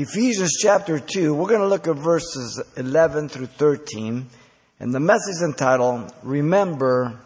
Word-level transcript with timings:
Ephesians 0.00 0.52
chapter 0.62 1.00
2, 1.00 1.34
we're 1.34 1.48
going 1.48 1.58
to 1.58 1.66
look 1.66 1.88
at 1.88 1.96
verses 1.96 2.62
11 2.76 3.30
through 3.30 3.46
13, 3.46 4.28
and 4.78 4.94
the 4.94 5.00
message 5.00 5.42
entitled, 5.42 6.12
Remember 6.22 7.18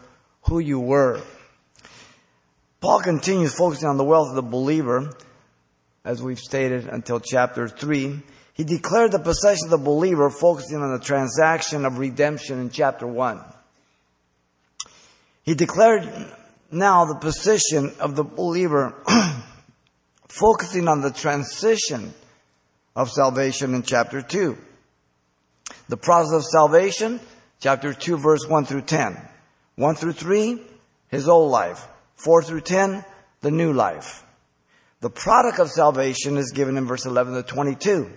Who 0.45 0.57
You 0.57 0.79
Were. 0.79 1.21
Paul 2.81 3.01
continues 3.01 3.53
focusing 3.53 3.87
on 3.87 3.97
the 3.97 4.03
wealth 4.03 4.29
of 4.29 4.35
the 4.35 4.41
believer, 4.41 5.15
as 6.03 6.23
we've 6.23 6.39
stated 6.39 6.87
until 6.87 7.19
chapter 7.19 7.67
3. 7.67 8.19
He 8.55 8.63
declared 8.63 9.11
the 9.11 9.19
possession 9.19 9.65
of 9.65 9.69
the 9.69 9.77
believer, 9.77 10.31
focusing 10.31 10.77
on 10.77 10.93
the 10.93 11.05
transaction 11.05 11.85
of 11.85 11.99
redemption 11.99 12.59
in 12.59 12.71
chapter 12.71 13.05
1. 13.05 13.39
He 15.43 15.53
declared 15.53 16.09
now 16.71 17.05
the 17.05 17.19
position 17.19 17.93
of 17.99 18.15
the 18.15 18.23
believer, 18.23 18.95
focusing 20.27 20.87
on 20.87 21.01
the 21.01 21.11
transition 21.11 22.15
of 22.95 23.09
salvation 23.09 23.73
in 23.73 23.83
chapter 23.83 24.21
2. 24.21 24.57
The 25.89 25.97
process 25.97 26.33
of 26.33 26.43
salvation, 26.45 27.19
chapter 27.59 27.93
2, 27.93 28.17
verse 28.17 28.45
1 28.47 28.65
through 28.65 28.81
10. 28.81 29.17
1 29.75 29.95
through 29.95 30.13
3, 30.13 30.61
his 31.09 31.27
old 31.27 31.51
life. 31.51 31.87
4 32.15 32.43
through 32.43 32.61
10, 32.61 33.03
the 33.41 33.51
new 33.51 33.73
life. 33.73 34.23
The 35.01 35.09
product 35.09 35.59
of 35.59 35.69
salvation 35.69 36.37
is 36.37 36.51
given 36.51 36.77
in 36.77 36.85
verse 36.85 37.05
11 37.05 37.33
to 37.33 37.43
22. 37.43 38.09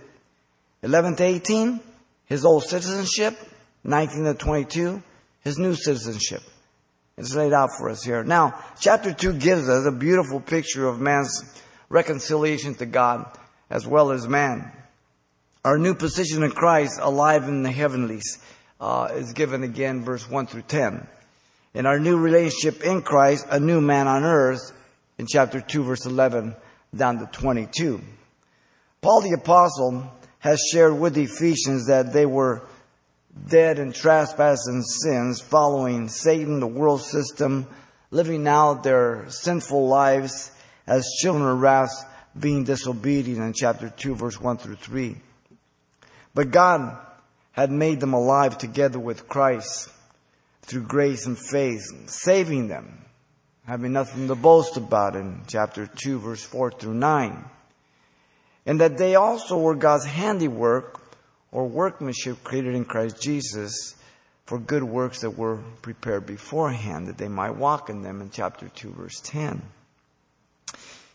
11 0.83 1.15
to 1.17 1.23
18, 1.23 1.79
his 2.25 2.45
old 2.45 2.63
citizenship. 2.63 3.37
19 3.83 4.25
to 4.25 4.33
22, 4.33 5.01
his 5.41 5.57
new 5.57 5.73
citizenship. 5.73 6.41
It's 7.17 7.33
laid 7.33 7.53
out 7.53 7.69
for 7.77 7.89
us 7.89 8.03
here. 8.03 8.23
Now, 8.23 8.63
chapter 8.79 9.13
2 9.13 9.33
gives 9.33 9.67
us 9.69 9.85
a 9.85 9.91
beautiful 9.91 10.39
picture 10.39 10.87
of 10.87 10.99
man's 10.99 11.43
reconciliation 11.89 12.75
to 12.75 12.85
God 12.85 13.25
as 13.69 13.85
well 13.85 14.11
as 14.11 14.27
man. 14.27 14.71
Our 15.65 15.77
new 15.77 15.95
position 15.95 16.43
in 16.43 16.51
Christ, 16.51 16.99
alive 17.01 17.43
in 17.47 17.63
the 17.63 17.71
heavenlies, 17.71 18.37
uh, 18.79 19.09
is 19.13 19.33
given 19.33 19.63
again, 19.63 20.03
verse 20.03 20.29
1 20.29 20.47
through 20.47 20.63
10. 20.63 21.07
In 21.73 21.85
our 21.85 21.99
new 21.99 22.17
relationship 22.17 22.83
in 22.83 23.01
Christ, 23.01 23.45
a 23.49 23.59
new 23.59 23.81
man 23.81 24.07
on 24.07 24.23
earth, 24.23 24.71
in 25.17 25.25
chapter 25.27 25.59
2, 25.59 25.83
verse 25.83 26.05
11 26.05 26.55
down 26.95 27.19
to 27.19 27.25
22. 27.25 28.01
Paul 29.01 29.21
the 29.21 29.33
Apostle 29.33 30.11
has 30.39 30.61
shared 30.71 30.97
with 30.97 31.15
the 31.15 31.23
Ephesians 31.23 31.87
that 31.87 32.13
they 32.13 32.25
were 32.25 32.67
dead 33.49 33.79
in 33.79 33.91
trespasses 33.91 34.67
and 34.67 34.85
sins, 34.85 35.41
following 35.41 36.07
Satan, 36.07 36.59
the 36.59 36.67
world 36.67 37.01
system, 37.01 37.67
living 38.11 38.47
out 38.47 38.83
their 38.83 39.25
sinful 39.29 39.87
lives 39.87 40.51
as 40.85 41.05
children 41.21 41.47
of 41.47 41.59
wrath 41.59 42.05
being 42.39 42.63
disobedient 42.63 43.39
in 43.39 43.53
chapter 43.53 43.89
2, 43.89 44.15
verse 44.15 44.39
1 44.39 44.57
through 44.57 44.75
3. 44.75 45.15
But 46.33 46.51
God 46.51 46.97
had 47.51 47.71
made 47.71 47.99
them 47.99 48.13
alive 48.13 48.57
together 48.57 48.99
with 48.99 49.27
Christ 49.27 49.89
through 50.61 50.83
grace 50.83 51.25
and 51.25 51.37
faith, 51.37 51.81
saving 52.09 52.67
them, 52.67 53.05
having 53.65 53.93
nothing 53.93 54.27
to 54.27 54.35
boast 54.35 54.77
about 54.77 55.15
in 55.15 55.41
chapter 55.47 55.87
2, 55.87 56.19
verse 56.19 56.43
4 56.43 56.71
through 56.71 56.93
9. 56.93 57.45
And 58.65 58.81
that 58.81 58.97
they 58.97 59.15
also 59.15 59.57
were 59.57 59.75
God's 59.75 60.05
handiwork 60.05 61.01
or 61.51 61.67
workmanship 61.67 62.43
created 62.43 62.75
in 62.75 62.85
Christ 62.85 63.21
Jesus 63.21 63.95
for 64.45 64.59
good 64.59 64.83
works 64.83 65.21
that 65.21 65.31
were 65.31 65.57
prepared 65.81 66.25
beforehand, 66.25 67.07
that 67.07 67.17
they 67.17 67.27
might 67.27 67.55
walk 67.55 67.89
in 67.89 68.01
them 68.01 68.21
in 68.21 68.29
chapter 68.29 68.69
2, 68.69 68.91
verse 68.91 69.19
10. 69.21 69.61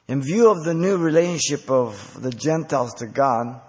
In 0.09 0.23
view 0.23 0.51
of 0.51 0.65
the 0.65 0.75
new 0.75 0.97
relationship 0.97 1.71
of 1.71 2.21
the 2.21 2.31
Gentiles 2.31 2.95
to 2.95 3.07
God, 3.07 3.61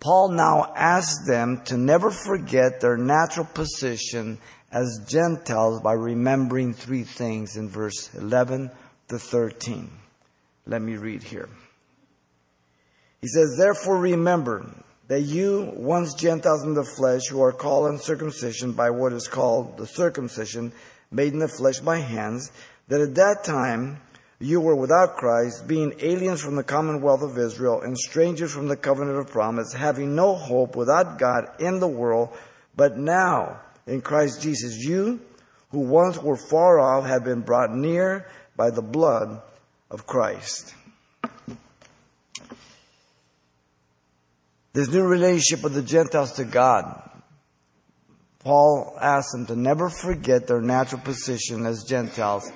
Paul 0.00 0.30
now 0.30 0.72
asks 0.76 1.26
them 1.26 1.62
to 1.64 1.76
never 1.76 2.10
forget 2.10 2.80
their 2.80 2.96
natural 2.96 3.46
position 3.46 4.38
as 4.70 5.04
Gentiles 5.08 5.80
by 5.80 5.94
remembering 5.94 6.74
three 6.74 7.04
things 7.04 7.56
in 7.56 7.68
verse 7.68 8.14
11 8.14 8.70
to 9.08 9.18
13. 9.18 9.90
Let 10.66 10.82
me 10.82 10.96
read 10.96 11.22
here. 11.22 11.48
He 13.20 13.28
says, 13.28 13.56
Therefore 13.56 13.98
remember 13.98 14.66
that 15.08 15.22
you, 15.22 15.72
once 15.74 16.14
Gentiles 16.14 16.64
in 16.64 16.74
the 16.74 16.84
flesh, 16.84 17.22
who 17.30 17.40
are 17.42 17.52
called 17.52 17.90
uncircumcision 17.90 18.72
by 18.72 18.90
what 18.90 19.12
is 19.12 19.28
called 19.28 19.78
the 19.78 19.86
circumcision 19.86 20.72
made 21.10 21.32
in 21.32 21.38
the 21.38 21.48
flesh 21.48 21.78
by 21.78 21.98
hands, 21.98 22.50
that 22.88 23.00
at 23.00 23.14
that 23.14 23.44
time 23.44 24.00
you 24.38 24.60
were 24.60 24.76
without 24.76 25.16
Christ, 25.16 25.66
being 25.66 25.94
aliens 26.00 26.42
from 26.42 26.56
the 26.56 26.64
commonwealth 26.64 27.22
of 27.22 27.38
Israel 27.38 27.80
and 27.80 27.96
strangers 27.96 28.52
from 28.52 28.68
the 28.68 28.76
covenant 28.76 29.18
of 29.18 29.28
promise, 29.28 29.72
having 29.72 30.14
no 30.14 30.34
hope 30.34 30.76
without 30.76 31.18
God 31.18 31.48
in 31.58 31.80
the 31.80 31.88
world. 31.88 32.36
But 32.76 32.98
now, 32.98 33.60
in 33.86 34.02
Christ 34.02 34.42
Jesus, 34.42 34.76
you 34.76 35.20
who 35.70 35.80
once 35.80 36.18
were 36.18 36.36
far 36.36 36.78
off 36.78 37.06
have 37.06 37.24
been 37.24 37.40
brought 37.40 37.72
near 37.72 38.28
by 38.56 38.70
the 38.70 38.82
blood 38.82 39.40
of 39.90 40.06
Christ. 40.06 40.74
This 44.74 44.88
new 44.88 45.06
relationship 45.06 45.64
of 45.64 45.72
the 45.72 45.82
Gentiles 45.82 46.32
to 46.32 46.44
God. 46.44 47.02
Paul 48.40 48.96
asks 49.00 49.32
them 49.32 49.46
to 49.46 49.56
never 49.56 49.88
forget 49.88 50.46
their 50.46 50.60
natural 50.60 51.00
position 51.00 51.64
as 51.64 51.82
Gentiles 51.84 52.52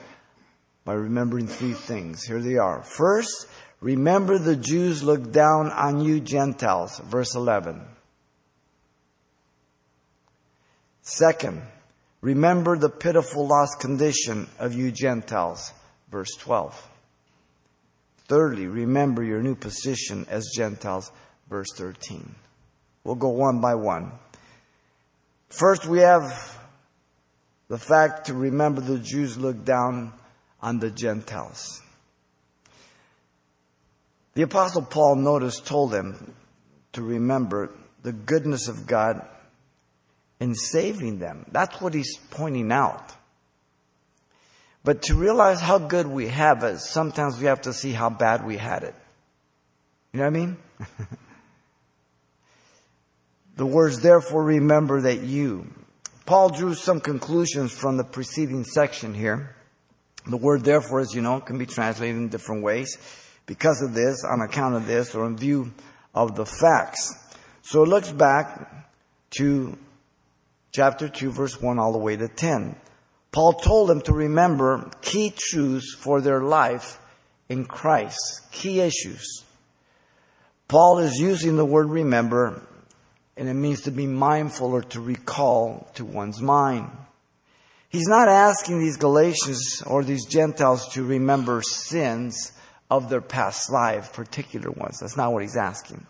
by 0.85 0.95
remembering 0.95 1.47
three 1.47 1.73
things. 1.73 2.25
Here 2.25 2.41
they 2.41 2.57
are. 2.57 2.83
First, 2.83 3.47
remember 3.81 4.39
the 4.39 4.57
Jews 4.57 5.03
looked 5.03 5.33
down 5.33 5.71
on 5.71 6.01
you 6.01 6.21
Gentiles, 6.21 6.99
verse 7.01 7.35
11. 7.35 7.83
Second, 11.03 11.63
remember 12.21 12.77
the 12.77 12.89
pitiful 12.89 13.47
lost 13.47 13.81
condition 13.81 14.49
of 14.59 14.75
you 14.75 14.91
Gentiles, 14.93 15.73
verse 16.11 16.31
12. 16.39 16.89
Thirdly, 18.29 18.69
remember 18.69 19.25
your 19.25 19.43
new 19.43 19.57
position 19.57 20.25
as 20.31 20.53
Gentiles, 20.55 21.11
verse 21.49 21.73
13. 21.75 22.35
We'll 23.03 23.17
go 23.17 23.31
one 23.31 23.61
by 23.61 23.75
one. 23.75 24.13
First, 25.49 25.85
we 25.85 25.99
have 25.99 26.59
the 27.69 27.79
fact 27.79 28.27
to 28.27 28.35
remember 28.35 28.81
the 28.81 28.99
Jews 28.99 29.37
looked 29.37 29.65
down 29.65 30.13
on 30.63 30.79
the 30.79 30.91
Gentiles. 30.91 31.83
The 34.35 34.43
apostle 34.43 34.83
Paul 34.83 35.17
notice 35.17 35.61
told 35.61 35.91
them 35.91 36.35
to 36.93 37.03
remember 37.03 37.71
the 38.03 38.13
goodness 38.13 38.69
of 38.69 38.87
God 38.87 39.27
in 40.39 40.55
saving 40.55 41.19
them. 41.19 41.45
That's 41.51 41.81
what 41.81 41.95
he's 41.95 42.17
pointing 42.31 42.73
out. 42.73 43.13
But 44.83 45.03
to 45.03 45.15
realize 45.15 45.61
how 45.61 45.79
good 45.79 46.07
we 46.07 46.29
have 46.29 46.65
it, 46.65 46.79
sometimes 46.79 47.39
we 47.39 47.47
have 47.47 47.63
to 47.63 47.73
see 47.73 47.93
how 47.93 48.09
bad 48.09 48.47
we 48.47 48.57
had 48.57 48.83
it. 48.83 48.95
You 50.13 50.21
know 50.21 50.25
what 50.25 50.37
I 50.37 50.39
mean? 50.41 50.57
the 53.57 53.67
words, 53.67 54.01
therefore 54.01 54.43
remember 54.43 55.03
that 55.03 55.21
you. 55.21 55.67
Paul 56.25 56.49
drew 56.49 56.75
some 56.75 57.01
conclusions 57.01 57.73
from 57.73 57.99
the 57.99 58.05
preceding 58.05 58.65
section 58.65 59.13
here. 59.13 59.55
The 60.27 60.37
word 60.37 60.65
therefore, 60.65 61.01
as 61.01 61.15
you 61.15 61.23
know, 61.23 61.41
can 61.41 61.59
be 61.59 61.67
translated 61.67 62.17
in 62.17 62.29
different 62.29 62.63
ways 62.63 62.99
because 63.47 63.83
of 63.83 63.95
this, 63.95 64.25
on 64.25 64.41
account 64.41 64.75
of 64.77 64.87
this, 64.87 65.15
or 65.15 65.27
in 65.27 65.37
view 65.37 65.73
of 66.15 66.37
the 66.37 66.47
facts. 66.47 67.15
So 67.63 67.83
it 67.83 67.89
looks 67.89 68.11
back 68.11 68.89
to 69.39 69.77
chapter 70.73 71.09
2, 71.09 71.31
verse 71.31 71.61
1 71.61 71.79
all 71.79 71.93
the 71.93 71.99
way 71.99 72.17
to 72.17 72.29
10. 72.29 72.77
Paul 73.33 73.55
told 73.55 73.89
them 73.89 74.01
to 74.03 74.13
remember 74.13 74.91
key 75.03 75.33
truths 75.37 75.95
for 75.95 76.21
their 76.21 76.43
life 76.43 76.99
in 77.49 77.65
Christ, 77.65 78.19
key 78.51 78.81
issues. 78.81 79.45
Paul 80.69 80.99
is 80.99 81.17
using 81.19 81.57
the 81.57 81.65
word 81.65 81.91
remember, 81.91 82.63
and 83.37 83.49
it 83.49 83.55
means 83.55 83.83
to 83.83 83.91
be 83.91 84.07
mindful 84.07 84.73
or 84.73 84.83
to 84.83 85.01
recall 85.01 85.91
to 85.95 86.05
one's 86.05 86.41
mind. 86.41 86.91
He's 87.91 88.07
not 88.07 88.29
asking 88.29 88.79
these 88.79 88.97
Galatians 88.97 89.83
or 89.85 90.05
these 90.05 90.25
Gentiles 90.25 90.89
to 90.95 91.05
remember 91.05 91.61
sins 91.61 92.53
of 92.89 93.11
their 93.11 93.21
past 93.21 93.71
life, 93.71 94.13
particular 94.13 94.71
ones. 94.71 94.99
That's 95.01 95.17
not 95.17 95.33
what 95.33 95.43
he's 95.43 95.57
asking. 95.57 96.07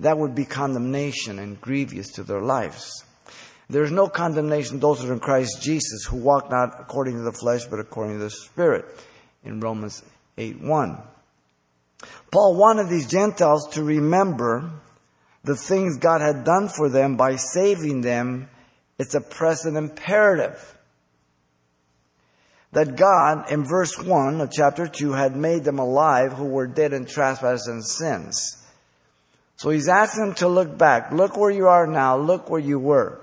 That 0.00 0.18
would 0.18 0.34
be 0.34 0.44
condemnation 0.44 1.38
and 1.38 1.60
grievous 1.60 2.10
to 2.14 2.24
their 2.24 2.40
lives. 2.40 3.04
There 3.70 3.84
is 3.84 3.92
no 3.92 4.08
condemnation 4.08 4.80
those 4.80 5.00
that 5.00 5.08
are 5.08 5.12
in 5.12 5.20
Christ 5.20 5.62
Jesus 5.62 6.04
who 6.04 6.16
walk 6.16 6.50
not 6.50 6.80
according 6.80 7.14
to 7.14 7.22
the 7.22 7.32
flesh, 7.32 7.64
but 7.66 7.78
according 7.78 8.18
to 8.18 8.24
the 8.24 8.30
Spirit 8.30 8.84
in 9.44 9.60
Romans 9.60 10.02
8 10.36 10.60
1. 10.60 11.02
Paul 12.32 12.56
wanted 12.56 12.88
these 12.88 13.06
Gentiles 13.06 13.68
to 13.74 13.84
remember 13.84 14.70
the 15.44 15.56
things 15.56 15.98
God 15.98 16.20
had 16.20 16.44
done 16.44 16.68
for 16.68 16.88
them 16.88 17.16
by 17.16 17.36
saving 17.36 18.00
them 18.00 18.48
it's 18.98 19.14
a 19.14 19.20
present 19.20 19.76
imperative. 19.76 20.78
That 22.72 22.96
God, 22.96 23.50
in 23.52 23.64
verse 23.64 23.96
1 23.98 24.40
of 24.40 24.50
chapter 24.50 24.88
2, 24.88 25.12
had 25.12 25.36
made 25.36 25.64
them 25.64 25.78
alive 25.78 26.32
who 26.32 26.46
were 26.46 26.66
dead 26.66 26.92
in 26.92 27.04
trespasses 27.04 27.68
and 27.68 27.84
sins. 27.84 28.64
So 29.56 29.70
he's 29.70 29.88
asking 29.88 30.26
them 30.26 30.34
to 30.36 30.48
look 30.48 30.76
back. 30.76 31.12
Look 31.12 31.36
where 31.36 31.50
you 31.50 31.68
are 31.68 31.86
now. 31.86 32.16
Look 32.16 32.50
where 32.50 32.60
you 32.60 32.78
were. 32.78 33.20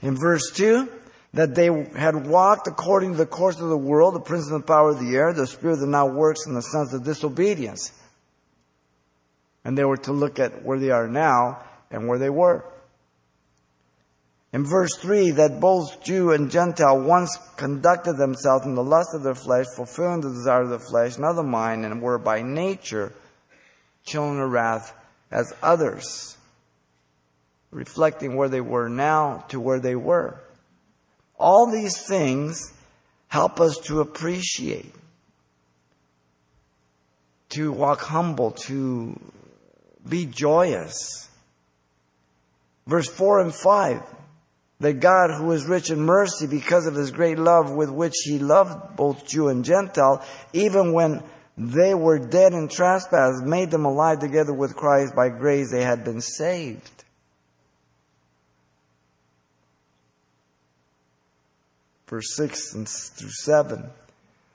In 0.00 0.16
verse 0.16 0.52
2, 0.54 0.88
that 1.34 1.54
they 1.54 1.66
had 1.96 2.26
walked 2.26 2.66
according 2.66 3.12
to 3.12 3.18
the 3.18 3.26
course 3.26 3.58
of 3.60 3.68
the 3.68 3.76
world, 3.76 4.14
the 4.14 4.20
prince 4.20 4.50
of 4.50 4.60
the 4.60 4.66
power 4.66 4.90
of 4.90 5.00
the 5.00 5.16
air, 5.16 5.32
the 5.32 5.46
spirit 5.46 5.76
that 5.80 5.86
now 5.86 6.06
works 6.06 6.46
in 6.46 6.54
the 6.54 6.60
sons 6.60 6.92
of 6.92 7.04
disobedience. 7.04 7.92
And 9.64 9.76
they 9.76 9.84
were 9.84 9.96
to 9.98 10.12
look 10.12 10.38
at 10.38 10.64
where 10.64 10.78
they 10.78 10.90
are 10.90 11.08
now 11.08 11.62
and 11.90 12.06
where 12.06 12.18
they 12.18 12.30
were. 12.30 12.64
In 14.52 14.66
verse 14.66 14.94
3, 14.98 15.30
that 15.32 15.60
both 15.60 16.04
Jew 16.04 16.32
and 16.32 16.50
Gentile 16.50 17.00
once 17.00 17.38
conducted 17.56 18.18
themselves 18.18 18.66
in 18.66 18.74
the 18.74 18.84
lust 18.84 19.08
of 19.14 19.22
their 19.22 19.34
flesh, 19.34 19.64
fulfilling 19.74 20.20
the 20.20 20.28
desire 20.28 20.62
of 20.62 20.68
the 20.68 20.78
flesh, 20.78 21.16
not 21.16 21.32
the 21.34 21.42
mind, 21.42 21.86
and 21.86 22.02
were 22.02 22.18
by 22.18 22.42
nature 22.42 23.14
children 24.04 24.42
of 24.42 24.50
wrath 24.50 24.94
as 25.30 25.54
others, 25.62 26.36
reflecting 27.70 28.36
where 28.36 28.50
they 28.50 28.60
were 28.60 28.90
now 28.90 29.44
to 29.48 29.58
where 29.58 29.80
they 29.80 29.96
were. 29.96 30.38
All 31.38 31.70
these 31.70 32.06
things 32.06 32.74
help 33.28 33.58
us 33.58 33.78
to 33.84 34.00
appreciate, 34.00 34.94
to 37.48 37.72
walk 37.72 38.02
humble, 38.02 38.50
to 38.50 39.18
be 40.06 40.26
joyous. 40.26 41.30
Verse 42.86 43.08
4 43.08 43.40
and 43.40 43.54
5 43.54 44.02
that 44.82 44.94
God, 44.94 45.30
who 45.30 45.52
is 45.52 45.64
rich 45.64 45.90
in 45.90 46.00
mercy 46.00 46.48
because 46.48 46.86
of 46.86 46.96
his 46.96 47.12
great 47.12 47.38
love 47.38 47.70
with 47.70 47.88
which 47.88 48.14
he 48.24 48.40
loved 48.40 48.96
both 48.96 49.24
Jew 49.28 49.46
and 49.46 49.64
Gentile, 49.64 50.26
even 50.52 50.92
when 50.92 51.22
they 51.56 51.94
were 51.94 52.18
dead 52.18 52.52
in 52.52 52.66
trespass, 52.66 53.40
made 53.44 53.70
them 53.70 53.84
alive 53.84 54.18
together 54.18 54.52
with 54.52 54.74
Christ. 54.74 55.14
By 55.14 55.28
grace 55.28 55.70
they 55.70 55.84
had 55.84 56.02
been 56.02 56.20
saved. 56.20 57.04
Verse 62.08 62.34
6 62.34 63.10
through 63.10 63.30
7. 63.30 63.88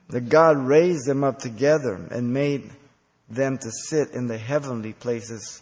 That 0.10 0.28
God 0.28 0.58
raised 0.58 1.08
them 1.08 1.24
up 1.24 1.40
together 1.40 2.06
and 2.12 2.34
made 2.34 2.70
them 3.30 3.58
to 3.60 3.72
sit 3.72 4.12
in 4.12 4.28
the 4.28 4.38
heavenly 4.38 4.92
places 4.92 5.62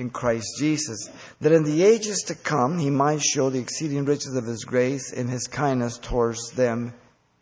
in 0.00 0.08
Christ 0.08 0.56
Jesus, 0.58 1.10
that 1.40 1.52
in 1.52 1.62
the 1.62 1.84
ages 1.84 2.24
to 2.26 2.34
come 2.34 2.78
he 2.78 2.88
might 2.88 3.20
show 3.20 3.50
the 3.50 3.58
exceeding 3.58 4.06
riches 4.06 4.34
of 4.34 4.46
his 4.46 4.64
grace 4.64 5.12
in 5.12 5.28
his 5.28 5.46
kindness 5.46 5.98
towards 5.98 6.52
them 6.52 6.94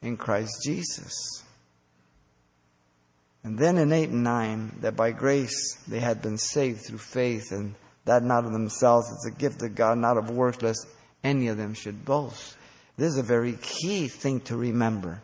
in 0.02 0.16
Christ 0.16 0.52
Jesus. 0.64 1.14
And 3.44 3.56
then 3.56 3.78
in 3.78 3.92
8 3.92 4.08
and 4.08 4.24
9, 4.24 4.78
that 4.80 4.96
by 4.96 5.12
grace 5.12 5.78
they 5.86 6.00
had 6.00 6.20
been 6.20 6.36
saved 6.36 6.82
through 6.82 6.98
faith, 6.98 7.52
and 7.52 7.76
that 8.04 8.24
not 8.24 8.44
of 8.44 8.52
themselves, 8.52 9.08
it's 9.12 9.26
a 9.26 9.38
gift 9.38 9.62
of 9.62 9.76
God, 9.76 9.96
not 9.96 10.18
of 10.18 10.28
works, 10.28 10.60
lest 10.60 10.86
any 11.22 11.46
of 11.46 11.56
them 11.56 11.74
should 11.74 12.04
boast. 12.04 12.56
This 12.96 13.12
is 13.12 13.18
a 13.18 13.22
very 13.22 13.52
key 13.62 14.08
thing 14.08 14.40
to 14.42 14.56
remember. 14.56 15.22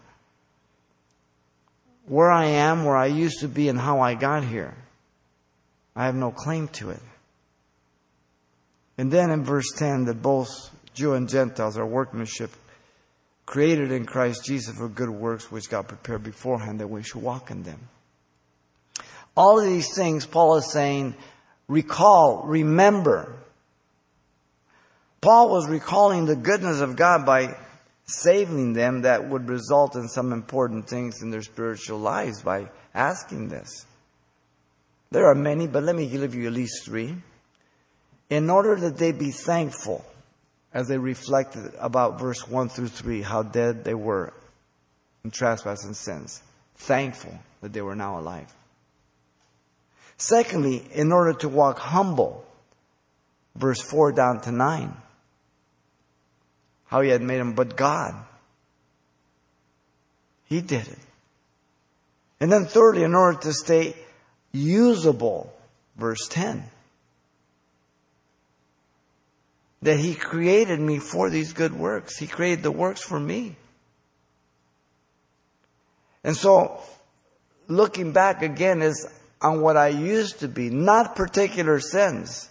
Where 2.07 2.31
I 2.31 2.47
am, 2.47 2.85
where 2.85 2.97
I 2.97 3.07
used 3.07 3.41
to 3.41 3.49
be, 3.49 3.69
and 3.69 3.79
how 3.79 3.99
I 3.99 4.15
got 4.15 4.45
here, 4.45 4.75
I 5.97 6.07
have 6.07 6.15
no 6.15 6.31
claim 6.31 6.69
to 6.69 6.91
it. 6.91 7.03
And 8.97 9.11
then 9.11 9.31
in 9.31 9.45
verse 9.45 9.71
10, 9.77 10.05
that 10.05 10.23
both 10.23 10.49
Jew 10.95 11.15
and 11.15 11.29
Gentiles 11.29 11.77
are 11.77 11.87
workmanship 11.87 12.51
created 13.47 13.93
in 13.93 14.07
Christ 14.07 14.45
Jesus 14.45 14.77
for 14.77 14.89
good 14.89 15.11
works 15.11 15.51
which 15.51 15.69
God 15.69 15.89
prepared 15.89 16.23
beforehand 16.23 16.81
that 16.81 16.89
we 16.89 17.03
should 17.03 17.23
walk 17.23 17.51
in 17.51 17.63
them. 17.63 17.89
All 19.37 19.59
of 19.59 19.67
these 19.67 19.95
things, 19.95 20.27
Paul 20.27 20.57
is 20.57 20.73
saying, 20.73 21.15
recall, 21.69 22.45
remember. 22.45 23.37
Paul 25.21 25.51
was 25.51 25.69
recalling 25.69 26.27
the 26.27 26.37
goodness 26.37 26.81
of 26.81 26.97
God 26.97 27.27
by 27.27 27.57
saving 28.07 28.75
them 28.75 29.03
that 29.03 29.29
would 29.29 29.49
result 29.49 29.97
in 29.97 30.09
some 30.09 30.33
important 30.33 30.89
things 30.89 31.23
in 31.23 31.31
their 31.31 31.43
spiritual 31.43 31.99
lives 31.99 32.43
by 32.43 32.69
asking 32.95 33.49
this. 33.49 33.87
There 35.11 35.27
are 35.27 35.35
many, 35.35 35.67
but 35.67 35.83
let 35.83 35.97
me 35.97 36.09
give 36.09 36.35
you 36.35 36.47
at 36.47 36.53
least 36.53 36.85
three 36.85 37.17
in 38.31 38.51
order 38.51 38.77
that 38.77 38.97
they 38.97 39.13
be 39.13 39.31
thankful 39.31 40.05
as 40.73 40.89
they 40.89 40.99
reflected 40.99 41.73
about 41.79 42.19
verse 42.19 42.49
1 42.49 42.69
through 42.69 42.89
3, 42.89 43.23
how 43.23 43.43
dead 43.43 43.85
they 43.85 43.95
were 43.95 44.33
in 45.25 45.31
trespass 45.31 45.85
and 45.85 45.97
sins. 45.97 46.43
Thankful 46.75 47.39
that 47.61 47.73
they 47.73 47.83
were 47.83 47.95
now 47.95 48.19
alive. 48.19 48.53
Secondly, 50.17 50.85
in 50.93 51.13
order 51.13 51.33
to 51.35 51.49
walk 51.49 51.79
humble, 51.79 52.45
verse 53.55 53.81
4 53.81 54.13
down 54.13 54.41
to 54.43 54.53
9, 54.53 54.95
how 56.87 57.01
he 57.01 57.11
had 57.11 57.23
made 57.23 57.39
them, 57.39 57.55
but 57.55 57.77
God. 57.77 58.15
He 60.47 60.61
did 60.61 60.87
it. 60.87 60.99
And 62.41 62.53
then 62.53 62.67
thirdly, 62.67 63.05
in 63.05 63.15
order 63.15 63.39
to 63.41 63.53
stay 63.53 63.97
usable, 64.53 65.53
verse 65.97 66.29
10 66.29 66.65
that 69.85 69.99
He 69.99 70.15
created 70.15 70.81
me 70.81 70.99
for 70.99 71.29
these 71.29 71.53
good 71.53 71.75
works. 71.75 72.17
He 72.17 72.27
created 72.27 72.63
the 72.63 72.71
works 72.71 73.03
for 73.03 73.21
me. 73.21 73.55
And 76.25 76.35
so, 76.35 76.81
looking 77.69 78.13
back 78.13 78.41
again 78.41 78.81
is 78.81 79.07
on 79.43 79.61
what 79.61 79.77
I 79.77 79.89
used 79.89 80.41
to 80.41 80.49
be, 80.49 80.71
not 80.71 81.15
particular 81.15 81.81
sins, 81.81 82.49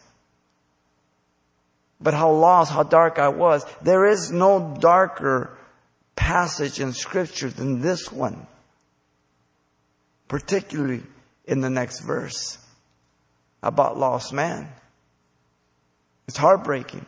but 1.99 2.13
how 2.13 2.31
lost, 2.31 2.71
how 2.71 2.83
dark 2.83 3.17
I 3.17 3.29
was. 3.29 3.65
There 3.81 4.05
is 4.05 4.31
no 4.31 4.77
darker 4.79 5.57
passage 6.15 6.79
in 6.79 6.93
Scripture 6.93 7.49
than 7.49 7.81
this 7.81 8.11
one, 8.11 8.45
particularly 10.27 11.01
in 11.45 11.61
the 11.61 11.69
next 11.71 12.01
verse 12.01 12.59
about 13.63 13.97
lost 13.97 14.31
man. 14.33 14.69
It's 16.27 16.37
heartbreaking. 16.37 17.07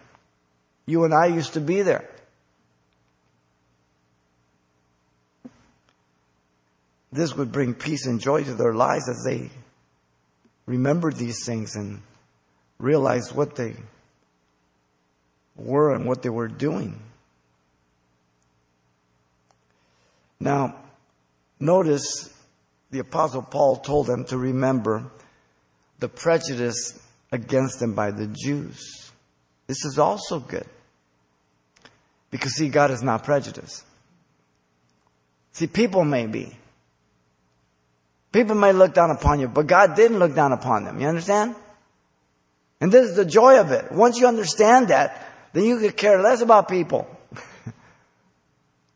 You 0.86 1.04
and 1.04 1.14
I 1.14 1.28
used 1.28 1.54
to 1.54 1.62
be 1.62 1.82
there. 1.82 2.08
This 7.12 7.36
would 7.36 7.52
bring 7.52 7.74
peace 7.74 8.06
and 8.06 8.20
joy 8.20 8.44
to 8.44 8.54
their 8.54 8.74
lives 8.74 9.08
as 9.08 9.24
they 9.26 9.50
remembered 10.65 11.15
these 11.15 11.46
things 11.46 11.75
and 11.75 12.01
realized 12.77 13.34
what 13.34 13.56
they 13.56 13.75
were 15.56 15.94
and 15.94 16.06
what 16.06 16.22
they 16.22 16.30
were 16.30 16.50
doing. 16.50 17.00
Now, 20.39 20.75
notice 21.60 22.34
the 22.92 23.00
Apostle 23.00 23.44
Paul 23.44 23.77
told 23.77 24.08
them 24.08 24.25
to 24.25 24.38
remember 24.38 25.06
the 26.00 26.10
prejudice 26.10 27.00
against 27.32 27.80
them 27.80 27.94
by 27.94 28.12
the 28.12 28.27
Jews. 28.27 29.12
This 29.68 29.86
is 29.86 29.98
also 29.98 30.39
good. 30.39 30.68
Because 32.36 32.56
see, 32.56 32.68
God 32.68 32.92
is 32.92 33.01
not 33.01 33.24
prejudiced. 33.24 33.86
See, 35.54 35.68
people 35.68 36.04
may 36.04 36.27
be. 36.27 36.54
People 38.34 38.56
may 38.56 38.74
look 38.74 38.94
down 38.94 39.10
upon 39.10 39.39
you, 39.39 39.48
but 39.48 39.68
God 39.68 39.96
didn't 39.96 40.20
look 40.20 40.36
down 40.36 40.51
upon 40.51 40.84
them. 40.84 41.00
You 41.00 41.08
understand? 41.08 41.56
And 42.82 42.92
this 42.92 43.10
is 43.10 43.15
the 43.15 43.24
joy 43.24 43.62
of 43.62 43.72
it. 43.72 43.89
Once 43.89 44.20
you 44.20 44.27
understand 44.27 44.89
that, 44.89 45.32
then 45.54 45.63
you 45.63 45.80
could 45.80 45.96
care 45.96 46.22
less 46.22 46.42
about 46.42 46.68
people. 46.68 47.08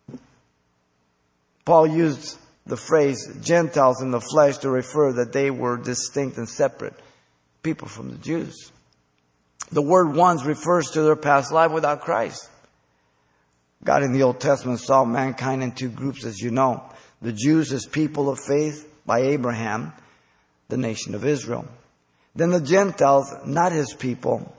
Paul 1.63 1.87
used 1.87 2.37
the 2.65 2.75
phrase 2.75 3.25
Gentiles 3.41 4.01
in 4.01 4.11
the 4.11 4.19
flesh 4.19 4.57
to 4.57 4.69
refer 4.69 5.13
that 5.13 5.31
they 5.31 5.49
were 5.49 5.77
distinct 5.77 6.35
and 6.35 6.49
separate 6.49 6.93
people 7.63 7.87
from 7.87 8.11
the 8.11 8.17
Jews. 8.17 8.73
The 9.71 9.81
word 9.81 10.13
ones 10.13 10.43
refers 10.43 10.91
to 10.91 11.03
their 11.03 11.15
past 11.15 11.53
life 11.53 11.71
without 11.71 12.01
Christ. 12.01 12.49
God 13.83 14.03
in 14.03 14.11
the 14.11 14.23
Old 14.23 14.39
Testament 14.39 14.79
saw 14.79 15.05
mankind 15.05 15.63
in 15.63 15.71
two 15.71 15.89
groups, 15.89 16.25
as 16.25 16.39
you 16.39 16.51
know. 16.51 16.83
The 17.21 17.33
Jews 17.33 17.71
as 17.71 17.85
people 17.85 18.29
of 18.29 18.39
faith 18.39 18.87
by 19.05 19.19
Abraham, 19.19 19.93
the 20.67 20.77
nation 20.77 21.15
of 21.15 21.25
Israel. 21.25 21.67
Then 22.35 22.51
the 22.51 22.61
Gentiles, 22.61 23.33
not 23.45 23.71
his 23.71 23.93
people, 23.93 24.55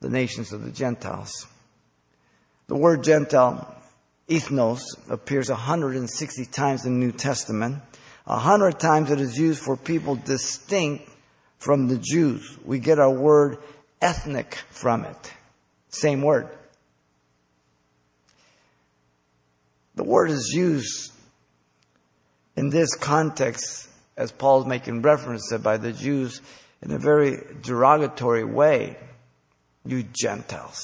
the 0.00 0.08
nations 0.08 0.52
of 0.52 0.64
the 0.64 0.70
Gentiles. 0.70 1.46
The 2.68 2.76
word 2.76 3.02
Gentile, 3.02 3.74
ethnos, 4.28 4.80
appears 5.10 5.48
160 5.48 6.44
times 6.46 6.84
in 6.84 7.00
the 7.00 7.06
New 7.06 7.12
Testament. 7.12 7.82
A 8.26 8.38
hundred 8.38 8.78
times 8.78 9.10
it 9.10 9.20
is 9.20 9.38
used 9.38 9.62
for 9.62 9.76
people 9.76 10.16
distinct 10.16 11.10
from 11.56 11.88
the 11.88 11.98
Jews. 11.98 12.58
We 12.64 12.78
get 12.78 12.98
our 12.98 13.10
word 13.10 13.58
ethnic 14.00 14.54
from 14.70 15.04
it. 15.04 15.32
Same 15.88 16.22
word. 16.22 16.48
The 19.98 20.04
word 20.04 20.30
is 20.30 20.52
used 20.54 21.12
in 22.54 22.70
this 22.70 22.94
context, 22.94 23.88
as 24.16 24.30
Paul's 24.30 24.64
making 24.64 25.02
reference 25.02 25.48
to 25.48 25.58
by 25.58 25.76
the 25.76 25.92
Jews, 25.92 26.40
in 26.80 26.92
a 26.92 26.98
very 26.98 27.42
derogatory 27.64 28.44
way. 28.44 28.96
You 29.84 30.04
Gentiles. 30.04 30.80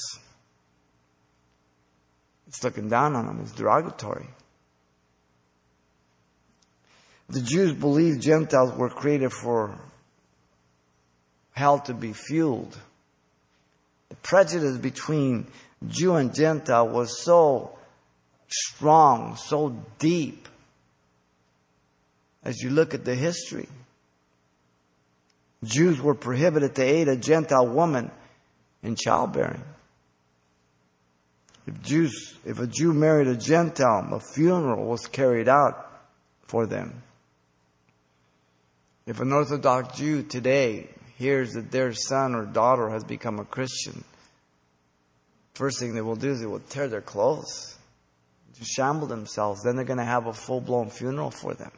It's 2.47 2.61
looking 2.61 2.89
down 2.89 3.15
on 3.15 3.25
them. 3.27 3.39
It's 3.41 3.53
derogatory. 3.53 4.27
The 7.29 7.41
Jews 7.41 7.71
believed 7.71 8.21
Gentiles 8.21 8.73
were 8.73 8.89
created 8.89 9.31
for 9.31 9.79
hell 11.53 11.79
to 11.79 11.93
be 11.93 12.11
fueled. 12.11 12.77
The 14.09 14.15
prejudice 14.15 14.77
between 14.77 15.47
Jew 15.87 16.15
and 16.15 16.35
Gentile 16.35 16.89
was 16.89 17.23
so 17.23 17.75
strong, 18.47 19.35
so 19.35 19.75
deep, 19.99 20.47
as 22.43 22.61
you 22.61 22.69
look 22.69 22.93
at 22.93 23.05
the 23.05 23.15
history. 23.15 23.67
Jews 25.63 25.99
were 25.99 26.13
prohibited 26.13 26.75
to 26.75 26.83
aid 26.83 27.07
a 27.07 27.15
Gentile 27.15 27.67
woman 27.67 28.11
in 28.83 28.95
childbearing. 28.95 29.63
If 31.67 31.81
Jews, 31.81 32.35
if 32.45 32.59
a 32.59 32.67
Jew 32.67 32.93
married 32.93 33.27
a 33.27 33.35
Gentile, 33.35 34.13
a 34.13 34.19
funeral 34.19 34.85
was 34.85 35.07
carried 35.07 35.49
out 35.49 35.91
for 36.43 36.67
them. 36.67 37.01
If 39.07 39.19
an 39.19 39.31
Orthodox 39.31 39.97
Jew 39.97 40.23
today 40.23 40.89
hears 41.17 41.53
that 41.53 41.71
their 41.71 41.93
son 41.93 42.35
or 42.35 42.45
daughter 42.45 42.89
has 42.89 43.03
become 43.03 43.39
a 43.39 43.45
Christian, 43.45 44.03
first 45.53 45.79
thing 45.79 45.95
they 45.95 46.01
will 46.01 46.15
do 46.15 46.31
is 46.31 46.39
they 46.39 46.45
will 46.45 46.59
tear 46.59 46.87
their 46.87 47.01
clothes, 47.01 47.74
to 48.57 48.65
shamble 48.65 49.07
themselves. 49.07 49.63
Then 49.63 49.75
they're 49.75 49.85
going 49.85 49.99
to 49.99 50.05
have 50.05 50.27
a 50.27 50.33
full 50.33 50.61
blown 50.61 50.89
funeral 50.89 51.31
for 51.31 51.53
them. 51.53 51.71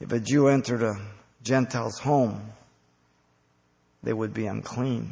If 0.00 0.12
a 0.12 0.20
Jew 0.20 0.48
entered 0.48 0.82
a 0.82 1.00
Gentile's 1.42 1.98
home, 1.98 2.52
they 4.02 4.12
would 4.12 4.34
be 4.34 4.46
unclean. 4.46 5.10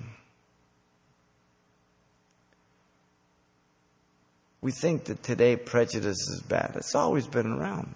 We 4.60 4.70
think 4.70 5.04
that 5.04 5.22
today 5.22 5.56
prejudice 5.56 6.18
is 6.28 6.42
bad. 6.42 6.74
It's 6.76 6.94
always 6.94 7.26
been 7.26 7.46
around. 7.46 7.94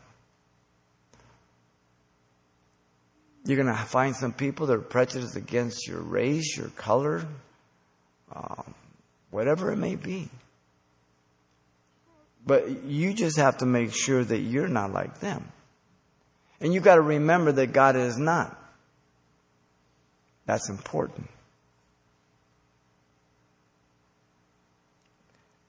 You're 3.45 3.62
going 3.62 3.75
to 3.75 3.85
find 3.85 4.17
some 4.17 4.33
people 4.33 4.67
that 4.67 4.73
are 4.73 4.81
prejudiced 4.81 5.37
against 5.37 5.87
your 5.87 6.00
race, 6.00 6.57
your 6.57 6.71
color, 6.71 7.25
um, 8.35 8.75
whatever 9.30 9.73
it 9.73 9.76
may 9.76 9.97
be. 9.97 10.28
But 12.47 12.85
you 12.85 13.12
just 13.12 13.37
have 13.37 13.59
to 13.59 13.66
make 13.66 13.92
sure 13.92 14.23
that 14.25 14.38
you're 14.38 14.68
not 14.68 14.92
like 14.92 15.18
them. 15.21 15.52
And 16.61 16.73
you've 16.73 16.85
got 16.85 16.95
to 16.95 17.02
remember 17.02 17.52
that 17.52 17.73
God 17.73 17.97
is 17.97 18.16
not. 18.16 18.56
That's 20.47 20.68
important. 20.71 21.28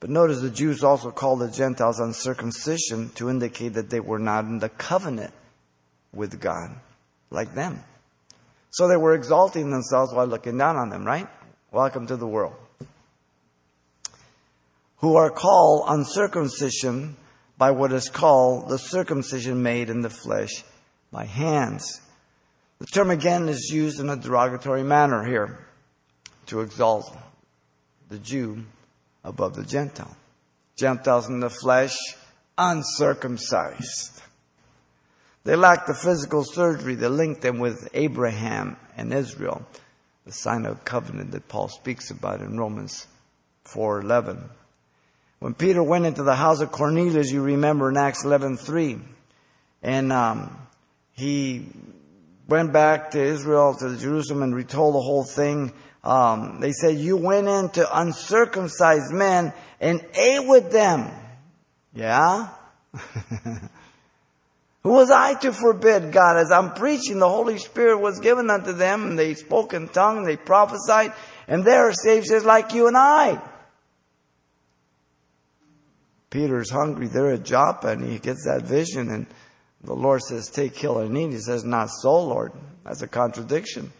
But 0.00 0.10
notice 0.10 0.40
the 0.40 0.50
Jews 0.50 0.84
also 0.84 1.10
called 1.10 1.40
the 1.40 1.50
Gentiles 1.50 1.98
uncircumcision 1.98 3.10
to 3.16 3.28
indicate 3.28 3.70
that 3.70 3.90
they 3.90 4.00
were 4.00 4.20
not 4.20 4.44
in 4.44 4.60
the 4.60 4.68
covenant 4.68 5.34
with 6.12 6.40
God 6.40 6.70
like 7.30 7.54
them. 7.54 7.82
So 8.70 8.86
they 8.86 8.96
were 8.96 9.14
exalting 9.14 9.70
themselves 9.70 10.14
while 10.14 10.26
looking 10.26 10.56
down 10.56 10.76
on 10.76 10.90
them, 10.90 11.04
right? 11.04 11.26
Welcome 11.72 12.06
to 12.06 12.16
the 12.16 12.26
world. 12.26 12.54
Who 14.98 15.16
are 15.16 15.30
called 15.30 15.84
uncircumcision 15.88 17.16
by 17.56 17.72
what 17.72 17.92
is 17.92 18.08
called 18.08 18.68
the 18.68 18.78
circumcision 18.78 19.62
made 19.62 19.90
in 19.90 20.02
the 20.02 20.10
flesh 20.10 20.64
by 21.12 21.24
hands. 21.24 22.00
The 22.78 22.86
term 22.86 23.10
again 23.10 23.48
is 23.48 23.70
used 23.72 23.98
in 23.98 24.08
a 24.08 24.16
derogatory 24.16 24.84
manner 24.84 25.24
here 25.24 25.58
to 26.46 26.60
exalt 26.60 27.16
the 28.08 28.18
Jew 28.18 28.64
above 29.24 29.54
the 29.54 29.64
Gentile. 29.64 30.16
Gentiles 30.76 31.28
in 31.28 31.40
the 31.40 31.50
flesh, 31.50 31.96
uncircumcised. 32.56 34.22
They 35.44 35.56
lack 35.56 35.86
the 35.86 35.94
physical 35.94 36.44
surgery 36.44 36.94
that 36.96 37.10
linked 37.10 37.40
them 37.40 37.58
with 37.58 37.88
Abraham 37.94 38.76
and 38.96 39.12
Israel, 39.12 39.66
the 40.24 40.32
sign 40.32 40.66
of 40.66 40.84
covenant 40.84 41.32
that 41.32 41.48
Paul 41.48 41.68
speaks 41.68 42.10
about 42.10 42.40
in 42.40 42.58
Romans 42.58 43.06
4:11. 43.64 44.50
When 45.40 45.54
Peter 45.54 45.82
went 45.82 46.04
into 46.04 46.24
the 46.24 46.34
house 46.34 46.60
of 46.60 46.72
Cornelius, 46.72 47.30
you 47.30 47.42
remember 47.42 47.88
in 47.90 47.96
Acts 47.96 48.24
11:3, 48.24 49.00
and 49.82 50.12
um, 50.12 50.56
he 51.12 51.66
went 52.48 52.72
back 52.72 53.12
to 53.12 53.22
Israel, 53.22 53.76
to 53.78 53.96
Jerusalem, 53.96 54.42
and 54.42 54.54
retold 54.54 54.94
the 54.94 55.00
whole 55.00 55.24
thing. 55.24 55.72
Um, 56.02 56.58
they 56.60 56.72
said, 56.72 56.96
You 56.96 57.16
went 57.16 57.46
into 57.46 57.86
uncircumcised 57.96 59.12
men 59.12 59.52
and 59.80 60.04
ate 60.14 60.46
with 60.46 60.72
them. 60.72 61.10
Yeah? 61.94 62.48
Who 64.82 64.90
was 64.90 65.10
I 65.10 65.34
to 65.34 65.52
forbid 65.52 66.12
God? 66.12 66.36
As 66.36 66.50
I'm 66.50 66.72
preaching, 66.72 67.18
the 67.18 67.28
Holy 67.28 67.58
Spirit 67.58 67.98
was 67.98 68.20
given 68.20 68.48
unto 68.48 68.72
them, 68.72 69.04
and 69.04 69.18
they 69.18 69.34
spoke 69.34 69.74
in 69.74 69.88
tongues, 69.88 70.18
and 70.18 70.26
they 70.26 70.36
prophesied, 70.36 71.12
and 71.46 71.64
they 71.64 71.74
are 71.74 71.92
saved 71.92 72.26
just 72.28 72.46
like 72.46 72.72
you 72.72 72.86
and 72.88 72.96
I. 72.96 73.40
Peter's 76.30 76.70
hungry 76.70 77.06
there 77.06 77.32
at 77.32 77.44
Joppa, 77.44 77.88
and 77.88 78.04
he 78.04 78.18
gets 78.18 78.44
that 78.44 78.62
vision, 78.62 79.10
and 79.10 79.26
the 79.82 79.94
Lord 79.94 80.22
says, 80.22 80.48
Take, 80.48 80.74
kill, 80.74 80.98
and 80.98 81.16
eat. 81.16 81.30
He 81.30 81.38
says, 81.38 81.64
Not 81.64 81.88
so, 81.90 82.20
Lord. 82.20 82.52
That's 82.84 83.02
a 83.02 83.08
contradiction. 83.08 83.92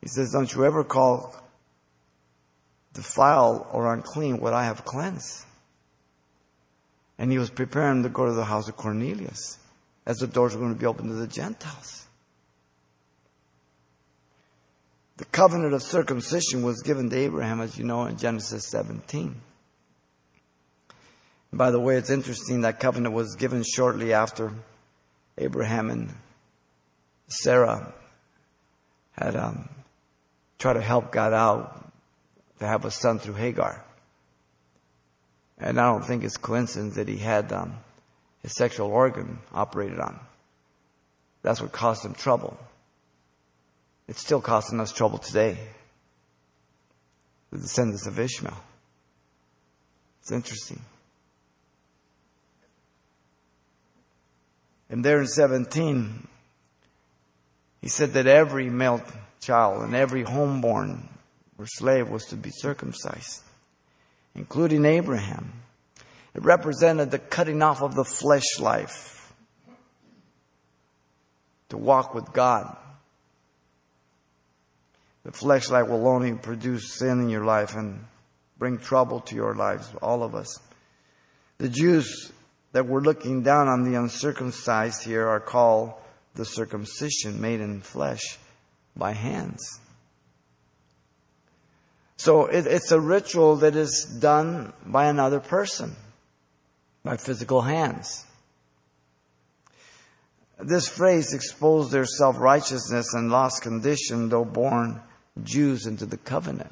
He 0.00 0.08
says, 0.08 0.30
Don't 0.32 0.52
you 0.52 0.64
ever 0.64 0.84
call 0.84 1.34
defile 2.92 3.68
or 3.72 3.92
unclean 3.92 4.40
what 4.40 4.52
I 4.52 4.64
have 4.64 4.84
cleansed. 4.84 5.44
And 7.18 7.30
he 7.30 7.38
was 7.38 7.50
preparing 7.50 8.02
to 8.02 8.08
go 8.08 8.26
to 8.26 8.32
the 8.32 8.44
house 8.44 8.68
of 8.68 8.76
Cornelius 8.76 9.58
as 10.06 10.18
the 10.18 10.26
doors 10.26 10.54
were 10.54 10.60
going 10.60 10.74
to 10.74 10.80
be 10.80 10.86
opened 10.86 11.10
to 11.10 11.14
the 11.14 11.26
Gentiles. 11.26 12.06
The 15.18 15.26
covenant 15.26 15.74
of 15.74 15.82
circumcision 15.82 16.62
was 16.62 16.80
given 16.82 17.10
to 17.10 17.16
Abraham, 17.16 17.60
as 17.60 17.76
you 17.76 17.84
know, 17.84 18.06
in 18.06 18.16
Genesis 18.16 18.66
17. 18.68 19.36
By 21.52 21.70
the 21.70 21.80
way, 21.80 21.96
it's 21.96 22.10
interesting 22.10 22.60
that 22.60 22.78
covenant 22.78 23.14
was 23.14 23.34
given 23.34 23.64
shortly 23.64 24.12
after 24.12 24.52
Abraham 25.36 25.90
and 25.90 26.10
Sarah 27.28 27.92
had 29.12 29.36
um, 29.36 29.68
tried 30.58 30.74
to 30.74 30.80
help 30.80 31.10
God 31.10 31.32
out 31.32 31.92
to 32.60 32.66
have 32.66 32.84
a 32.84 32.90
son 32.90 33.18
through 33.18 33.34
Hagar. 33.34 33.84
And 35.58 35.78
I 35.78 35.92
don't 35.92 36.04
think 36.04 36.24
it's 36.24 36.36
coincidence 36.36 36.94
that 36.94 37.08
he 37.08 37.18
had 37.18 37.52
um, 37.52 37.74
his 38.42 38.54
sexual 38.54 38.88
organ 38.88 39.38
operated 39.52 39.98
on. 39.98 40.18
That's 41.42 41.60
what 41.60 41.72
caused 41.72 42.04
him 42.04 42.14
trouble. 42.14 42.58
It's 44.08 44.20
still 44.20 44.40
costing 44.40 44.80
us 44.80 44.92
trouble 44.92 45.18
today. 45.18 45.58
The 47.50 47.58
descendants 47.58 48.06
of 48.06 48.18
Ishmael. 48.18 48.56
It's 50.20 50.32
interesting. 50.32 50.80
And 54.90 55.04
there 55.04 55.20
in 55.20 55.26
17, 55.26 56.28
he 57.80 57.88
said 57.88 58.12
that 58.12 58.26
every 58.26 58.68
male 58.68 59.02
child 59.40 59.82
and 59.84 59.94
every 59.94 60.24
homeborn 60.24 61.04
or 61.56 61.66
slave 61.66 62.10
was 62.10 62.26
to 62.26 62.36
be 62.36 62.50
circumcised 62.50 63.44
including 64.34 64.84
Abraham. 64.84 65.52
It 66.34 66.44
represented 66.44 67.10
the 67.10 67.18
cutting 67.18 67.62
off 67.62 67.82
of 67.82 67.94
the 67.94 68.04
flesh 68.04 68.58
life 68.58 69.34
to 71.68 71.76
walk 71.76 72.14
with 72.14 72.32
God. 72.32 72.76
The 75.24 75.32
flesh 75.32 75.68
life 75.68 75.88
will 75.88 76.08
only 76.08 76.32
produce 76.34 76.94
sin 76.94 77.20
in 77.20 77.28
your 77.28 77.44
life 77.44 77.74
and 77.74 78.04
bring 78.58 78.78
trouble 78.78 79.20
to 79.20 79.34
your 79.34 79.54
lives, 79.54 79.90
all 80.00 80.22
of 80.22 80.34
us. 80.34 80.58
The 81.58 81.68
Jews 81.68 82.32
that 82.72 82.86
we're 82.86 83.00
looking 83.00 83.42
down 83.42 83.68
on 83.68 83.82
the 83.82 83.98
uncircumcised 83.98 85.04
here 85.04 85.26
are 85.28 85.40
called 85.40 85.92
the 86.34 86.44
circumcision 86.44 87.40
made 87.40 87.60
in 87.60 87.80
flesh 87.80 88.38
by 88.96 89.12
hands. 89.12 89.80
So 92.16 92.46
it, 92.46 92.66
it's 92.66 92.92
a 92.92 93.00
ritual 93.00 93.56
that 93.56 93.74
is 93.74 94.04
done 94.20 94.72
by 94.86 95.06
another 95.06 95.40
person, 95.40 95.96
by 97.02 97.16
physical 97.16 97.62
hands. 97.62 98.26
This 100.62 100.86
phrase 100.86 101.32
exposed 101.32 101.90
their 101.90 102.04
self-righteousness 102.04 103.14
and 103.14 103.30
lost 103.30 103.62
condition, 103.62 104.28
though 104.28 104.44
born 104.44 105.00
Jews 105.42 105.86
into 105.86 106.04
the 106.04 106.18
covenant. 106.18 106.70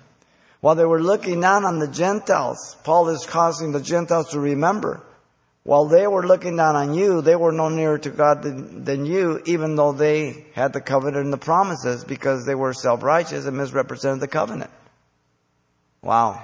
While 0.60 0.74
they 0.74 0.84
were 0.84 1.02
looking 1.02 1.40
down 1.40 1.64
on 1.64 1.78
the 1.78 1.88
Gentiles, 1.88 2.76
Paul 2.84 3.08
is 3.08 3.24
causing 3.24 3.72
the 3.72 3.80
Gentiles 3.80 4.30
to 4.30 4.40
remember 4.40 5.02
while 5.68 5.84
they 5.84 6.06
were 6.06 6.26
looking 6.26 6.56
down 6.56 6.76
on 6.76 6.94
you, 6.94 7.20
they 7.20 7.36
were 7.36 7.52
no 7.52 7.68
nearer 7.68 7.98
to 7.98 8.08
God 8.08 8.42
than, 8.42 8.84
than 8.84 9.04
you, 9.04 9.42
even 9.44 9.76
though 9.76 9.92
they 9.92 10.46
had 10.54 10.72
the 10.72 10.80
covenant 10.80 11.24
and 11.24 11.30
the 11.30 11.36
promises 11.36 12.06
because 12.06 12.46
they 12.46 12.54
were 12.54 12.72
self-righteous 12.72 13.44
and 13.44 13.54
misrepresented 13.54 14.20
the 14.20 14.28
covenant. 14.28 14.70
Wow. 16.00 16.42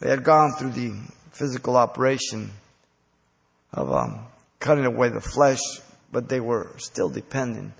They 0.00 0.10
had 0.10 0.22
gone 0.22 0.52
through 0.58 0.72
the 0.72 0.92
physical 1.30 1.78
operation 1.78 2.50
of 3.72 3.90
um, 3.90 4.26
cutting 4.60 4.84
away 4.84 5.08
the 5.08 5.22
flesh, 5.22 5.62
but 6.12 6.28
they 6.28 6.40
were 6.40 6.74
still 6.76 7.08
dependent 7.08 7.72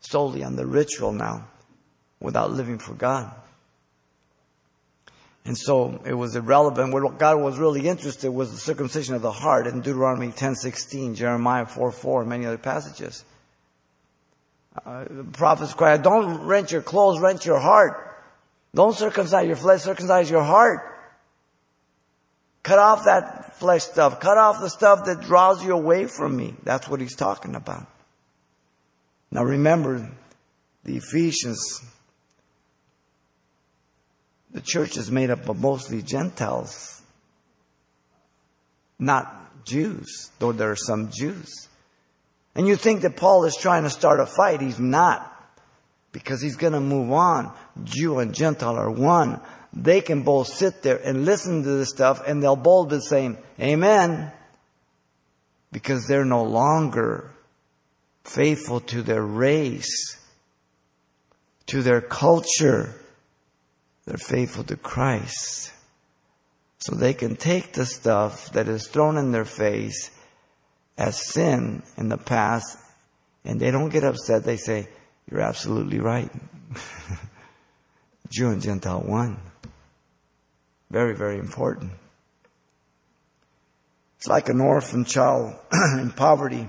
solely 0.00 0.42
on 0.42 0.56
the 0.56 0.64
ritual 0.66 1.12
now 1.12 1.48
without 2.18 2.50
living 2.50 2.78
for 2.78 2.94
God. 2.94 3.30
And 5.44 5.58
so 5.58 6.00
it 6.04 6.14
was 6.14 6.36
irrelevant. 6.36 6.92
What 6.92 7.18
God 7.18 7.40
was 7.40 7.58
really 7.58 7.88
interested 7.88 8.30
was 8.30 8.52
the 8.52 8.58
circumcision 8.58 9.14
of 9.14 9.22
the 9.22 9.32
heart 9.32 9.66
in 9.66 9.80
Deuteronomy 9.80 10.30
10:16, 10.30 11.14
Jeremiah 11.14 11.66
4:4, 11.66 12.20
and 12.20 12.30
many 12.30 12.46
other 12.46 12.58
passages. 12.58 13.24
Uh, 14.86 15.04
the 15.10 15.24
prophets 15.24 15.74
cry, 15.74 15.96
don't 15.96 16.46
rent 16.46 16.72
your 16.72 16.80
clothes, 16.80 17.20
rent 17.20 17.44
your 17.44 17.58
heart. 17.58 18.08
Don't 18.74 18.96
circumcise 18.96 19.46
your 19.46 19.56
flesh, 19.56 19.82
circumcise 19.82 20.30
your 20.30 20.44
heart. 20.44 20.80
Cut 22.62 22.78
off 22.78 23.04
that 23.04 23.58
flesh 23.58 23.82
stuff. 23.82 24.20
Cut 24.20 24.38
off 24.38 24.60
the 24.60 24.70
stuff 24.70 25.04
that 25.06 25.20
draws 25.20 25.62
you 25.64 25.72
away 25.72 26.06
from 26.06 26.36
me. 26.36 26.54
That's 26.62 26.88
what 26.88 27.00
he's 27.00 27.16
talking 27.16 27.54
about. 27.54 27.86
Now 29.30 29.44
remember, 29.44 30.08
the 30.84 30.96
Ephesians 30.96 31.82
the 34.52 34.60
church 34.60 34.96
is 34.96 35.10
made 35.10 35.30
up 35.30 35.48
of 35.48 35.60
mostly 35.60 36.02
Gentiles, 36.02 37.02
not 38.98 39.64
Jews, 39.64 40.30
though 40.38 40.52
there 40.52 40.70
are 40.70 40.76
some 40.76 41.10
Jews. 41.10 41.68
And 42.54 42.68
you 42.68 42.76
think 42.76 43.02
that 43.02 43.16
Paul 43.16 43.44
is 43.44 43.56
trying 43.56 43.84
to 43.84 43.90
start 43.90 44.20
a 44.20 44.26
fight. 44.26 44.60
He's 44.60 44.78
not. 44.78 45.28
Because 46.12 46.42
he's 46.42 46.56
going 46.56 46.74
to 46.74 46.80
move 46.80 47.10
on. 47.10 47.52
Jew 47.84 48.18
and 48.18 48.34
Gentile 48.34 48.76
are 48.76 48.90
one. 48.90 49.40
They 49.72 50.02
can 50.02 50.22
both 50.22 50.48
sit 50.48 50.82
there 50.82 51.00
and 51.02 51.24
listen 51.24 51.62
to 51.62 51.70
this 51.70 51.88
stuff 51.88 52.22
and 52.26 52.42
they'll 52.42 52.56
both 52.56 52.90
be 52.90 53.00
saying, 53.00 53.38
Amen. 53.58 54.30
Because 55.70 56.06
they're 56.06 56.26
no 56.26 56.44
longer 56.44 57.30
faithful 58.24 58.80
to 58.80 59.00
their 59.00 59.22
race, 59.22 60.18
to 61.66 61.82
their 61.82 62.02
culture, 62.02 62.94
they're 64.06 64.16
faithful 64.16 64.64
to 64.64 64.76
Christ. 64.76 65.72
So 66.78 66.94
they 66.94 67.14
can 67.14 67.36
take 67.36 67.72
the 67.72 67.86
stuff 67.86 68.52
that 68.52 68.68
is 68.68 68.88
thrown 68.88 69.16
in 69.16 69.30
their 69.30 69.44
face 69.44 70.10
as 70.98 71.20
sin 71.20 71.82
in 71.96 72.08
the 72.08 72.18
past 72.18 72.76
and 73.44 73.60
they 73.60 73.70
don't 73.70 73.88
get 73.88 74.04
upset. 74.04 74.44
They 74.44 74.56
say, 74.56 74.88
You're 75.30 75.40
absolutely 75.40 76.00
right. 76.00 76.30
Jew 78.30 78.50
and 78.50 78.62
Gentile 78.62 79.00
one. 79.00 79.38
Very, 80.90 81.14
very 81.14 81.38
important. 81.38 81.92
It's 84.18 84.26
like 84.28 84.48
an 84.48 84.60
orphan 84.60 85.04
child 85.04 85.54
in 85.98 86.12
poverty 86.12 86.68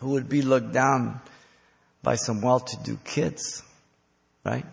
who 0.00 0.10
would 0.10 0.28
be 0.28 0.42
looked 0.42 0.72
down 0.72 1.20
by 2.02 2.16
some 2.16 2.40
well 2.40 2.60
to 2.60 2.76
do 2.84 2.98
kids, 3.04 3.62
right? 4.44 4.66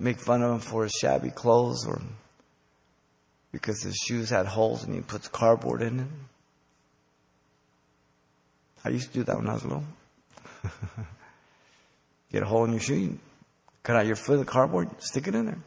Make 0.00 0.18
fun 0.18 0.42
of 0.42 0.50
him 0.52 0.58
for 0.58 0.82
his 0.84 0.92
shabby 0.92 1.30
clothes 1.30 1.86
or 1.86 2.00
because 3.52 3.82
his 3.82 3.96
shoes 3.96 4.30
had 4.30 4.46
holes 4.46 4.84
and 4.84 4.94
he 4.94 5.00
puts 5.02 5.28
cardboard 5.28 5.82
in 5.82 6.00
it. 6.00 6.06
I 8.84 8.88
used 8.88 9.08
to 9.08 9.14
do 9.18 9.24
that 9.24 9.36
when 9.36 9.48
I 9.48 9.54
was 9.54 9.64
little. 9.64 9.84
Get 12.32 12.42
a 12.42 12.46
hole 12.46 12.64
in 12.64 12.70
your 12.72 12.80
shoe, 12.80 13.18
cut 13.82 13.96
out 13.96 14.06
your 14.06 14.16
foot 14.16 14.38
of 14.38 14.46
cardboard, 14.46 14.88
stick 15.00 15.28
it 15.28 15.34
in 15.34 15.46
there. 15.46 15.58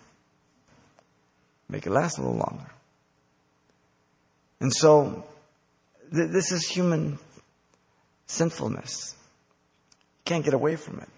Make 1.69 1.85
it 1.85 1.91
last 1.91 2.17
a 2.17 2.21
little 2.21 2.37
longer. 2.37 2.71
And 4.59 4.73
so, 4.73 5.25
th- 6.13 6.31
this 6.31 6.51
is 6.51 6.67
human 6.67 7.19
sinfulness. 8.25 9.15
You 9.91 10.21
can't 10.25 10.45
get 10.45 10.53
away 10.53 10.75
from 10.77 10.99
it. 10.99 11.09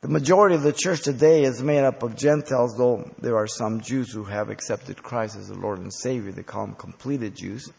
The 0.00 0.08
majority 0.08 0.54
of 0.54 0.62
the 0.62 0.72
church 0.72 1.02
today 1.02 1.42
is 1.42 1.62
made 1.62 1.84
up 1.84 2.02
of 2.02 2.16
Gentiles, 2.16 2.74
though 2.78 3.10
there 3.18 3.36
are 3.36 3.46
some 3.46 3.82
Jews 3.82 4.10
who 4.10 4.24
have 4.24 4.48
accepted 4.48 5.02
Christ 5.02 5.36
as 5.36 5.48
the 5.48 5.58
Lord 5.58 5.78
and 5.78 5.92
Savior. 5.92 6.32
They 6.32 6.42
call 6.42 6.64
them 6.66 6.74
completed 6.74 7.36
Jews. 7.36 7.70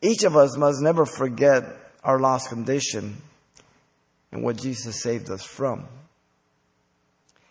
Each 0.00 0.22
of 0.22 0.36
us 0.36 0.56
must 0.56 0.80
never 0.80 1.04
forget 1.04 1.64
our 2.04 2.20
lost 2.20 2.48
condition 2.48 3.16
and 4.30 4.44
what 4.44 4.56
Jesus 4.56 5.02
saved 5.02 5.30
us 5.30 5.42
from. 5.42 5.86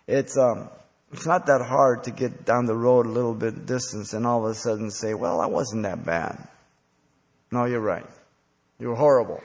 It's, 0.07 0.37
um, 0.37 0.69
it's 1.11 1.25
not 1.25 1.47
that 1.47 1.61
hard 1.61 2.03
to 2.03 2.11
get 2.11 2.45
down 2.45 2.65
the 2.65 2.77
road 2.77 3.07
a 3.07 3.09
little 3.09 3.33
bit 3.33 3.65
distance 3.65 4.13
and 4.13 4.25
all 4.25 4.45
of 4.45 4.51
a 4.51 4.55
sudden 4.55 4.89
say, 4.89 5.15
well, 5.15 5.41
I 5.41 5.47
wasn't 5.47 5.83
that 5.83 6.05
bad. 6.05 6.47
No, 7.51 7.65
you're 7.65 7.81
right. 7.81 8.05
You're 8.79 8.95
horrible. 8.95 9.41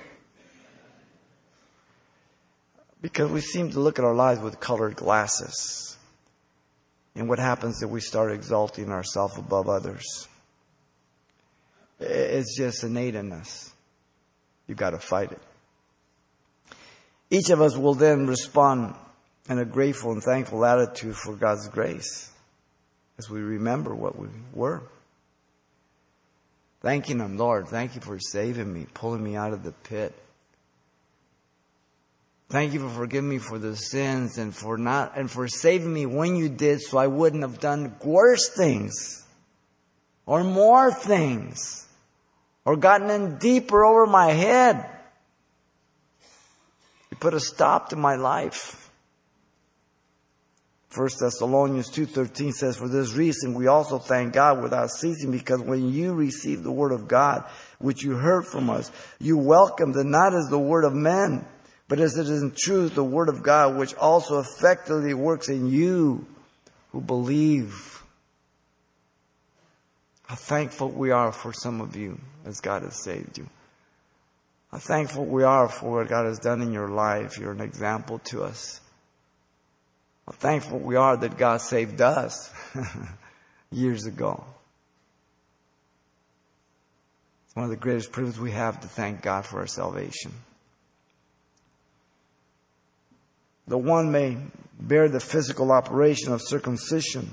Because 3.02 3.30
we 3.30 3.40
seem 3.40 3.70
to 3.72 3.80
look 3.80 3.98
at 3.98 4.04
our 4.04 4.14
lives 4.14 4.40
with 4.40 4.60
colored 4.60 4.96
glasses. 4.96 5.98
And 7.14 7.28
what 7.28 7.38
happens 7.38 7.82
is 7.82 7.86
we 7.86 8.00
start 8.00 8.32
exalting 8.32 8.90
ourselves 8.90 9.36
above 9.36 9.68
others? 9.68 10.28
It's 12.00 12.56
just 12.56 12.82
innate 12.84 13.14
in 13.14 13.32
us. 13.32 13.72
You've 14.66 14.78
got 14.78 14.90
to 14.90 14.98
fight 14.98 15.32
it. 15.32 15.42
Each 17.30 17.50
of 17.50 17.60
us 17.60 17.76
will 17.76 17.94
then 17.94 18.26
respond 18.26 18.94
in 19.48 19.58
a 19.58 19.64
grateful 19.64 20.12
and 20.12 20.22
thankful 20.22 20.64
attitude 20.64 21.16
for 21.16 21.34
God's 21.34 21.68
grace 21.68 22.30
as 23.18 23.28
we 23.28 23.40
remember 23.40 23.94
what 23.94 24.18
we 24.18 24.28
were. 24.52 24.82
Thanking 26.80 27.18
Him, 27.20 27.36
Lord, 27.36 27.68
thank 27.68 27.94
you 27.94 28.00
for 28.00 28.18
saving 28.18 28.72
me, 28.72 28.86
pulling 28.92 29.22
me 29.22 29.36
out 29.36 29.52
of 29.52 29.62
the 29.62 29.72
pit. 29.72 30.14
Thank 32.52 32.74
you 32.74 32.80
for 32.80 32.90
forgiving 32.90 33.30
me 33.30 33.38
for 33.38 33.58
the 33.58 33.74
sins 33.74 34.36
and 34.36 34.54
for 34.54 34.76
not, 34.76 35.16
and 35.16 35.30
for 35.30 35.48
saving 35.48 35.90
me 35.90 36.04
when 36.04 36.36
you 36.36 36.50
did 36.50 36.82
so 36.82 36.98
I 36.98 37.06
wouldn't 37.06 37.40
have 37.40 37.60
done 37.60 37.96
worse 38.04 38.50
things 38.54 39.24
or 40.26 40.44
more 40.44 40.92
things 40.92 41.88
or 42.66 42.76
gotten 42.76 43.08
in 43.08 43.38
deeper 43.38 43.82
over 43.86 44.04
my 44.04 44.32
head. 44.32 44.86
You 47.10 47.16
put 47.16 47.32
a 47.32 47.40
stop 47.40 47.88
to 47.88 47.96
my 47.96 48.16
life. 48.16 48.90
1 50.94 51.08
Thessalonians 51.20 51.88
2.13 51.88 52.52
says, 52.52 52.76
For 52.76 52.86
this 52.86 53.14
reason 53.14 53.54
we 53.54 53.66
also 53.66 53.98
thank 53.98 54.34
God 54.34 54.62
without 54.62 54.90
ceasing, 54.90 55.30
because 55.30 55.62
when 55.62 55.90
you 55.90 56.12
received 56.12 56.64
the 56.64 56.70
word 56.70 56.92
of 56.92 57.08
God, 57.08 57.44
which 57.78 58.02
you 58.02 58.16
heard 58.16 58.44
from 58.44 58.68
us, 58.68 58.92
you 59.18 59.38
welcomed 59.38 59.96
it 59.96 60.04
not 60.04 60.34
as 60.34 60.48
the 60.50 60.58
word 60.58 60.84
of 60.84 60.92
men, 60.92 61.46
but 61.88 62.01
as 62.01 62.16
it 62.16 62.29
is 62.29 62.42
in 62.42 62.53
truth 62.57 62.95
the 62.95 63.05
Word 63.05 63.29
of 63.29 63.42
God, 63.42 63.77
which 63.77 63.95
also 63.95 64.38
effectively 64.38 65.14
works 65.14 65.49
in 65.49 65.68
you 65.68 66.27
who 66.92 67.01
believe. 67.01 68.03
How 70.27 70.37
thankful 70.37 70.90
we 70.90 71.11
are 71.11 71.33
for 71.33 71.53
some 71.53 71.81
of 71.81 71.97
you 71.97 72.21
as 72.45 72.61
God 72.61 72.83
has 72.83 73.03
saved 73.03 73.38
you. 73.38 73.49
How 74.71 74.79
thankful 74.79 75.27
we 75.27 75.42
are 75.42 75.68
for 75.68 75.99
what 75.99 76.09
God 76.09 76.27
has 76.27 76.38
done 76.38 76.62
in 76.62 76.73
your 76.73 76.88
life. 76.88 77.38
You're 77.38 77.53
an 77.53 77.61
example 77.61 78.18
to 78.27 78.42
us. 78.42 78.81
How 80.27 80.33
thankful 80.33 80.79
we 80.79 80.97
are 80.97 81.16
that 81.16 81.37
God 81.37 81.61
saved 81.61 82.01
us 82.01 82.51
years 83.71 84.07
ago. 84.07 84.45
It's 87.45 87.57
one 87.57 87.64
of 87.64 87.71
the 87.71 87.77
greatest 87.77 88.12
privileges 88.12 88.40
we 88.40 88.53
have 88.53 88.81
to 88.81 88.88
thank 88.88 89.21
God 89.21 89.45
for 89.45 89.59
our 89.61 89.66
salvation. 89.66 90.33
The 93.72 93.78
one 93.78 94.12
may 94.12 94.37
bear 94.78 95.08
the 95.08 95.18
physical 95.18 95.72
operation 95.72 96.30
of 96.30 96.42
circumcision. 96.42 97.32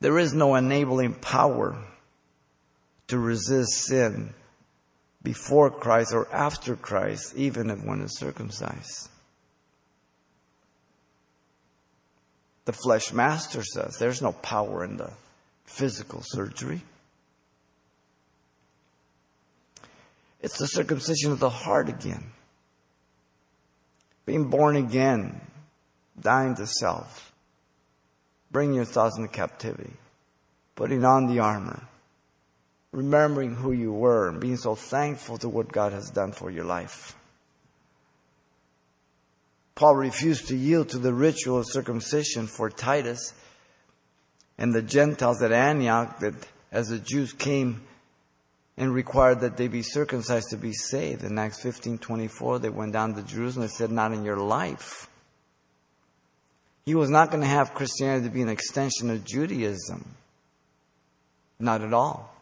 There 0.00 0.18
is 0.18 0.34
no 0.34 0.54
enabling 0.54 1.14
power 1.14 1.82
to 3.06 3.18
resist 3.18 3.72
sin 3.86 4.34
before 5.22 5.70
Christ 5.70 6.12
or 6.12 6.30
after 6.30 6.76
Christ, 6.76 7.32
even 7.36 7.70
if 7.70 7.82
one 7.82 8.02
is 8.02 8.18
circumcised. 8.18 9.08
The 12.66 12.74
flesh 12.74 13.14
masters 13.14 13.74
us. 13.78 13.96
There's 13.96 14.20
no 14.20 14.32
power 14.32 14.84
in 14.84 14.98
the 14.98 15.12
physical 15.64 16.20
surgery. 16.22 16.82
It's 20.42 20.58
the 20.58 20.66
circumcision 20.66 21.32
of 21.32 21.38
the 21.38 21.48
heart 21.48 21.88
again 21.88 22.32
being 24.30 24.44
born 24.44 24.76
again, 24.76 25.40
dying 26.20 26.54
to 26.54 26.64
self, 26.64 27.32
bringing 28.52 28.76
your 28.76 28.84
thoughts 28.84 29.18
into 29.18 29.28
captivity. 29.28 29.94
putting 30.76 31.04
on 31.04 31.26
the 31.26 31.40
armor, 31.40 31.82
remembering 32.92 33.56
who 33.56 33.72
you 33.72 33.92
were, 33.92 34.28
and 34.28 34.40
being 34.40 34.56
so 34.56 34.76
thankful 34.76 35.36
to 35.36 35.48
what 35.48 35.72
God 35.72 35.92
has 35.92 36.10
done 36.10 36.30
for 36.30 36.48
your 36.48 36.64
life. 36.64 37.16
Paul 39.74 39.96
refused 39.96 40.46
to 40.48 40.56
yield 40.56 40.90
to 40.90 40.98
the 40.98 41.12
ritual 41.12 41.58
of 41.58 41.66
circumcision 41.68 42.46
for 42.46 42.70
Titus 42.70 43.34
and 44.56 44.72
the 44.72 44.80
Gentiles 44.80 45.42
at 45.42 45.50
Antioch 45.50 46.20
that 46.20 46.34
as 46.70 46.88
the 46.88 47.00
Jews 47.00 47.32
came 47.32 47.82
and 48.80 48.94
required 48.94 49.40
that 49.40 49.58
they 49.58 49.68
be 49.68 49.82
circumcised 49.82 50.48
to 50.48 50.56
be 50.56 50.72
saved. 50.72 51.22
In 51.22 51.38
Acts 51.38 51.60
15 51.60 51.98
24, 51.98 52.60
they 52.60 52.70
went 52.70 52.94
down 52.94 53.14
to 53.14 53.22
Jerusalem 53.22 53.64
and 53.64 53.70
said, 53.70 53.90
Not 53.90 54.12
in 54.12 54.24
your 54.24 54.38
life. 54.38 55.06
He 56.86 56.94
was 56.94 57.10
not 57.10 57.30
going 57.30 57.42
to 57.42 57.46
have 57.46 57.74
Christianity 57.74 58.26
to 58.26 58.32
be 58.32 58.40
an 58.40 58.48
extension 58.48 59.10
of 59.10 59.22
Judaism. 59.22 60.02
Not 61.58 61.82
at 61.82 61.92
all. 61.92 62.34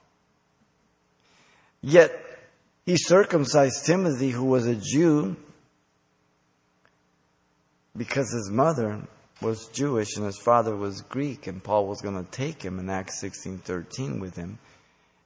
Yet, 1.82 2.12
he 2.86 2.96
circumcised 2.96 3.84
Timothy, 3.84 4.30
who 4.30 4.44
was 4.44 4.64
a 4.68 4.76
Jew, 4.76 5.34
because 7.96 8.32
his 8.32 8.48
mother 8.48 9.00
was 9.40 9.66
Jewish 9.72 10.16
and 10.16 10.24
his 10.24 10.38
father 10.38 10.76
was 10.76 11.00
Greek, 11.00 11.48
and 11.48 11.62
Paul 11.62 11.88
was 11.88 12.00
going 12.00 12.24
to 12.24 12.30
take 12.30 12.62
him 12.62 12.78
in 12.78 12.88
Acts 12.88 13.20
16:13 13.20 14.20
with 14.20 14.36
him. 14.36 14.60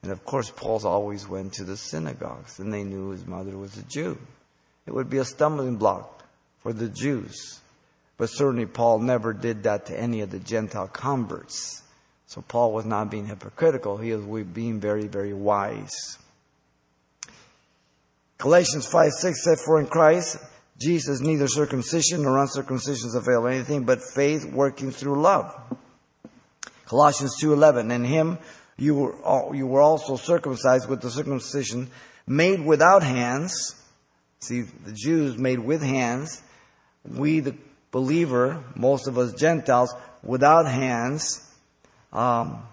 And 0.03 0.11
of 0.11 0.25
course, 0.25 0.51
Paul's 0.51 0.85
always 0.85 1.29
went 1.29 1.53
to 1.55 1.65
the 1.65 1.77
synagogues, 1.77 2.59
and 2.59 2.73
they 2.73 2.83
knew 2.83 3.11
his 3.11 3.27
mother 3.27 3.57
was 3.57 3.77
a 3.77 3.83
Jew. 3.83 4.19
It 4.87 4.95
would 4.95 5.09
be 5.09 5.19
a 5.19 5.25
stumbling 5.25 5.77
block 5.77 6.25
for 6.61 6.73
the 6.73 6.89
Jews. 6.89 7.61
But 8.17 8.27
certainly, 8.27 8.67
Paul 8.67 8.99
never 8.99 9.33
did 9.33 9.63
that 9.63 9.87
to 9.87 9.99
any 9.99 10.21
of 10.21 10.31
the 10.31 10.41
Gentile 10.41 10.89
converts. 10.89 11.83
So, 12.27 12.43
Paul 12.43 12.73
was 12.73 12.85
not 12.85 13.11
being 13.11 13.27
hypocritical, 13.27 13.99
he 13.99 14.13
was 14.13 14.45
being 14.47 14.81
very, 14.81 15.07
very 15.07 15.33
wise. 15.33 16.19
Galatians 18.39 18.87
5 18.87 19.13
6 19.13 19.45
said, 19.45 19.59
For 19.65 19.79
in 19.79 19.87
Christ, 19.87 20.39
Jesus, 20.81 21.21
neither 21.21 21.47
circumcision 21.47 22.25
nor 22.25 22.39
uncircumcision 22.39 23.11
avail 23.15 23.47
anything 23.47 23.85
but 23.85 24.01
faith 24.03 24.45
working 24.53 24.91
through 24.91 25.23
love. 25.23 25.55
Colossians 26.87 27.37
2:11 27.41 27.93
in 27.93 28.05
him 28.05 28.39
you 28.83 28.95
were 28.97 29.55
you 29.55 29.67
were 29.67 29.81
also 29.81 30.17
circumcised 30.17 30.89
with 30.89 31.01
the 31.01 31.11
circumcision 31.11 31.91
made 32.27 32.61
without 32.65 33.03
hands. 33.03 33.77
See, 34.41 34.63
the 34.63 34.93
Jews 34.93 35.39
made 35.39 35.61
with 35.61 35.83
hands. 35.83 36.43
We 37.05 37.41
the 37.41 37.55
believer, 37.93 38.65
most 38.75 39.07
of 39.07 39.19
us 39.19 39.33
Gentiles, 39.35 39.95
without 40.23 40.67
hands. 40.67 41.49
Um, 42.13 42.65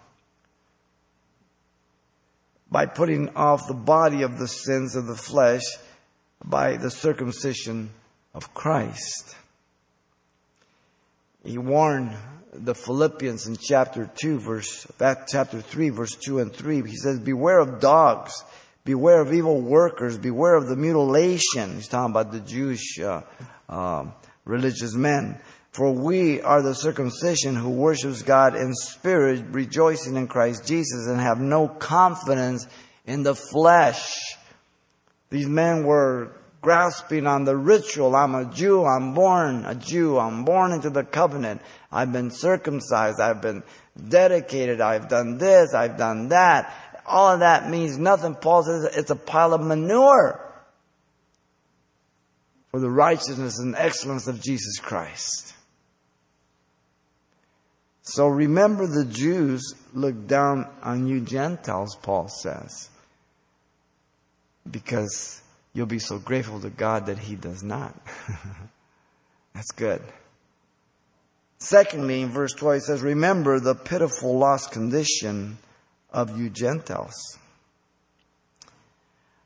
by 2.71 2.85
putting 2.85 3.29
off 3.35 3.67
the 3.67 3.73
body 3.73 4.21
of 4.21 4.37
the 4.37 4.47
sins 4.47 4.95
of 4.95 5.07
the 5.07 5.15
flesh 5.15 5.63
by 6.43 6.77
the 6.77 6.91
circumcision 6.91 7.89
of 8.33 8.53
Christ. 8.53 9.35
He 11.43 11.57
warned 11.57 12.15
the 12.53 12.75
Philippians 12.75 13.47
in 13.47 13.57
chapter 13.57 14.09
2, 14.15 14.39
verse, 14.39 14.87
chapter 15.27 15.61
3, 15.61 15.89
verse 15.89 16.15
2 16.15 16.39
and 16.39 16.53
3. 16.53 16.81
He 16.87 16.95
says, 16.95 17.19
Beware 17.19 17.59
of 17.59 17.79
dogs, 17.79 18.43
beware 18.83 19.21
of 19.21 19.33
evil 19.33 19.61
workers, 19.61 20.17
beware 20.17 20.55
of 20.55 20.67
the 20.67 20.75
mutilation. 20.75 21.75
He's 21.75 21.87
talking 21.87 22.11
about 22.11 22.31
the 22.31 22.39
Jewish 22.39 22.99
uh, 22.99 23.21
uh, 23.67 24.05
religious 24.45 24.95
men. 24.95 25.39
For 25.71 25.91
we 25.91 26.41
are 26.41 26.63
the 26.63 26.73
circumcision 26.73 27.55
who 27.55 27.69
worships 27.69 28.23
God 28.23 28.55
in 28.55 28.73
spirit, 28.73 29.45
rejoicing 29.51 30.15
in 30.15 30.27
Christ 30.27 30.65
Jesus, 30.65 31.07
and 31.07 31.19
have 31.19 31.39
no 31.39 31.67
confidence 31.67 32.67
in 33.05 33.21
the 33.23 33.35
flesh. 33.35 34.35
These 35.29 35.47
men 35.47 35.83
were 35.83 36.31
grasping 36.61 37.25
on 37.27 37.45
the 37.45 37.55
ritual. 37.55 38.15
I'm 38.15 38.35
a 38.35 38.45
Jew. 38.45 38.85
I'm 38.85 39.13
born 39.13 39.65
a 39.65 39.75
Jew. 39.75 40.17
I'm 40.17 40.45
born 40.45 40.71
into 40.71 40.89
the 40.89 41.03
covenant. 41.03 41.61
I've 41.91 42.11
been 42.11 42.31
circumcised. 42.31 43.19
I've 43.19 43.41
been 43.41 43.63
dedicated. 44.07 44.81
I've 44.81 45.07
done 45.07 45.37
this. 45.37 45.73
I've 45.73 45.97
done 45.97 46.29
that. 46.29 47.01
All 47.05 47.33
of 47.33 47.39
that 47.39 47.69
means 47.69 47.97
nothing. 47.97 48.35
Paul 48.35 48.63
says 48.63 48.95
it's 48.95 49.09
a 49.09 49.15
pile 49.15 49.53
of 49.53 49.61
manure 49.61 50.39
for 52.71 52.79
the 52.79 52.89
righteousness 52.89 53.57
and 53.59 53.75
excellence 53.75 54.27
of 54.27 54.41
Jesus 54.41 54.79
Christ. 54.79 55.55
So 58.03 58.27
remember 58.27 58.87
the 58.87 59.05
Jews 59.05 59.75
look 59.93 60.27
down 60.27 60.67
on 60.81 61.07
you 61.07 61.21
Gentiles, 61.21 61.95
Paul 62.01 62.27
says, 62.27 62.89
because 64.69 65.41
you'll 65.73 65.85
be 65.85 65.99
so 65.99 66.17
grateful 66.19 66.59
to 66.61 66.69
God 66.69 67.05
that 67.07 67.19
He 67.19 67.35
does 67.35 67.63
not. 67.63 67.95
That's 69.53 69.71
good. 69.71 70.01
Secondly, 71.57 72.21
in 72.21 72.29
verse 72.29 72.53
12, 72.53 72.75
it 72.75 72.81
says, 72.83 73.01
Remember 73.01 73.59
the 73.59 73.75
pitiful 73.75 74.37
lost 74.37 74.71
condition 74.71 75.57
of 76.11 76.39
you 76.39 76.49
Gentiles. 76.49 77.37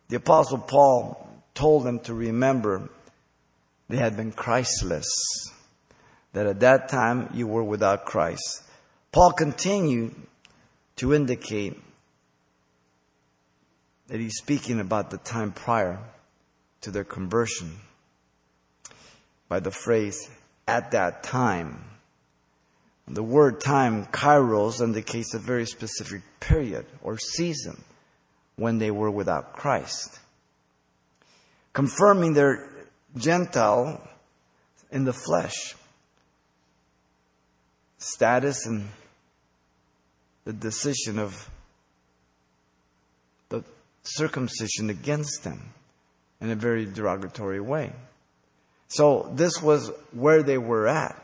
The 0.09 0.17
Apostle 0.17 0.59
Paul 0.59 1.27
told 1.55 1.85
them 1.85 1.99
to 2.01 2.13
remember 2.13 2.89
they 3.89 3.97
had 3.97 4.15
been 4.15 4.31
Christless, 4.31 5.07
that 6.33 6.45
at 6.45 6.59
that 6.59 6.89
time 6.89 7.29
you 7.33 7.47
were 7.47 7.63
without 7.63 8.05
Christ. 8.05 8.63
Paul 9.11 9.31
continued 9.31 10.15
to 10.97 11.13
indicate 11.13 11.79
that 14.07 14.19
he's 14.19 14.37
speaking 14.37 14.79
about 14.79 15.09
the 15.09 15.17
time 15.17 15.51
prior 15.51 15.99
to 16.81 16.91
their 16.91 17.03
conversion 17.03 17.79
by 19.47 19.59
the 19.59 19.71
phrase, 19.71 20.29
at 20.67 20.91
that 20.91 21.23
time. 21.23 21.83
The 23.07 23.21
word 23.21 23.61
time, 23.61 24.05
kairos, 24.05 24.81
indicates 24.81 25.33
a 25.33 25.39
very 25.39 25.65
specific 25.65 26.21
period 26.39 26.85
or 27.01 27.17
season 27.17 27.83
when 28.55 28.79
they 28.79 28.91
were 28.91 29.11
without 29.11 29.53
Christ. 29.53 30.19
Confirming 31.73 32.33
their 32.33 32.69
Gentile 33.17 34.01
in 34.91 35.03
the 35.05 35.13
flesh 35.13 35.75
status 37.97 38.65
and 38.65 38.89
the 40.45 40.53
decision 40.53 41.19
of 41.19 41.49
circumcision 44.03 44.89
against 44.89 45.43
them 45.43 45.73
in 46.41 46.49
a 46.49 46.55
very 46.55 46.85
derogatory 46.85 47.61
way. 47.61 47.91
So 48.87 49.31
this 49.33 49.61
was 49.61 49.91
where 50.11 50.43
they 50.43 50.57
were 50.57 50.87
at. 50.87 51.19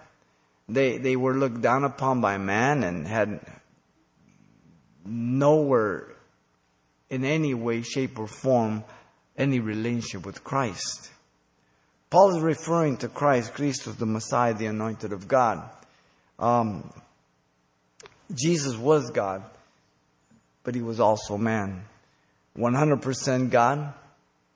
They, 0.67 0.97
they 0.97 1.15
were 1.15 1.35
looked 1.35 1.61
down 1.61 1.83
upon 1.83 2.21
by 2.21 2.37
man 2.37 2.83
and 2.83 3.07
had 3.07 3.39
nowhere 5.05 6.07
in 7.09 7.25
any 7.25 7.53
way, 7.53 7.81
shape, 7.81 8.19
or 8.19 8.27
form 8.27 8.83
any 9.37 9.59
relationship 9.59 10.25
with 10.25 10.43
Christ. 10.43 11.11
Paul 12.09 12.35
is 12.35 12.41
referring 12.41 12.97
to 12.97 13.07
Christ, 13.07 13.53
Christus, 13.53 13.95
the 13.95 14.05
Messiah, 14.05 14.53
the 14.53 14.67
anointed 14.67 15.13
of 15.13 15.27
God. 15.27 15.69
Um, 16.37 16.91
Jesus 18.33 18.75
was 18.77 19.09
God, 19.11 19.43
but 20.63 20.75
he 20.75 20.81
was 20.81 20.99
also 20.99 21.37
man. 21.37 21.83
100% 22.59 23.49
God, 23.49 23.93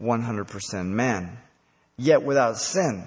100% 0.01 0.85
man, 0.87 1.37
yet 1.97 2.23
without 2.23 2.57
sin. 2.57 3.05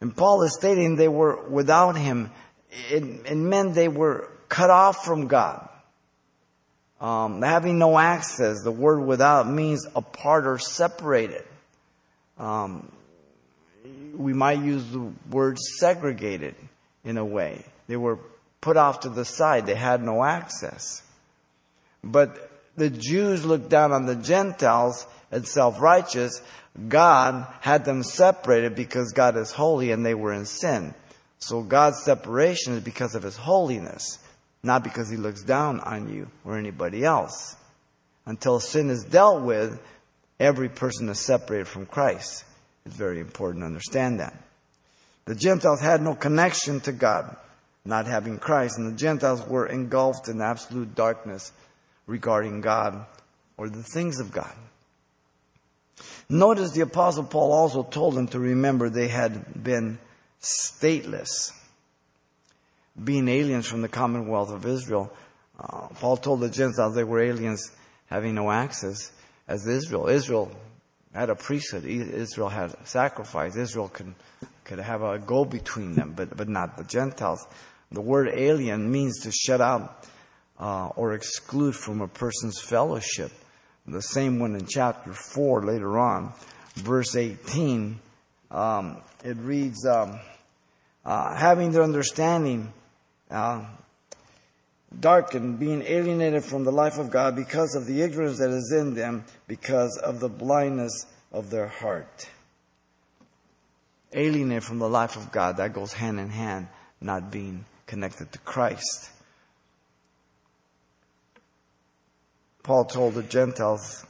And 0.00 0.16
Paul 0.16 0.42
is 0.42 0.56
stating 0.56 0.96
they 0.96 1.08
were 1.08 1.48
without 1.48 1.96
him. 1.96 2.30
It, 2.90 3.02
it 3.02 3.36
meant 3.36 3.74
they 3.74 3.88
were 3.88 4.30
cut 4.48 4.70
off 4.70 5.04
from 5.04 5.26
God. 5.26 5.68
Um, 7.00 7.42
having 7.42 7.78
no 7.78 7.98
access, 7.98 8.62
the 8.62 8.70
word 8.70 9.00
without 9.00 9.48
means 9.48 9.86
apart 9.94 10.46
or 10.46 10.58
separated. 10.58 11.44
Um, 12.38 12.90
we 14.16 14.32
might 14.32 14.60
use 14.60 14.86
the 14.90 15.12
word 15.30 15.58
segregated 15.58 16.54
in 17.04 17.18
a 17.18 17.24
way. 17.24 17.64
They 17.86 17.96
were 17.96 18.18
put 18.60 18.76
off 18.76 19.00
to 19.00 19.10
the 19.10 19.24
side. 19.24 19.66
They 19.66 19.74
had 19.74 20.02
no 20.02 20.24
access. 20.24 21.02
But 22.02 22.50
the 22.76 22.90
Jews 22.90 23.44
looked 23.44 23.68
down 23.68 23.92
on 23.92 24.06
the 24.06 24.16
Gentiles 24.16 25.06
and 25.30 25.46
self-righteous, 25.46 26.42
God 26.88 27.46
had 27.60 27.84
them 27.84 28.02
separated 28.02 28.74
because 28.74 29.12
God 29.12 29.36
is 29.36 29.50
holy 29.50 29.90
and 29.90 30.04
they 30.04 30.14
were 30.14 30.32
in 30.32 30.46
sin. 30.46 30.94
So 31.38 31.62
God's 31.62 32.02
separation 32.02 32.74
is 32.74 32.82
because 32.82 33.14
of 33.14 33.22
His 33.22 33.36
holiness, 33.36 34.18
not 34.62 34.84
because 34.84 35.10
He 35.10 35.16
looks 35.16 35.42
down 35.42 35.80
on 35.80 36.12
you 36.12 36.28
or 36.44 36.56
anybody 36.56 37.04
else. 37.04 37.56
Until 38.24 38.60
sin 38.60 38.90
is 38.90 39.04
dealt 39.04 39.42
with, 39.42 39.80
every 40.40 40.68
person 40.68 41.08
is 41.08 41.20
separated 41.20 41.68
from 41.68 41.86
Christ. 41.86 42.44
It's 42.84 42.96
very 42.96 43.20
important 43.20 43.62
to 43.62 43.66
understand 43.66 44.20
that. 44.20 44.34
The 45.24 45.34
Gentiles 45.34 45.80
had 45.80 46.02
no 46.02 46.14
connection 46.14 46.80
to 46.80 46.92
God. 46.92 47.36
not 47.86 48.06
having 48.06 48.38
Christ, 48.38 48.78
and 48.78 48.86
the 48.86 48.98
Gentiles 48.98 49.46
were 49.46 49.66
engulfed 49.66 50.28
in 50.28 50.40
absolute 50.40 50.94
darkness 50.94 51.52
regarding 52.06 52.60
God 52.60 53.04
or 53.56 53.68
the 53.68 53.82
things 53.82 54.20
of 54.20 54.32
God. 54.32 54.52
Notice 56.28 56.72
the 56.72 56.80
apostle 56.82 57.24
Paul 57.24 57.52
also 57.52 57.82
told 57.82 58.14
them 58.14 58.28
to 58.28 58.38
remember 58.38 58.88
they 58.88 59.08
had 59.08 59.62
been 59.62 59.98
stateless, 60.40 61.52
being 63.02 63.28
aliens 63.28 63.66
from 63.66 63.82
the 63.82 63.88
commonwealth 63.88 64.50
of 64.50 64.66
Israel. 64.66 65.12
Uh, 65.58 65.88
Paul 66.00 66.16
told 66.16 66.40
the 66.40 66.50
Gentiles 66.50 66.94
they 66.94 67.04
were 67.04 67.20
aliens 67.20 67.70
having 68.06 68.34
no 68.34 68.50
access 68.50 69.12
as 69.48 69.66
Israel. 69.66 70.08
Israel 70.08 70.50
had 71.14 71.30
a 71.30 71.34
priesthood. 71.34 71.84
Israel 71.84 72.48
had 72.48 72.74
sacrifice. 72.86 73.56
Israel 73.56 73.88
could, 73.88 74.14
could 74.64 74.78
have 74.78 75.02
a 75.02 75.18
go 75.18 75.44
between 75.44 75.94
them, 75.94 76.12
but, 76.14 76.36
but 76.36 76.48
not 76.48 76.76
the 76.76 76.84
Gentiles. 76.84 77.46
The 77.90 78.00
word 78.00 78.28
alien 78.34 78.90
means 78.90 79.20
to 79.20 79.30
shut 79.30 79.60
out 79.60 80.06
uh, 80.58 80.88
or 80.96 81.14
exclude 81.14 81.74
from 81.74 82.00
a 82.00 82.08
person's 82.08 82.60
fellowship. 82.60 83.32
The 83.86 84.02
same 84.02 84.38
one 84.38 84.54
in 84.56 84.66
chapter 84.66 85.12
4 85.12 85.64
later 85.64 85.98
on, 85.98 86.32
verse 86.74 87.14
18, 87.14 88.00
um, 88.50 89.02
it 89.24 89.36
reads, 89.36 89.86
um, 89.86 90.18
uh, 91.04 91.36
having 91.36 91.70
their 91.70 91.84
understanding 91.84 92.72
uh, 93.30 93.64
darkened, 94.98 95.60
being 95.60 95.82
alienated 95.82 96.44
from 96.44 96.64
the 96.64 96.72
life 96.72 96.98
of 96.98 97.10
God 97.10 97.36
because 97.36 97.76
of 97.76 97.86
the 97.86 98.02
ignorance 98.02 98.38
that 98.38 98.50
is 98.50 98.74
in 98.76 98.94
them, 98.94 99.24
because 99.46 99.96
of 100.02 100.20
the 100.20 100.28
blindness 100.28 101.06
of 101.32 101.50
their 101.50 101.68
heart. 101.68 102.28
Alienated 104.12 104.64
from 104.64 104.78
the 104.78 104.88
life 104.88 105.16
of 105.16 105.30
God, 105.30 105.58
that 105.58 105.72
goes 105.72 105.92
hand 105.92 106.18
in 106.18 106.30
hand, 106.30 106.68
not 107.00 107.30
being 107.30 107.64
connected 107.86 108.32
to 108.32 108.38
Christ. 108.40 109.10
Paul 112.66 112.84
told 112.84 113.14
the 113.14 113.22
Gentiles 113.22 114.04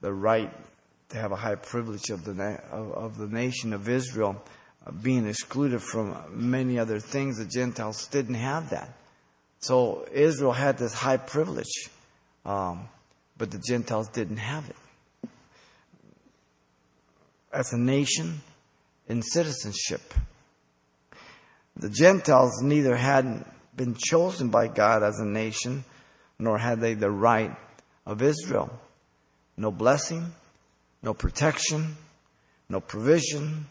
the 0.00 0.12
right 0.12 0.52
to 1.10 1.18
have 1.18 1.30
a 1.30 1.36
high 1.36 1.54
privilege 1.54 2.10
of 2.10 2.24
the, 2.24 2.34
na- 2.34 2.58
of, 2.72 2.92
of 2.94 3.16
the 3.16 3.28
nation 3.28 3.72
of 3.72 3.88
Israel 3.88 4.42
being 5.02 5.28
excluded 5.28 5.80
from 5.80 6.16
many 6.32 6.80
other 6.80 6.98
things. 6.98 7.38
The 7.38 7.44
Gentiles 7.44 8.08
didn't 8.08 8.34
have 8.34 8.70
that. 8.70 8.88
So 9.60 10.04
Israel 10.10 10.50
had 10.50 10.78
this 10.78 10.94
high 10.94 11.16
privilege, 11.16 11.90
um, 12.44 12.88
but 13.38 13.52
the 13.52 13.62
Gentiles 13.64 14.08
didn't 14.08 14.38
have 14.38 14.68
it. 14.68 15.30
As 17.52 17.72
a 17.72 17.78
nation 17.78 18.40
in 19.08 19.22
citizenship, 19.22 20.12
the 21.76 21.88
Gentiles 21.88 22.60
neither 22.62 22.96
had 22.96 23.44
been 23.76 23.94
chosen 23.94 24.48
by 24.48 24.66
God 24.66 25.04
as 25.04 25.20
a 25.20 25.24
nation, 25.24 25.84
nor 26.38 26.58
had 26.58 26.80
they 26.80 26.94
the 26.94 27.10
right 27.10 27.54
of 28.04 28.22
Israel. 28.22 28.70
No 29.56 29.70
blessing, 29.70 30.32
no 31.02 31.14
protection, 31.14 31.96
no 32.68 32.80
provision, 32.80 33.66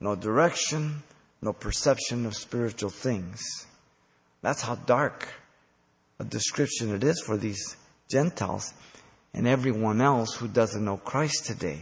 no 0.00 0.14
direction, 0.14 1.02
no 1.42 1.52
perception 1.52 2.26
of 2.26 2.36
spiritual 2.36 2.90
things. 2.90 3.42
That's 4.42 4.62
how 4.62 4.76
dark 4.76 5.28
a 6.18 6.24
description 6.24 6.94
it 6.94 7.04
is 7.04 7.22
for 7.24 7.36
these 7.36 7.76
Gentiles 8.10 8.72
and 9.34 9.46
everyone 9.46 10.00
else 10.00 10.34
who 10.34 10.48
doesn't 10.48 10.84
know 10.84 10.96
Christ 10.96 11.44
today. 11.44 11.80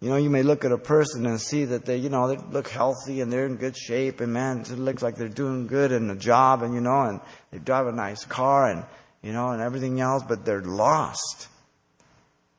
You 0.00 0.10
know, 0.10 0.16
you 0.16 0.30
may 0.30 0.42
look 0.42 0.64
at 0.64 0.72
a 0.72 0.78
person 0.78 1.26
and 1.26 1.40
see 1.40 1.64
that 1.66 1.84
they, 1.84 1.96
you 1.96 2.08
know, 2.08 2.28
they 2.28 2.36
look 2.52 2.68
healthy 2.68 3.20
and 3.20 3.32
they're 3.32 3.46
in 3.46 3.56
good 3.56 3.76
shape 3.76 4.20
and 4.20 4.32
man, 4.32 4.60
it 4.60 4.70
looks 4.70 5.02
like 5.02 5.16
they're 5.16 5.28
doing 5.28 5.66
good 5.66 5.90
in 5.90 6.08
a 6.08 6.16
job 6.16 6.62
and, 6.62 6.72
you 6.72 6.80
know, 6.80 7.02
and 7.02 7.20
they 7.50 7.58
drive 7.58 7.86
a 7.86 7.92
nice 7.92 8.24
car 8.24 8.70
and, 8.70 8.84
you 9.28 9.34
know, 9.34 9.50
and 9.50 9.60
everything 9.60 10.00
else, 10.00 10.22
but 10.26 10.46
they're 10.46 10.62
lost. 10.62 11.48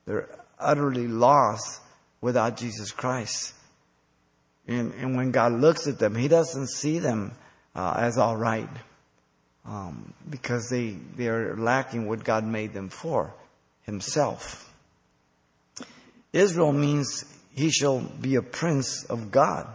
They're 0.06 0.30
utterly 0.60 1.08
lost 1.08 1.82
without 2.22 2.58
Jesus 2.58 2.92
Christ. 2.92 3.56
And, 4.68 4.94
and 4.94 5.18
when 5.18 5.32
God 5.32 5.54
looks 5.54 5.88
at 5.88 5.98
them, 5.98 6.14
He 6.14 6.28
doesn't 6.28 6.68
see 6.68 7.00
them 7.00 7.32
uh, 7.76 7.96
as 7.98 8.20
all 8.20 8.38
right 8.38 8.70
um, 9.66 10.14
because 10.30 10.70
they, 10.70 10.90
they 11.16 11.28
are 11.28 11.58
lacking 11.58 12.08
what 12.08 12.24
God 12.24 12.46
made 12.46 12.76
them 12.76 12.90
for 12.90 13.34
Himself. 13.88 14.72
Israel 16.34 16.72
means 16.72 17.26
He 17.56 17.72
shall 17.72 18.00
be 18.00 18.36
a 18.36 18.44
prince 18.44 19.06
of 19.06 19.32
God. 19.32 19.66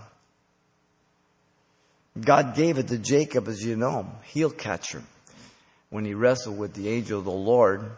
God 2.20 2.54
gave 2.54 2.78
it 2.78 2.87
to 2.87 2.98
Jacob, 2.98 3.48
as 3.48 3.64
you 3.64 3.74
know, 3.74 4.09
heel 4.22 4.50
catcher, 4.50 5.02
when 5.94 6.04
he 6.04 6.12
wrestled 6.12 6.59
with 6.59 6.74
the 6.74 6.88
angel 6.88 7.20
of 7.20 7.24
the 7.24 7.30
Lord, 7.30 7.92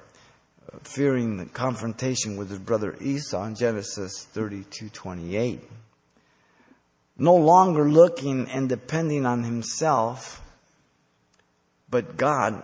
fearing 0.82 1.38
the 1.38 1.46
confrontation 1.46 2.36
with 2.36 2.50
his 2.50 2.58
brother 2.58 2.94
Esau 3.00 3.42
in 3.46 3.54
Genesis 3.54 4.22
32 4.32 4.90
28 4.90 5.60
no 7.16 7.34
longer 7.34 7.88
looking 7.88 8.50
and 8.50 8.68
depending 8.68 9.24
on 9.24 9.44
himself, 9.44 10.42
but 11.88 12.18
God. 12.18 12.62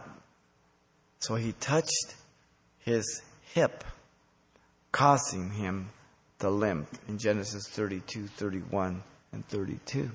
So 1.20 1.36
he 1.36 1.52
touched 1.52 2.14
his 2.80 3.22
hip, 3.54 3.84
causing 4.90 5.52
him 5.52 5.88
to 6.40 6.50
limp 6.50 6.88
in 7.08 7.16
Genesis 7.16 7.66
32, 7.70 8.26
31, 8.26 9.02
and 9.32 9.48
32. 9.48 10.10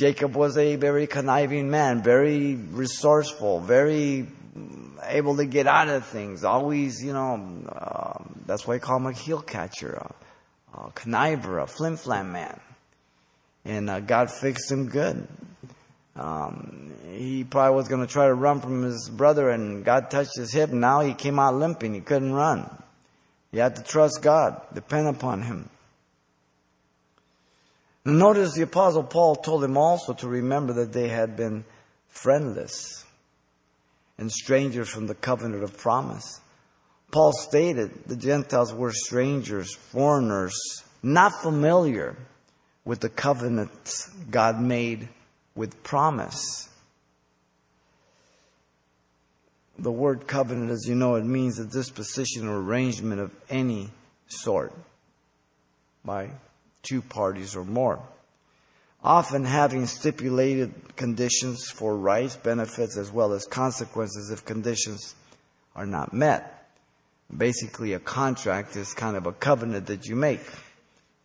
Jacob 0.00 0.34
was 0.34 0.56
a 0.56 0.76
very 0.76 1.06
conniving 1.06 1.68
man, 1.68 2.02
very 2.02 2.54
resourceful, 2.54 3.60
very 3.60 4.26
able 5.06 5.36
to 5.36 5.44
get 5.44 5.66
out 5.66 5.88
of 5.88 6.06
things. 6.06 6.42
Always, 6.42 7.04
you 7.04 7.12
know, 7.12 7.66
uh, 7.68 8.24
that's 8.46 8.66
why 8.66 8.76
I 8.76 8.78
call 8.78 8.96
him 8.96 9.08
a 9.08 9.12
heel 9.12 9.42
catcher. 9.42 10.00
Uh, 10.74 10.86
a 10.86 10.90
conniver, 10.92 11.62
a 11.62 11.66
flim 11.66 11.98
flam 11.98 12.32
man. 12.32 12.58
And 13.66 13.90
uh, 13.90 14.00
God 14.00 14.30
fixed 14.30 14.72
him 14.72 14.88
good. 14.88 15.28
Um, 16.16 16.94
he 17.12 17.44
probably 17.44 17.76
was 17.76 17.88
going 17.88 18.00
to 18.00 18.10
try 18.10 18.26
to 18.26 18.32
run 18.32 18.62
from 18.62 18.82
his 18.82 19.10
brother, 19.10 19.50
and 19.50 19.84
God 19.84 20.10
touched 20.10 20.38
his 20.38 20.50
hip. 20.50 20.70
Now 20.70 21.00
he 21.00 21.12
came 21.12 21.38
out 21.38 21.56
limping. 21.56 21.92
He 21.92 22.00
couldn't 22.00 22.32
run. 22.32 22.70
He 23.52 23.58
had 23.58 23.76
to 23.76 23.82
trust 23.82 24.20
God, 24.22 24.62
depend 24.72 25.08
upon 25.08 25.42
Him. 25.42 25.68
Notice 28.04 28.54
the 28.54 28.62
Apostle 28.62 29.02
Paul 29.02 29.36
told 29.36 29.62
him 29.62 29.76
also 29.76 30.14
to 30.14 30.28
remember 30.28 30.72
that 30.74 30.92
they 30.92 31.08
had 31.08 31.36
been 31.36 31.64
friendless 32.08 33.04
and 34.16 34.30
strangers 34.32 34.88
from 34.88 35.06
the 35.06 35.14
covenant 35.14 35.62
of 35.62 35.76
promise. 35.76 36.40
Paul 37.10 37.32
stated 37.32 38.04
the 38.06 38.16
Gentiles 38.16 38.72
were 38.72 38.92
strangers, 38.92 39.74
foreigners, 39.74 40.54
not 41.02 41.42
familiar 41.42 42.16
with 42.84 43.00
the 43.00 43.08
covenants 43.08 44.08
God 44.30 44.60
made 44.60 45.08
with 45.54 45.82
promise. 45.82 46.68
The 49.78 49.92
word 49.92 50.26
covenant, 50.26 50.70
as 50.70 50.86
you 50.86 50.94
know, 50.94 51.16
it 51.16 51.24
means 51.24 51.58
a 51.58 51.64
disposition 51.64 52.46
or 52.46 52.60
arrangement 52.60 53.20
of 53.20 53.34
any 53.48 53.90
sort 54.28 54.72
by 56.04 56.30
two 56.82 57.02
parties 57.02 57.56
or 57.56 57.64
more. 57.64 58.00
Often 59.02 59.46
having 59.46 59.86
stipulated 59.86 60.96
conditions 60.96 61.70
for 61.70 61.96
rights, 61.96 62.36
benefits, 62.36 62.96
as 62.96 63.10
well 63.10 63.32
as 63.32 63.46
consequences 63.46 64.30
if 64.30 64.44
conditions 64.44 65.14
are 65.74 65.86
not 65.86 66.12
met 66.12 66.60
basically 67.36 67.92
a 67.92 67.98
contract 67.98 68.76
is 68.76 68.92
kind 68.92 69.16
of 69.16 69.26
a 69.26 69.32
covenant 69.32 69.86
that 69.86 70.06
you 70.06 70.16
make. 70.16 70.40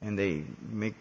And 0.01 0.17
they 0.17 0.43
make 0.69 0.95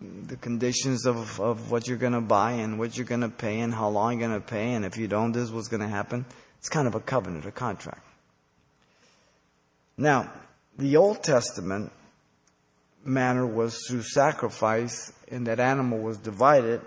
the 0.00 0.36
conditions 0.36 1.06
of, 1.06 1.40
of 1.40 1.70
what 1.70 1.88
you're 1.88 1.96
going 1.96 2.12
to 2.12 2.20
buy 2.20 2.52
and 2.52 2.78
what 2.78 2.96
you're 2.96 3.06
going 3.06 3.22
to 3.22 3.28
pay 3.28 3.60
and 3.60 3.72
how 3.74 3.88
long 3.88 4.18
you're 4.18 4.28
going 4.28 4.40
to 4.40 4.46
pay. 4.46 4.74
And 4.74 4.84
if 4.84 4.96
you 4.96 5.08
don't, 5.08 5.32
this 5.32 5.44
is 5.44 5.52
what's 5.52 5.68
going 5.68 5.80
to 5.80 5.88
happen. 5.88 6.24
It's 6.58 6.68
kind 6.68 6.86
of 6.86 6.94
a 6.94 7.00
covenant, 7.00 7.46
a 7.46 7.50
contract. 7.50 8.04
Now, 9.96 10.30
the 10.76 10.96
Old 10.96 11.22
Testament 11.22 11.92
manner 13.08 13.46
was 13.46 13.86
through 13.86 14.02
sacrifice, 14.02 15.12
and 15.30 15.46
that 15.46 15.60
animal 15.60 15.98
was 15.98 16.18
divided 16.18 16.80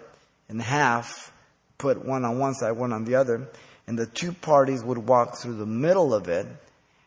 in 0.49 0.59
half, 0.59 1.31
put 1.77 2.05
one 2.05 2.25
on 2.25 2.39
one 2.39 2.53
side, 2.53 2.73
one 2.73 2.93
on 2.93 3.05
the 3.05 3.15
other, 3.15 3.47
and 3.87 3.97
the 3.97 4.05
two 4.05 4.31
parties 4.31 4.83
would 4.83 4.97
walk 4.97 5.37
through 5.37 5.55
the 5.55 5.65
middle 5.65 6.13
of 6.13 6.29
it 6.29 6.47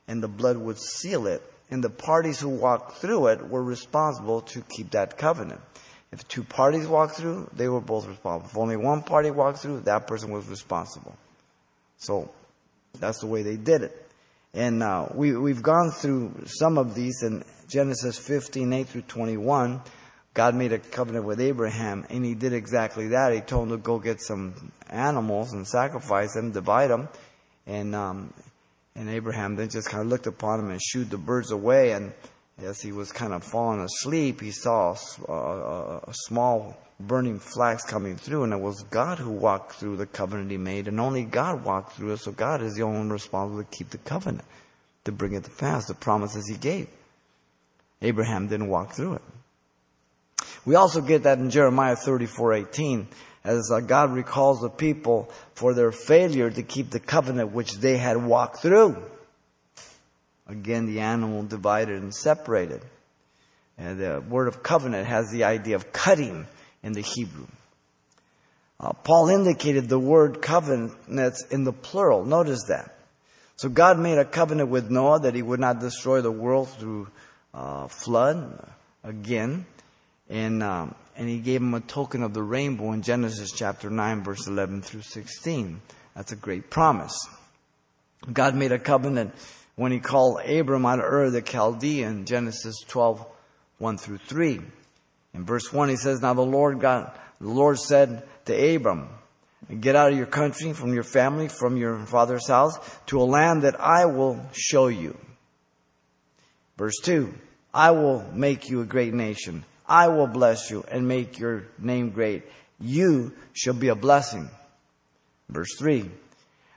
and 0.08 0.22
the 0.22 0.28
blood 0.28 0.56
would 0.56 0.78
seal 0.78 1.26
it. 1.26 1.42
And 1.70 1.82
the 1.82 1.90
parties 1.90 2.40
who 2.40 2.50
walked 2.50 2.98
through 2.98 3.28
it 3.28 3.48
were 3.48 3.62
responsible 3.62 4.42
to 4.42 4.62
keep 4.62 4.90
that 4.90 5.16
covenant. 5.16 5.60
If 6.12 6.28
two 6.28 6.44
parties 6.44 6.86
walked 6.86 7.16
through, 7.16 7.50
they 7.54 7.68
were 7.68 7.80
both 7.80 8.06
responsible. 8.06 8.50
If 8.50 8.56
only 8.56 8.76
one 8.76 9.02
party 9.02 9.30
walked 9.30 9.58
through, 9.58 9.80
that 9.80 10.06
person 10.06 10.30
was 10.30 10.46
responsible. 10.46 11.16
So 11.98 12.30
that's 13.00 13.20
the 13.20 13.26
way 13.26 13.42
they 13.42 13.56
did 13.56 13.82
it. 13.82 14.10
And 14.52 14.82
uh, 14.82 15.08
we, 15.14 15.36
we've 15.36 15.62
gone 15.62 15.90
through 15.90 16.44
some 16.46 16.78
of 16.78 16.94
these 16.94 17.22
in 17.22 17.44
Genesis 17.68 18.18
15, 18.18 18.72
8 18.72 18.86
through 18.86 19.02
21. 19.02 19.80
God 20.34 20.54
made 20.54 20.72
a 20.72 20.78
covenant 20.78 21.24
with 21.24 21.40
Abraham, 21.40 22.04
and 22.10 22.24
he 22.24 22.34
did 22.34 22.52
exactly 22.52 23.08
that. 23.08 23.32
He 23.32 23.40
told 23.40 23.68
him 23.68 23.76
to 23.76 23.82
go 23.82 23.98
get 23.98 24.20
some 24.20 24.72
animals 24.90 25.52
and 25.52 25.66
sacrifice 25.66 26.34
them, 26.34 26.50
divide 26.50 26.90
them, 26.90 27.08
and 27.66 27.94
um, 27.94 28.34
and 28.96 29.08
Abraham 29.08 29.56
then 29.56 29.68
just 29.68 29.88
kind 29.88 30.02
of 30.02 30.08
looked 30.08 30.26
upon 30.26 30.60
him 30.60 30.70
and 30.70 30.80
shooed 30.82 31.10
the 31.10 31.18
birds 31.18 31.50
away. 31.50 31.92
And 31.92 32.12
as 32.62 32.80
he 32.80 32.92
was 32.92 33.10
kind 33.12 33.32
of 33.32 33.42
falling 33.42 33.80
asleep, 33.80 34.40
he 34.40 34.50
saw 34.50 34.96
a, 35.28 35.32
a, 35.32 35.96
a 35.98 36.14
small 36.26 36.76
burning 37.00 37.38
flax 37.38 37.84
coming 37.84 38.16
through, 38.16 38.44
and 38.44 38.52
it 38.52 38.60
was 38.60 38.84
God 38.90 39.18
who 39.18 39.30
walked 39.30 39.74
through 39.74 39.96
the 39.96 40.06
covenant 40.06 40.50
he 40.50 40.56
made, 40.56 40.86
and 40.88 41.00
only 41.00 41.24
God 41.24 41.64
walked 41.64 41.92
through 41.92 42.12
it. 42.12 42.18
So 42.18 42.32
God 42.32 42.62
is 42.62 42.74
the 42.74 42.82
only 42.82 42.98
one 42.98 43.10
responsible 43.10 43.62
to 43.62 43.76
keep 43.76 43.90
the 43.90 43.98
covenant, 43.98 44.44
to 45.04 45.12
bring 45.12 45.34
it 45.34 45.44
to 45.44 45.50
pass, 45.50 45.86
the 45.86 45.94
promises 45.94 46.48
he 46.48 46.56
gave. 46.56 46.88
Abraham 48.02 48.48
didn't 48.48 48.68
walk 48.68 48.92
through 48.92 49.14
it. 49.14 49.22
We 50.64 50.74
also 50.76 51.00
get 51.00 51.24
that 51.24 51.38
in 51.38 51.50
Jeremiah 51.50 51.96
34:18 51.96 53.06
as 53.44 53.70
uh, 53.70 53.80
God 53.80 54.12
recalls 54.12 54.60
the 54.60 54.70
people 54.70 55.30
for 55.54 55.74
their 55.74 55.92
failure 55.92 56.50
to 56.50 56.62
keep 56.62 56.90
the 56.90 57.00
covenant 57.00 57.52
which 57.52 57.74
they 57.74 57.98
had 57.98 58.16
walked 58.16 58.62
through. 58.62 58.96
Again, 60.46 60.86
the 60.86 61.00
animal 61.00 61.42
divided 61.42 62.02
and 62.02 62.14
separated. 62.14 62.82
And 63.76 63.98
the 63.98 64.22
word 64.28 64.48
of 64.48 64.62
covenant 64.62 65.06
has 65.06 65.30
the 65.30 65.44
idea 65.44 65.76
of 65.76 65.92
cutting 65.92 66.46
in 66.82 66.92
the 66.92 67.00
Hebrew. 67.00 67.46
Uh, 68.78 68.92
Paul 68.92 69.28
indicated 69.28 69.88
the 69.88 69.98
word 69.98 70.42
covenants 70.42 71.44
in 71.50 71.64
the 71.64 71.72
plural. 71.72 72.24
Notice 72.24 72.64
that. 72.68 72.96
So 73.56 73.68
God 73.68 73.98
made 73.98 74.18
a 74.18 74.24
covenant 74.24 74.68
with 74.68 74.90
Noah 74.90 75.20
that 75.20 75.34
he 75.34 75.42
would 75.42 75.60
not 75.60 75.80
destroy 75.80 76.20
the 76.20 76.32
world 76.32 76.68
through 76.70 77.08
uh, 77.54 77.86
flood 77.88 78.68
again. 79.02 79.66
And, 80.28 80.62
um, 80.62 80.94
and 81.16 81.28
he 81.28 81.38
gave 81.38 81.60
him 81.60 81.74
a 81.74 81.80
token 81.80 82.22
of 82.22 82.34
the 82.34 82.42
rainbow 82.42 82.92
in 82.92 83.02
Genesis 83.02 83.52
chapter 83.52 83.90
9, 83.90 84.24
verse 84.24 84.46
11 84.46 84.82
through 84.82 85.02
16. 85.02 85.80
That's 86.16 86.32
a 86.32 86.36
great 86.36 86.70
promise. 86.70 87.16
God 88.32 88.54
made 88.54 88.72
a 88.72 88.78
covenant 88.78 89.34
when 89.76 89.92
he 89.92 90.00
called 90.00 90.40
Abram 90.40 90.86
out 90.86 90.98
of 90.98 91.04
Ur 91.04 91.30
the 91.30 91.42
Chaldean, 91.42 92.24
Genesis 92.24 92.76
12, 92.88 93.24
1 93.78 93.98
through 93.98 94.18
3. 94.18 94.60
In 95.34 95.44
verse 95.44 95.72
1, 95.72 95.88
he 95.88 95.96
says, 95.96 96.22
Now 96.22 96.34
the 96.34 96.42
Lord 96.42 96.80
God, 96.80 97.12
the 97.40 97.48
Lord 97.48 97.78
said 97.78 98.22
to 98.46 98.74
Abram, 98.76 99.08
Get 99.80 99.96
out 99.96 100.12
of 100.12 100.16
your 100.16 100.26
country, 100.26 100.72
from 100.72 100.92
your 100.94 101.02
family, 101.02 101.48
from 101.48 101.76
your 101.76 101.98
father's 102.06 102.48
house, 102.48 102.78
to 103.06 103.20
a 103.20 103.24
land 103.24 103.62
that 103.62 103.80
I 103.80 104.04
will 104.04 104.40
show 104.52 104.88
you. 104.88 105.16
Verse 106.76 106.96
2, 107.02 107.32
I 107.72 107.90
will 107.92 108.24
make 108.32 108.68
you 108.68 108.80
a 108.80 108.86
great 108.86 109.14
nation. 109.14 109.64
I 109.86 110.08
will 110.08 110.26
bless 110.26 110.70
you 110.70 110.84
and 110.88 111.06
make 111.06 111.38
your 111.38 111.64
name 111.78 112.10
great. 112.10 112.44
You 112.80 113.32
shall 113.52 113.74
be 113.74 113.88
a 113.88 113.94
blessing. 113.94 114.48
Verse 115.48 115.74
3, 115.78 116.10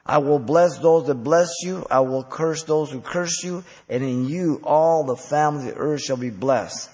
I 0.05 0.19
will 0.19 0.39
bless 0.39 0.77
those 0.77 1.07
that 1.07 1.15
bless 1.15 1.49
you. 1.63 1.85
I 1.89 1.99
will 1.99 2.23
curse 2.23 2.63
those 2.63 2.91
who 2.91 3.01
curse 3.01 3.43
you. 3.43 3.63
And 3.89 4.03
in 4.03 4.27
you 4.27 4.61
all 4.63 5.03
the 5.03 5.17
families 5.17 5.67
of 5.67 5.75
the 5.75 5.79
earth 5.79 6.01
shall 6.01 6.17
be 6.17 6.29
blessed. 6.29 6.89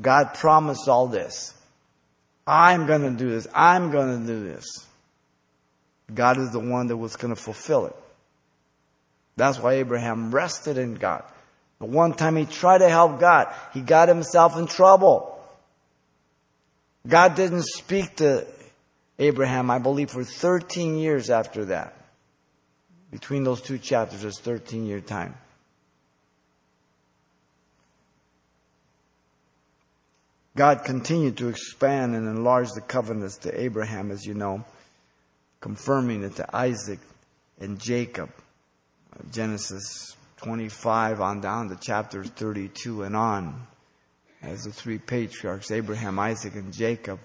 God 0.00 0.34
promised 0.34 0.88
all 0.88 1.06
this. 1.06 1.54
I'm 2.46 2.86
going 2.86 3.02
to 3.02 3.10
do 3.10 3.30
this. 3.30 3.46
I'm 3.54 3.90
going 3.90 4.20
to 4.20 4.26
do 4.26 4.42
this. 4.42 4.66
God 6.12 6.38
is 6.38 6.50
the 6.50 6.60
one 6.60 6.88
that 6.88 6.96
was 6.96 7.16
going 7.16 7.34
to 7.34 7.40
fulfill 7.40 7.86
it. 7.86 7.96
That's 9.36 9.58
why 9.58 9.74
Abraham 9.74 10.34
rested 10.34 10.76
in 10.76 10.94
God. 10.94 11.24
The 11.80 11.86
one 11.86 12.12
time 12.12 12.36
he 12.36 12.44
tried 12.44 12.78
to 12.78 12.88
help 12.88 13.18
God, 13.18 13.52
he 13.72 13.80
got 13.80 14.08
himself 14.08 14.56
in 14.56 14.66
trouble. 14.66 15.38
God 17.08 17.34
didn't 17.34 17.64
speak 17.64 18.16
to 18.16 18.46
Abraham, 19.18 19.70
I 19.70 19.78
believe, 19.78 20.10
for 20.10 20.22
13 20.22 20.98
years 20.98 21.30
after 21.30 21.64
that. 21.66 21.96
Between 23.10 23.44
those 23.44 23.62
two 23.62 23.78
chapters, 23.78 24.20
there's 24.20 24.38
13 24.38 24.86
year 24.86 25.00
time. 25.00 25.34
God 30.54 30.84
continued 30.84 31.38
to 31.38 31.48
expand 31.48 32.14
and 32.14 32.28
enlarge 32.28 32.72
the 32.72 32.82
covenants 32.82 33.38
to 33.38 33.60
Abraham, 33.60 34.10
as 34.10 34.26
you 34.26 34.34
know, 34.34 34.64
confirming 35.60 36.22
it 36.22 36.36
to 36.36 36.56
Isaac 36.56 36.98
and 37.58 37.78
Jacob. 37.78 38.30
Genesis 39.32 40.16
25 40.42 41.20
on 41.20 41.40
down 41.40 41.68
to 41.68 41.78
chapter 41.80 42.24
32 42.24 43.02
and 43.02 43.14
on, 43.14 43.66
as 44.42 44.62
the 44.62 44.72
three 44.72 44.98
patriarchs, 44.98 45.70
Abraham, 45.70 46.18
Isaac, 46.18 46.54
and 46.54 46.72
Jacob, 46.72 47.20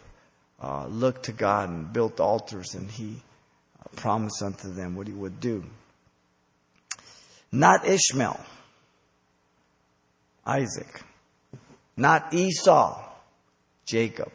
uh, 0.61 0.87
looked 0.87 1.23
to 1.23 1.31
God 1.31 1.69
and 1.69 1.91
built 1.93 2.19
altars, 2.19 2.75
and 2.75 2.89
he 2.89 3.21
uh, 3.79 3.89
promised 3.95 4.41
unto 4.43 4.73
them 4.73 4.95
what 4.95 5.07
he 5.07 5.13
would 5.13 5.39
do. 5.39 5.63
Not 7.51 7.85
Ishmael, 7.85 8.39
Isaac. 10.45 11.01
Not 11.97 12.33
Esau, 12.33 13.01
Jacob, 13.85 14.31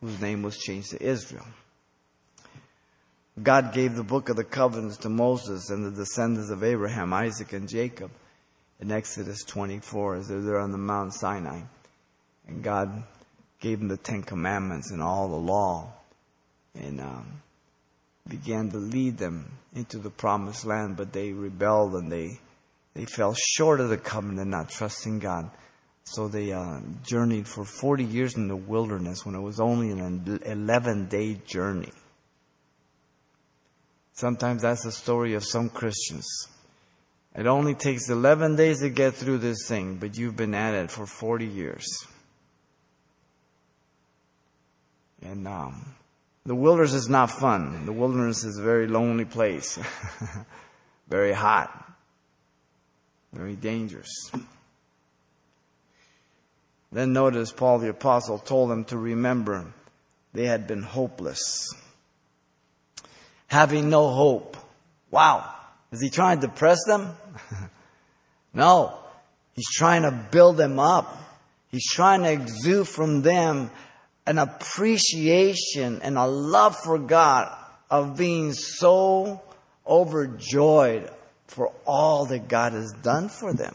whose 0.00 0.20
name 0.20 0.42
was 0.42 0.56
changed 0.56 0.90
to 0.90 1.02
Israel. 1.02 1.46
God 3.42 3.72
gave 3.72 3.94
the 3.94 4.04
book 4.04 4.28
of 4.28 4.36
the 4.36 4.44
covenants 4.44 4.96
to 4.98 5.08
Moses 5.08 5.70
and 5.70 5.84
the 5.84 5.90
descendants 5.90 6.50
of 6.50 6.64
Abraham, 6.64 7.12
Isaac, 7.12 7.52
and 7.52 7.68
Jacob 7.68 8.10
in 8.80 8.90
Exodus 8.90 9.44
24 9.44 10.16
as 10.16 10.28
they're 10.28 10.40
there 10.40 10.58
on 10.58 10.72
the 10.72 10.78
Mount 10.78 11.14
Sinai. 11.14 11.60
And 12.46 12.62
God 12.62 13.04
gave 13.60 13.80
them 13.80 13.88
the 13.88 13.96
Ten 13.96 14.22
Commandments 14.22 14.90
and 14.90 15.02
all 15.02 15.28
the 15.28 15.36
law 15.36 15.92
and 16.74 17.00
um, 17.00 17.42
began 18.26 18.70
to 18.70 18.78
lead 18.78 19.18
them 19.18 19.50
into 19.74 19.98
the 19.98 20.10
promised 20.10 20.64
land, 20.64 20.96
but 20.96 21.12
they 21.12 21.32
rebelled 21.32 21.94
and 21.94 22.10
they, 22.10 22.38
they 22.94 23.04
fell 23.04 23.34
short 23.34 23.80
of 23.80 23.90
the 23.90 23.98
covenant, 23.98 24.50
not 24.50 24.70
trusting 24.70 25.18
God. 25.18 25.50
So 26.04 26.28
they 26.28 26.52
uh, 26.52 26.80
journeyed 27.04 27.46
for 27.46 27.64
40 27.64 28.04
years 28.04 28.36
in 28.36 28.48
the 28.48 28.56
wilderness 28.56 29.26
when 29.26 29.34
it 29.34 29.40
was 29.40 29.60
only 29.60 29.90
an 29.90 30.40
11 30.46 31.08
day 31.08 31.34
journey. 31.46 31.92
Sometimes 34.18 34.62
that's 34.62 34.82
the 34.82 34.90
story 34.90 35.34
of 35.34 35.44
some 35.44 35.68
Christians. 35.68 36.26
It 37.36 37.46
only 37.46 37.76
takes 37.76 38.10
11 38.10 38.56
days 38.56 38.80
to 38.80 38.90
get 38.90 39.14
through 39.14 39.38
this 39.38 39.68
thing, 39.68 39.94
but 39.94 40.18
you've 40.18 40.36
been 40.36 40.56
at 40.56 40.74
it 40.74 40.90
for 40.90 41.06
40 41.06 41.46
years. 41.46 41.86
And 45.22 45.46
um, 45.46 45.94
the 46.44 46.56
wilderness 46.56 46.94
is 46.94 47.08
not 47.08 47.30
fun. 47.30 47.86
The 47.86 47.92
wilderness 47.92 48.42
is 48.42 48.58
a 48.58 48.62
very 48.62 48.88
lonely 48.88 49.24
place, 49.24 49.78
very 51.08 51.32
hot, 51.32 51.92
very 53.32 53.54
dangerous. 53.54 54.32
Then 56.90 57.12
notice 57.12 57.52
Paul 57.52 57.78
the 57.78 57.90
Apostle 57.90 58.40
told 58.40 58.70
them 58.70 58.82
to 58.86 58.96
remember 58.96 59.72
they 60.32 60.46
had 60.46 60.66
been 60.66 60.82
hopeless. 60.82 61.72
Having 63.48 63.90
no 63.90 64.08
hope. 64.08 64.56
Wow. 65.10 65.52
Is 65.90 66.00
he 66.00 66.10
trying 66.10 66.40
to 66.40 66.46
depress 66.46 66.78
them? 66.86 67.16
no. 68.54 68.96
He's 69.54 69.70
trying 69.72 70.02
to 70.02 70.12
build 70.30 70.56
them 70.56 70.78
up. 70.78 71.16
He's 71.70 71.90
trying 71.90 72.22
to 72.22 72.32
exude 72.32 72.88
from 72.88 73.22
them 73.22 73.70
an 74.26 74.38
appreciation 74.38 76.00
and 76.02 76.16
a 76.16 76.26
love 76.26 76.76
for 76.76 76.98
God 76.98 77.54
of 77.90 78.16
being 78.16 78.52
so 78.52 79.42
overjoyed 79.86 81.10
for 81.46 81.72
all 81.86 82.26
that 82.26 82.48
God 82.48 82.72
has 82.72 82.92
done 83.02 83.28
for 83.28 83.52
them. 83.54 83.74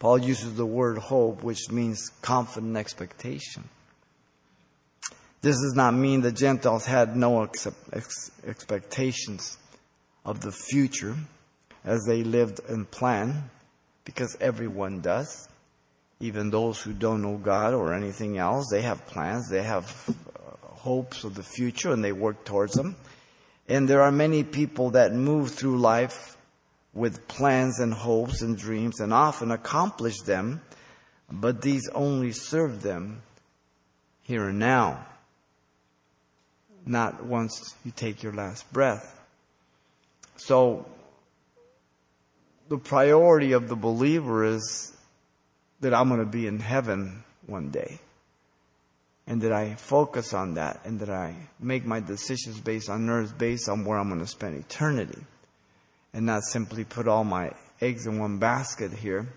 Paul 0.00 0.18
uses 0.18 0.54
the 0.54 0.66
word 0.66 0.98
hope, 0.98 1.42
which 1.42 1.70
means 1.70 2.10
confident 2.22 2.76
expectation. 2.76 3.68
This 5.42 5.56
does 5.56 5.74
not 5.74 5.94
mean 5.94 6.20
the 6.20 6.32
Gentiles 6.32 6.84
had 6.84 7.16
no 7.16 7.42
ex- 7.44 7.66
ex- 7.92 8.30
expectations 8.46 9.56
of 10.24 10.40
the 10.40 10.52
future 10.52 11.16
as 11.84 12.04
they 12.06 12.22
lived 12.22 12.60
and 12.68 12.90
planned, 12.90 13.44
because 14.04 14.36
everyone 14.40 15.00
does. 15.00 15.48
Even 16.20 16.50
those 16.50 16.82
who 16.82 16.92
don't 16.92 17.22
know 17.22 17.38
God 17.38 17.72
or 17.72 17.94
anything 17.94 18.36
else, 18.36 18.68
they 18.70 18.82
have 18.82 19.06
plans, 19.06 19.48
they 19.48 19.62
have 19.62 19.86
uh, 20.08 20.66
hopes 20.66 21.24
of 21.24 21.34
the 21.34 21.42
future, 21.42 21.90
and 21.90 22.04
they 22.04 22.12
work 22.12 22.44
towards 22.44 22.74
them. 22.74 22.96
And 23.66 23.88
there 23.88 24.02
are 24.02 24.12
many 24.12 24.44
people 24.44 24.90
that 24.90 25.14
move 25.14 25.52
through 25.52 25.78
life 25.78 26.36
with 26.92 27.26
plans 27.28 27.78
and 27.78 27.94
hopes 27.94 28.42
and 28.42 28.58
dreams 28.58 29.00
and 29.00 29.14
often 29.14 29.50
accomplish 29.50 30.18
them, 30.26 30.60
but 31.30 31.62
these 31.62 31.88
only 31.94 32.32
serve 32.32 32.82
them 32.82 33.22
here 34.22 34.48
and 34.48 34.58
now, 34.58 35.06
not 36.86 37.24
once 37.24 37.74
you 37.84 37.92
take 37.94 38.22
your 38.22 38.32
last 38.32 38.70
breath. 38.72 39.18
So, 40.36 40.86
the 42.68 42.78
priority 42.78 43.52
of 43.52 43.68
the 43.68 43.76
believer 43.76 44.44
is 44.44 44.96
that 45.80 45.92
I'm 45.92 46.08
going 46.08 46.20
to 46.20 46.26
be 46.26 46.46
in 46.46 46.60
heaven 46.60 47.24
one 47.46 47.70
day. 47.70 47.98
And 49.26 49.42
that 49.42 49.52
I 49.52 49.74
focus 49.74 50.34
on 50.34 50.54
that 50.54 50.80
and 50.84 51.00
that 51.00 51.10
I 51.10 51.36
make 51.60 51.84
my 51.84 52.00
decisions 52.00 52.58
based 52.58 52.88
on 52.88 53.08
earth, 53.08 53.36
based 53.38 53.68
on 53.68 53.84
where 53.84 53.98
I'm 53.98 54.08
going 54.08 54.20
to 54.20 54.26
spend 54.26 54.56
eternity. 54.56 55.18
And 56.12 56.26
not 56.26 56.42
simply 56.42 56.84
put 56.84 57.06
all 57.06 57.22
my 57.22 57.52
eggs 57.80 58.06
in 58.06 58.18
one 58.18 58.38
basket 58.38 58.92
here 58.92 59.28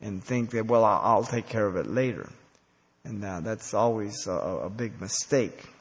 and 0.00 0.22
think 0.22 0.50
that, 0.50 0.66
well, 0.66 0.84
I'll, 0.84 1.24
take 1.24 1.48
care 1.48 1.66
of 1.66 1.76
it 1.76 1.86
later. 1.86 2.30
And 3.04 3.24
uh, 3.24 3.40
that's 3.40 3.74
always 3.74 4.26
a, 4.28 4.32
a 4.32 4.70
big 4.70 5.00
mistake. 5.00 5.71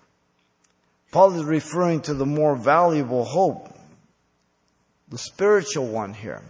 Paul 1.12 1.36
is 1.36 1.44
referring 1.44 2.02
to 2.02 2.14
the 2.14 2.26
more 2.26 2.56
valuable 2.56 3.26
hope, 3.26 3.74
the 5.10 5.18
spiritual 5.18 5.88
one 5.88 6.14
here. 6.14 6.42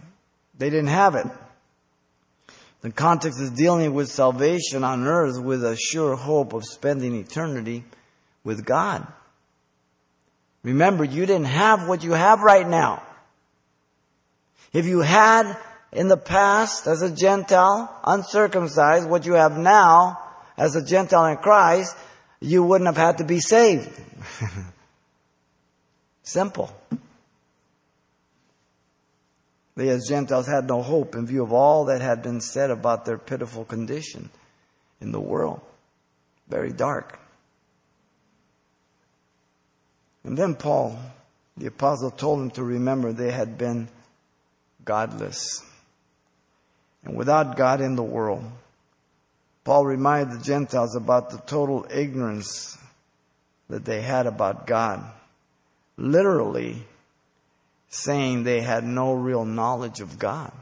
They 0.56 0.70
didn't 0.70 0.88
have 0.88 1.16
it. 1.16 1.26
The 2.82 2.90
context 2.90 3.40
is 3.40 3.50
dealing 3.50 3.94
with 3.94 4.08
salvation 4.08 4.84
on 4.84 5.06
earth 5.06 5.40
with 5.40 5.64
a 5.64 5.76
sure 5.76 6.16
hope 6.16 6.52
of 6.52 6.64
spending 6.64 7.14
eternity 7.14 7.84
with 8.44 8.64
God. 8.64 9.06
Remember, 10.62 11.04
you 11.04 11.26
didn't 11.26 11.46
have 11.46 11.88
what 11.88 12.04
you 12.04 12.12
have 12.12 12.40
right 12.40 12.66
now. 12.66 13.02
If 14.72 14.86
you 14.86 15.00
had 15.00 15.56
in 15.92 16.08
the 16.08 16.16
past 16.16 16.86
as 16.86 17.02
a 17.02 17.14
Gentile, 17.14 18.00
uncircumcised, 18.04 19.08
what 19.08 19.26
you 19.26 19.34
have 19.34 19.58
now 19.58 20.18
as 20.56 20.76
a 20.76 20.84
Gentile 20.84 21.26
in 21.26 21.36
Christ, 21.38 21.96
you 22.40 22.62
wouldn't 22.62 22.86
have 22.86 22.96
had 22.96 23.18
to 23.18 23.24
be 23.24 23.40
saved. 23.40 23.90
Simple. 26.22 26.74
They, 29.74 29.88
as 29.88 30.06
Gentiles, 30.06 30.46
had 30.46 30.66
no 30.66 30.82
hope 30.82 31.14
in 31.14 31.26
view 31.26 31.42
of 31.42 31.52
all 31.52 31.86
that 31.86 32.00
had 32.00 32.22
been 32.22 32.40
said 32.40 32.70
about 32.70 33.04
their 33.04 33.18
pitiful 33.18 33.64
condition 33.64 34.30
in 35.00 35.12
the 35.12 35.20
world. 35.20 35.60
Very 36.48 36.72
dark. 36.72 37.18
And 40.24 40.36
then 40.36 40.54
Paul, 40.54 40.98
the 41.56 41.66
apostle, 41.66 42.10
told 42.10 42.40
them 42.40 42.50
to 42.52 42.62
remember 42.62 43.12
they 43.12 43.32
had 43.32 43.58
been 43.58 43.88
godless 44.84 45.64
and 47.04 47.16
without 47.16 47.56
God 47.56 47.80
in 47.80 47.96
the 47.96 48.02
world. 48.02 48.44
Paul 49.64 49.86
reminded 49.86 50.38
the 50.38 50.44
Gentiles 50.44 50.94
about 50.94 51.30
the 51.30 51.38
total 51.38 51.86
ignorance 51.90 52.78
that 53.72 53.86
they 53.86 54.02
had 54.02 54.26
about 54.26 54.66
God. 54.66 55.02
Literally 55.96 56.84
saying 57.88 58.44
they 58.44 58.60
had 58.60 58.84
no 58.84 59.14
real 59.14 59.46
knowledge 59.46 60.00
of 60.00 60.18
God. 60.18 60.52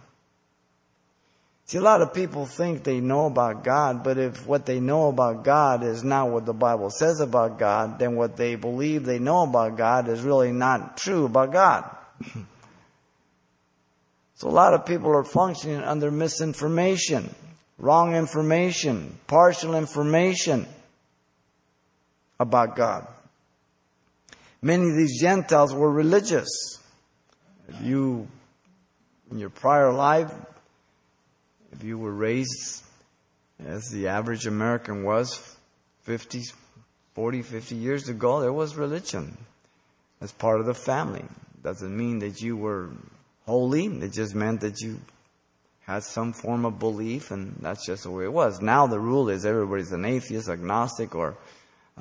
See, 1.64 1.78
a 1.78 1.80
lot 1.80 2.02
of 2.02 2.14
people 2.14 2.46
think 2.46 2.84
they 2.84 3.00
know 3.00 3.26
about 3.26 3.64
God, 3.64 4.04
but 4.04 4.16
if 4.16 4.46
what 4.46 4.64
they 4.64 4.78
know 4.78 5.08
about 5.08 5.42
God 5.42 5.82
is 5.82 6.04
not 6.04 6.30
what 6.30 6.46
the 6.46 6.52
Bible 6.52 6.88
says 6.88 7.18
about 7.18 7.58
God, 7.58 7.98
then 7.98 8.14
what 8.14 8.36
they 8.36 8.54
believe 8.54 9.04
they 9.04 9.18
know 9.18 9.42
about 9.42 9.76
God 9.76 10.08
is 10.08 10.22
really 10.22 10.52
not 10.52 10.96
true 10.96 11.24
about 11.24 11.52
God. 11.52 11.90
So 14.36 14.48
a 14.48 14.56
lot 14.56 14.72
of 14.72 14.86
people 14.86 15.14
are 15.14 15.22
functioning 15.22 15.82
under 15.82 16.10
misinformation, 16.10 17.28
wrong 17.76 18.14
information, 18.14 19.18
partial 19.26 19.74
information 19.74 20.66
about 22.40 22.74
God. 22.74 23.06
Many 24.62 24.88
of 24.88 24.96
these 24.96 25.20
Gentiles 25.20 25.72
were 25.72 25.92
religious. 25.92 26.48
If 27.68 27.80
you, 27.82 28.26
in 29.30 29.38
your 29.38 29.50
prior 29.50 29.92
life, 29.92 30.32
if 31.70 31.84
you 31.84 31.98
were 31.98 32.12
raised 32.12 32.82
as 33.64 33.88
the 33.90 34.08
average 34.08 34.46
American 34.46 35.04
was 35.04 35.56
50, 36.02 36.42
40, 37.14 37.42
50 37.42 37.76
years 37.76 38.08
ago, 38.08 38.40
there 38.40 38.52
was 38.52 38.74
religion 38.74 39.36
as 40.20 40.32
part 40.32 40.60
of 40.60 40.66
the 40.66 40.74
family. 40.74 41.24
Doesn't 41.62 41.94
mean 41.94 42.18
that 42.20 42.40
you 42.40 42.56
were 42.56 42.90
holy. 43.46 43.86
It 43.86 44.12
just 44.12 44.34
meant 44.34 44.62
that 44.62 44.80
you 44.80 44.98
had 45.82 46.02
some 46.04 46.32
form 46.32 46.64
of 46.64 46.78
belief, 46.78 47.30
and 47.30 47.56
that's 47.60 47.84
just 47.84 48.04
the 48.04 48.10
way 48.10 48.24
it 48.24 48.32
was. 48.32 48.60
Now 48.60 48.86
the 48.86 49.00
rule 49.00 49.28
is 49.28 49.44
everybody's 49.44 49.92
an 49.92 50.04
atheist, 50.04 50.48
agnostic, 50.48 51.14
or 51.14 51.36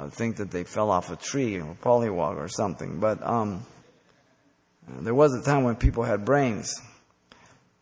think 0.08 0.38
that 0.38 0.52
they 0.52 0.64
fell 0.64 0.90
off 0.90 1.12
a 1.12 1.18
tree 1.18 1.60
or 1.60 1.76
pollywog 1.82 2.38
or 2.38 2.48
something. 2.48 3.00
But 3.00 3.22
um, 3.22 3.66
there 4.88 5.14
was 5.14 5.34
a 5.34 5.44
time 5.44 5.64
when 5.64 5.76
people 5.76 6.04
had 6.04 6.24
brains. 6.24 6.74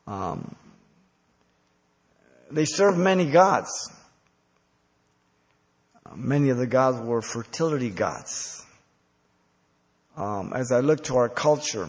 Um, 0.08 0.56
they 2.50 2.66
served 2.66 2.98
many 2.98 3.26
gods. 3.26 3.70
Many 6.16 6.50
of 6.50 6.58
the 6.58 6.68
gods 6.68 7.00
were 7.00 7.22
fertility 7.22 7.90
gods. 7.90 8.66
Um, 10.16 10.52
as 10.56 10.72
I 10.72 10.80
look 10.80 11.04
to 11.06 11.18
our 11.18 11.30
culture, 11.30 11.88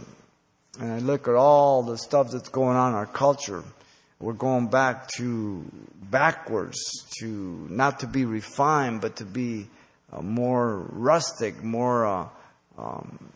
and 0.79 0.93
I 0.93 0.99
look 0.99 1.29
at 1.29 1.35
all 1.35 1.83
the 1.83 1.97
stuff 1.97 2.31
that's 2.31 2.51
going 2.51 2.77
on 2.77 2.91
in 2.91 2.95
our 2.95 3.07
culture, 3.07 3.65
we're 4.21 4.35
going 4.35 4.69
back 4.69 5.09
to 5.17 5.65
backwards 6.11 6.79
to 7.21 7.67
not 7.71 8.01
to 8.01 8.07
be 8.07 8.25
refined, 8.25 9.01
but 9.01 9.17
to 9.17 9.25
be 9.25 9.69
more 10.23 10.87
rustic, 10.91 11.63
more 11.63 12.07
uh, 12.07 12.29
um, 12.77 13.31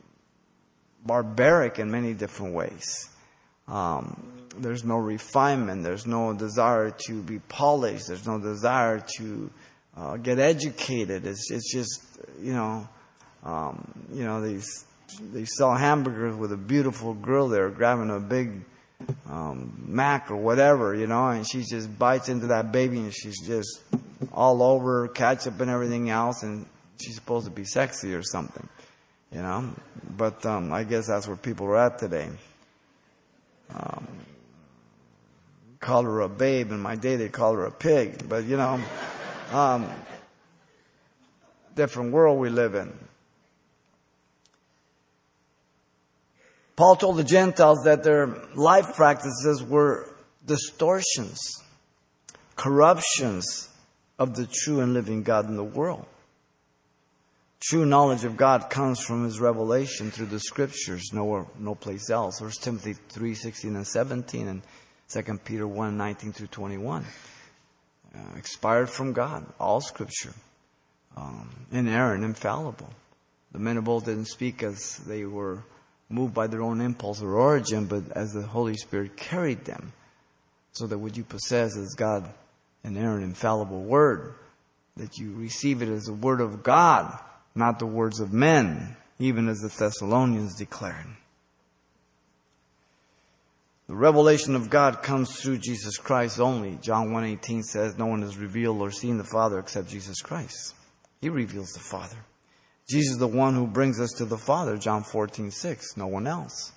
barbaric 1.05 1.79
in 1.79 1.91
many 1.91 2.15
different 2.15 2.55
ways. 2.55 3.09
Um, 3.69 4.47
there's 4.59 4.85
no 4.85 4.97
refinement. 4.97 5.83
There's 5.83 6.07
no 6.07 6.33
desire 6.33 6.91
to 7.07 7.23
be 7.23 7.39
polished. 7.39 8.09
There's 8.09 8.27
no 8.27 8.39
desire 8.39 9.05
to 9.19 9.51
uh, 9.97 10.17
get 10.17 10.39
educated. 10.39 11.27
It's, 11.27 11.51
it's 11.51 11.73
just 11.73 12.03
you 12.41 12.53
know, 12.53 12.89
um, 13.45 14.07
you 14.13 14.25
know 14.25 14.41
these 14.41 14.85
they 15.33 15.45
sell 15.45 15.75
hamburgers 15.75 16.35
with 16.35 16.53
a 16.53 16.57
beautiful 16.57 17.15
girl 17.15 17.49
there 17.49 17.69
grabbing 17.69 18.11
a 18.11 18.19
big 18.19 18.63
um, 19.29 19.85
mac 19.87 20.31
or 20.31 20.37
whatever, 20.37 20.95
you 20.95 21.07
know, 21.07 21.29
and 21.29 21.47
she 21.49 21.63
just 21.63 21.99
bites 21.99 22.29
into 22.29 22.49
that 22.49 22.73
baby 22.73 22.99
and 22.99 23.13
she's 23.13 23.41
just 23.47 23.81
all 24.33 24.63
over 24.63 25.09
ketchup 25.09 25.61
and 25.61 25.71
everything 25.71 26.11
else, 26.11 26.43
and 26.43 26.67
she's 27.01 27.15
supposed 27.15 27.47
to 27.47 27.51
be 27.51 27.65
sexy 27.65 28.15
or 28.15 28.23
something, 28.23 28.69
you 29.33 29.41
know. 29.41 29.71
But 30.17 30.45
um, 30.47 30.73
I 30.73 30.85
guess 30.85 31.07
that's 31.07 31.27
where 31.27 31.37
people 31.37 31.67
are 31.67 31.79
at 31.79 31.99
today. 31.99 32.29
Um, 33.75 34.07
call 35.81 36.03
her 36.05 36.21
a 36.21 36.29
babe. 36.29 36.71
In 36.71 36.81
my 36.81 36.97
day, 36.97 37.17
they 37.17 37.29
call 37.29 37.55
her 37.55 37.65
a 37.65 37.71
pig. 37.71 38.29
But 38.29 38.45
you 38.45 38.57
know, 38.57 38.81
um, 39.53 39.89
different 41.75 42.13
world 42.13 42.39
we 42.39 42.49
live 42.49 42.75
in. 42.75 42.93
Paul 46.77 46.97
told 46.97 47.17
the 47.19 47.25
Gentiles 47.25 47.83
that 47.85 48.03
their 48.03 48.27
life 48.55 48.97
practices 48.97 49.63
were 49.63 50.09
distortions, 50.47 51.39
corruptions 52.57 53.69
of 54.23 54.37
the 54.37 54.47
true 54.47 54.79
and 54.79 54.95
living 54.95 55.25
God 55.25 55.49
in 55.49 55.57
the 55.57 55.65
world. 55.65 56.07
True 57.59 57.85
knowledge 57.85 58.23
of 58.25 58.37
God 58.37 58.71
comes 58.71 59.01
from 59.01 59.25
His 59.25 59.41
revelation 59.41 60.13
through 60.13 60.27
the 60.27 60.39
Scriptures, 60.39 61.11
nowhere, 61.13 61.47
no 61.59 61.75
place 61.75 62.09
else. 62.09 62.41
1 62.41 62.51
Timothy 62.61 62.93
3, 62.93 63.35
16 63.35 63.75
and 63.75 63.87
17 63.87 64.49
and 64.49 64.63
2 65.09 65.39
Peter 65.45 65.67
1, 65.67 65.97
19 65.97 66.33
through 66.33 66.47
21. 66.47 67.05
Uh, 68.15 68.19
expired 68.37 68.89
from 68.89 69.13
God, 69.13 69.45
all 69.59 69.81
Scripture. 69.81 70.35
Um, 71.17 71.51
inerrant, 71.73 72.25
infallible. 72.25 72.91
The 73.51 73.59
men 73.59 73.77
of 73.77 73.89
old 73.89 74.05
didn't 74.05 74.27
speak 74.27 74.63
as 74.63 74.99
they 74.99 75.25
were 75.25 75.65
moved 76.09 76.33
by 76.33 76.47
their 76.47 76.63
own 76.63 76.81
impulse 76.81 77.23
or 77.23 77.35
origin, 77.35 77.87
but 77.87 78.05
as 78.13 78.33
the 78.33 78.43
Holy 78.43 78.77
Spirit 78.77 79.17
carried 79.17 79.65
them. 79.65 79.93
So 80.73 80.87
that 80.87 80.99
what 80.99 81.17
you 81.17 81.25
possess 81.25 81.77
is 81.77 81.95
God, 81.95 82.33
an 82.85 82.97
inerrant, 82.97 83.25
infallible 83.25 83.83
word, 83.83 84.35
that 84.97 85.19
you 85.19 85.33
receive 85.35 85.83
it 85.83 85.89
as 85.89 86.05
the 86.05 86.13
word 86.13 86.41
of 86.41 86.63
God, 86.63 87.19
not 87.55 87.79
the 87.79 87.87
words 87.87 88.21
of 88.21 88.33
men, 88.33 88.97
even 89.19 89.49
as 89.49 89.61
the 89.61 89.69
Thessalonians 89.69 90.57
declared. 90.57 91.07
The 93.89 93.95
revelation 93.95 94.55
of 94.55 94.71
God 94.71 95.03
comes 95.03 95.41
through 95.41 95.59
Jesus 95.59 95.99
Christ 95.99 96.41
only. 96.41 96.79
John 96.81 97.11
1.18 97.11 97.63
says, 97.63 97.99
No 97.99 98.07
one 98.07 98.23
has 98.23 98.39
revealed 98.39 98.81
or 98.81 98.91
seen 98.91 99.19
the 99.19 99.25
Father 99.25 99.59
except 99.59 99.89
Jesus 99.89 100.23
Christ. 100.23 100.75
He 101.21 101.29
reveals 101.29 101.73
the 101.73 101.81
Father. 101.81 102.17
Jesus 102.89 103.13
is 103.13 103.19
the 103.19 103.29
one 103.29 103.55
who 103.55 103.67
brings 103.67 104.01
us 104.01 104.11
to 104.19 104.25
the 104.25 104.39
Father, 104.39 104.77
John 104.77 105.03
14:6, 105.03 105.97
no 105.97 106.07
one 106.07 106.27
else. 106.27 106.73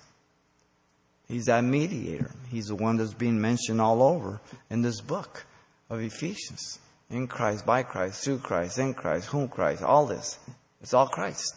He's 1.28 1.46
that 1.46 1.64
mediator. 1.64 2.30
He's 2.48 2.66
the 2.66 2.76
one 2.76 2.96
that's 2.96 3.14
being 3.14 3.40
mentioned 3.40 3.80
all 3.80 4.02
over 4.02 4.40
in 4.70 4.82
this 4.82 5.00
book 5.00 5.44
of 5.90 6.00
Ephesians. 6.00 6.78
In 7.08 7.28
Christ, 7.28 7.64
by 7.64 7.82
Christ, 7.84 8.24
through 8.24 8.38
Christ, 8.38 8.78
in 8.78 8.92
Christ, 8.92 9.26
whom 9.26 9.48
Christ, 9.48 9.82
all 9.82 10.06
this. 10.06 10.38
It's 10.82 10.92
all 10.92 11.06
Christ. 11.06 11.54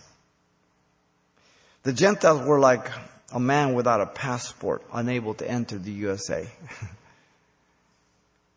The 1.83 1.93
Gentiles 1.93 2.45
were 2.45 2.59
like 2.59 2.87
a 3.33 3.39
man 3.39 3.73
without 3.73 4.01
a 4.01 4.05
passport, 4.05 4.83
unable 4.93 5.33
to 5.35 5.49
enter 5.49 5.77
the 5.77 5.91
USA. 5.91 6.47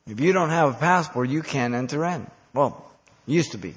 If 0.06 0.18
you 0.18 0.32
don't 0.32 0.50
have 0.50 0.74
a 0.74 0.78
passport, 0.78 1.28
you 1.28 1.42
can't 1.42 1.74
enter 1.74 2.04
in. 2.04 2.26
Well, 2.52 2.84
used 3.26 3.52
to 3.52 3.58
be. 3.58 3.74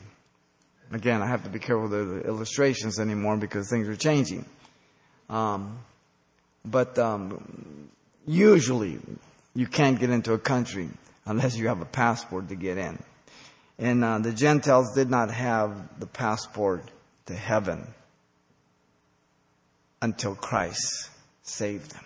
Again, 0.92 1.22
I 1.22 1.28
have 1.28 1.44
to 1.44 1.50
be 1.50 1.60
careful 1.60 1.88
with 1.88 1.92
the 1.92 2.28
illustrations 2.28 3.00
anymore 3.00 3.38
because 3.38 3.70
things 3.70 3.88
are 3.88 3.96
changing. 3.96 4.46
Um, 5.30 5.80
but 6.64 6.98
um, 6.98 7.90
usually, 8.26 9.00
you 9.54 9.68
can't 9.68 10.00
get 10.00 10.10
into 10.10 10.34
a 10.34 10.40
country 10.40 10.90
unless 11.26 11.58
you 11.58 11.68
have 11.68 11.82
a 11.82 11.86
passport 11.86 12.50
to 12.50 12.56
get 12.56 12.78
in. 12.78 13.02
And 13.78 14.04
uh, 14.04 14.20
the 14.20 14.32
Gentiles 14.32 14.94
did 14.96 15.10
not 15.10 15.32
have 15.32 16.00
the 16.00 16.06
passport 16.06 16.90
to 17.26 17.34
heaven 17.34 17.94
until 20.02 20.36
Christ 20.36 21.10
saved 21.42 21.92
them. 21.92 22.06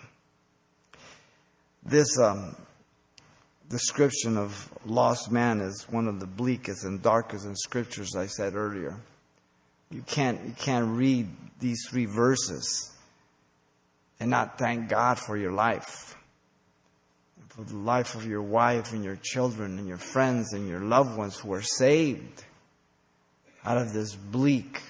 This 1.84 2.18
um, 2.18 2.56
description 3.68 4.36
of 4.36 4.70
lost 4.84 5.30
man 5.30 5.60
is 5.60 5.86
one 5.88 6.08
of 6.08 6.18
the 6.18 6.26
bleakest 6.26 6.84
and 6.84 7.00
darkest 7.02 7.46
in 7.46 7.54
scriptures 7.56 8.16
I 8.16 8.26
said 8.26 8.54
earlier. 8.54 8.98
You 9.90 10.02
can't, 10.02 10.40
you 10.44 10.54
can't 10.56 10.96
read 10.96 11.28
these 11.60 11.86
three 11.88 12.06
verses 12.06 12.92
and 14.18 14.30
not 14.30 14.58
thank 14.58 14.88
God 14.88 15.18
for 15.18 15.36
your 15.36 15.52
life 15.52 16.16
the 17.68 17.76
life 17.76 18.14
of 18.14 18.26
your 18.26 18.42
wife 18.42 18.92
and 18.92 19.04
your 19.04 19.16
children 19.16 19.78
and 19.78 19.86
your 19.86 19.98
friends 19.98 20.52
and 20.52 20.68
your 20.68 20.80
loved 20.80 21.16
ones 21.16 21.36
who 21.36 21.52
are 21.52 21.62
saved 21.62 22.44
out 23.64 23.76
of 23.76 23.92
this 23.92 24.14
bleak, 24.14 24.80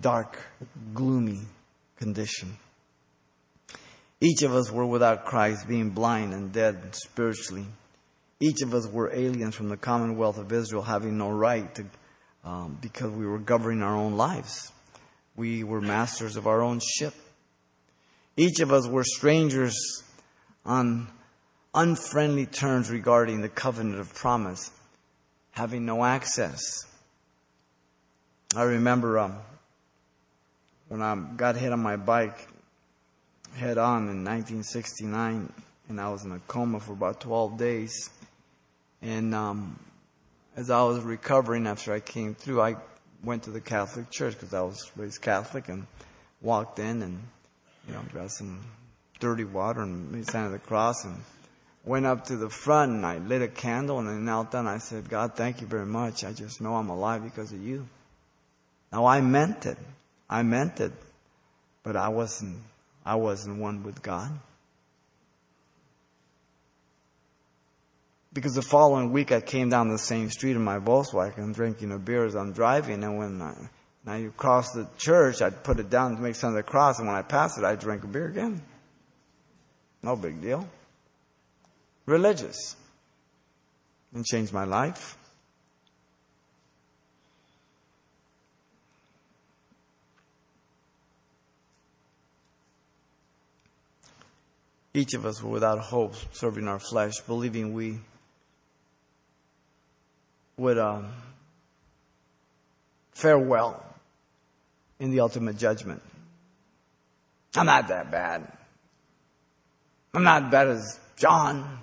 dark, 0.00 0.38
gloomy 0.94 1.40
condition. 1.96 2.56
Each 4.20 4.42
of 4.42 4.54
us 4.54 4.70
were 4.70 4.86
without 4.86 5.24
Christ, 5.24 5.66
being 5.66 5.90
blind 5.90 6.32
and 6.32 6.52
dead 6.52 6.94
spiritually. 6.94 7.66
Each 8.38 8.62
of 8.62 8.74
us 8.74 8.86
were 8.86 9.12
aliens 9.12 9.54
from 9.54 9.68
the 9.68 9.76
commonwealth 9.76 10.38
of 10.38 10.52
Israel, 10.52 10.82
having 10.82 11.18
no 11.18 11.30
right 11.30 11.74
to, 11.74 11.84
um, 12.44 12.78
because 12.80 13.10
we 13.10 13.26
were 13.26 13.38
governing 13.38 13.82
our 13.82 13.96
own 13.96 14.16
lives. 14.16 14.70
We 15.34 15.64
were 15.64 15.80
masters 15.80 16.36
of 16.36 16.46
our 16.46 16.60
own 16.60 16.80
ship. 16.80 17.14
Each 18.36 18.60
of 18.60 18.72
us 18.72 18.86
were 18.86 19.04
strangers 19.04 19.74
on 20.64 21.08
unfriendly 21.74 22.46
terms 22.46 22.90
regarding 22.90 23.40
the 23.40 23.48
covenant 23.48 23.98
of 23.98 24.14
promise, 24.14 24.70
having 25.52 25.86
no 25.86 26.04
access. 26.04 26.62
I 28.54 28.64
remember 28.64 29.18
um, 29.18 29.38
when 30.88 31.00
I 31.00 31.16
got 31.36 31.56
hit 31.56 31.72
on 31.72 31.80
my 31.80 31.96
bike 31.96 32.48
head 33.54 33.78
on 33.78 34.02
in 34.02 34.24
1969, 34.24 35.52
and 35.88 36.00
I 36.00 36.10
was 36.10 36.24
in 36.24 36.32
a 36.32 36.38
coma 36.40 36.80
for 36.80 36.92
about 36.92 37.20
12 37.20 37.56
days. 37.58 38.10
And 39.00 39.34
um, 39.34 39.78
as 40.56 40.70
I 40.70 40.82
was 40.82 41.00
recovering 41.00 41.66
after 41.66 41.92
I 41.92 42.00
came 42.00 42.34
through, 42.34 42.60
I 42.60 42.76
went 43.24 43.44
to 43.44 43.50
the 43.50 43.60
Catholic 43.60 44.10
Church 44.10 44.34
because 44.34 44.54
I 44.54 44.62
was 44.62 44.90
raised 44.96 45.22
Catholic 45.22 45.68
and 45.68 45.86
walked 46.40 46.78
in 46.78 47.02
and, 47.02 47.22
you 47.86 47.94
know, 47.94 48.00
got 48.12 48.30
some 48.30 48.60
dirty 49.18 49.44
water 49.44 49.80
and 49.80 50.10
made 50.10 50.28
sign 50.28 50.46
of 50.46 50.52
the 50.52 50.58
cross 50.58 51.04
and 51.04 51.16
went 51.84 52.06
up 52.06 52.26
to 52.26 52.36
the 52.36 52.48
front 52.48 52.92
and 52.92 53.04
I 53.04 53.18
lit 53.18 53.42
a 53.42 53.48
candle 53.48 53.98
and 53.98 54.08
I 54.08 54.14
knelt 54.14 54.52
down. 54.52 54.66
I 54.66 54.78
said, 54.78 55.08
God, 55.08 55.34
thank 55.34 55.60
you 55.60 55.66
very 55.66 55.86
much. 55.86 56.24
I 56.24 56.32
just 56.32 56.60
know 56.60 56.76
I'm 56.76 56.88
alive 56.88 57.24
because 57.24 57.52
of 57.52 57.62
you. 57.62 57.86
Now 58.92 59.06
I 59.06 59.20
meant 59.20 59.66
it. 59.66 59.78
I 60.30 60.42
meant 60.42 60.80
it. 60.80 60.92
But 61.82 61.96
I 61.96 62.08
wasn't, 62.08 62.58
I 63.04 63.16
wasn't 63.16 63.58
one 63.58 63.82
with 63.82 64.02
God. 64.02 64.30
Because 68.32 68.54
the 68.54 68.62
following 68.62 69.12
week 69.12 69.32
I 69.32 69.40
came 69.40 69.68
down 69.68 69.88
the 69.88 69.98
same 69.98 70.30
street 70.30 70.52
in 70.52 70.62
my 70.62 70.78
Volkswagen 70.78 71.54
drinking 71.54 71.92
a 71.92 71.98
beer 71.98 72.24
as 72.24 72.34
I'm 72.34 72.52
driving 72.52 73.02
and 73.04 73.18
when 73.18 73.42
I, 73.42 73.54
now 74.06 74.14
you 74.14 74.30
cross 74.30 74.70
the 74.72 74.88
church, 74.96 75.42
I'd 75.42 75.62
put 75.62 75.78
it 75.80 75.90
down 75.90 76.16
to 76.16 76.22
make 76.22 76.36
sign 76.36 76.50
of 76.50 76.56
the 76.56 76.62
cross 76.62 76.98
and 76.98 77.08
when 77.08 77.16
I 77.16 77.22
passed 77.22 77.58
it, 77.58 77.64
I'd 77.64 77.80
drink 77.80 78.04
a 78.04 78.06
beer 78.06 78.28
again. 78.28 78.62
No 80.02 80.16
big 80.16 80.40
deal 80.40 80.66
religious 82.06 82.76
and 84.14 84.24
changed 84.24 84.52
my 84.52 84.64
life. 84.64 85.16
Each 94.94 95.14
of 95.14 95.24
us 95.24 95.42
were 95.42 95.50
without 95.50 95.78
hope, 95.78 96.14
serving 96.32 96.68
our 96.68 96.78
flesh, 96.78 97.14
believing 97.26 97.72
we 97.72 97.98
would 100.58 100.76
um, 100.78 101.08
fare 103.12 103.38
well 103.38 103.82
in 105.00 105.10
the 105.10 105.20
ultimate 105.20 105.56
judgment. 105.56 106.02
I'm 107.54 107.66
not 107.66 107.88
that 107.88 108.10
bad. 108.10 108.52
I'm 110.12 110.24
not 110.24 110.50
bad 110.50 110.68
as 110.68 111.00
John. 111.22 111.78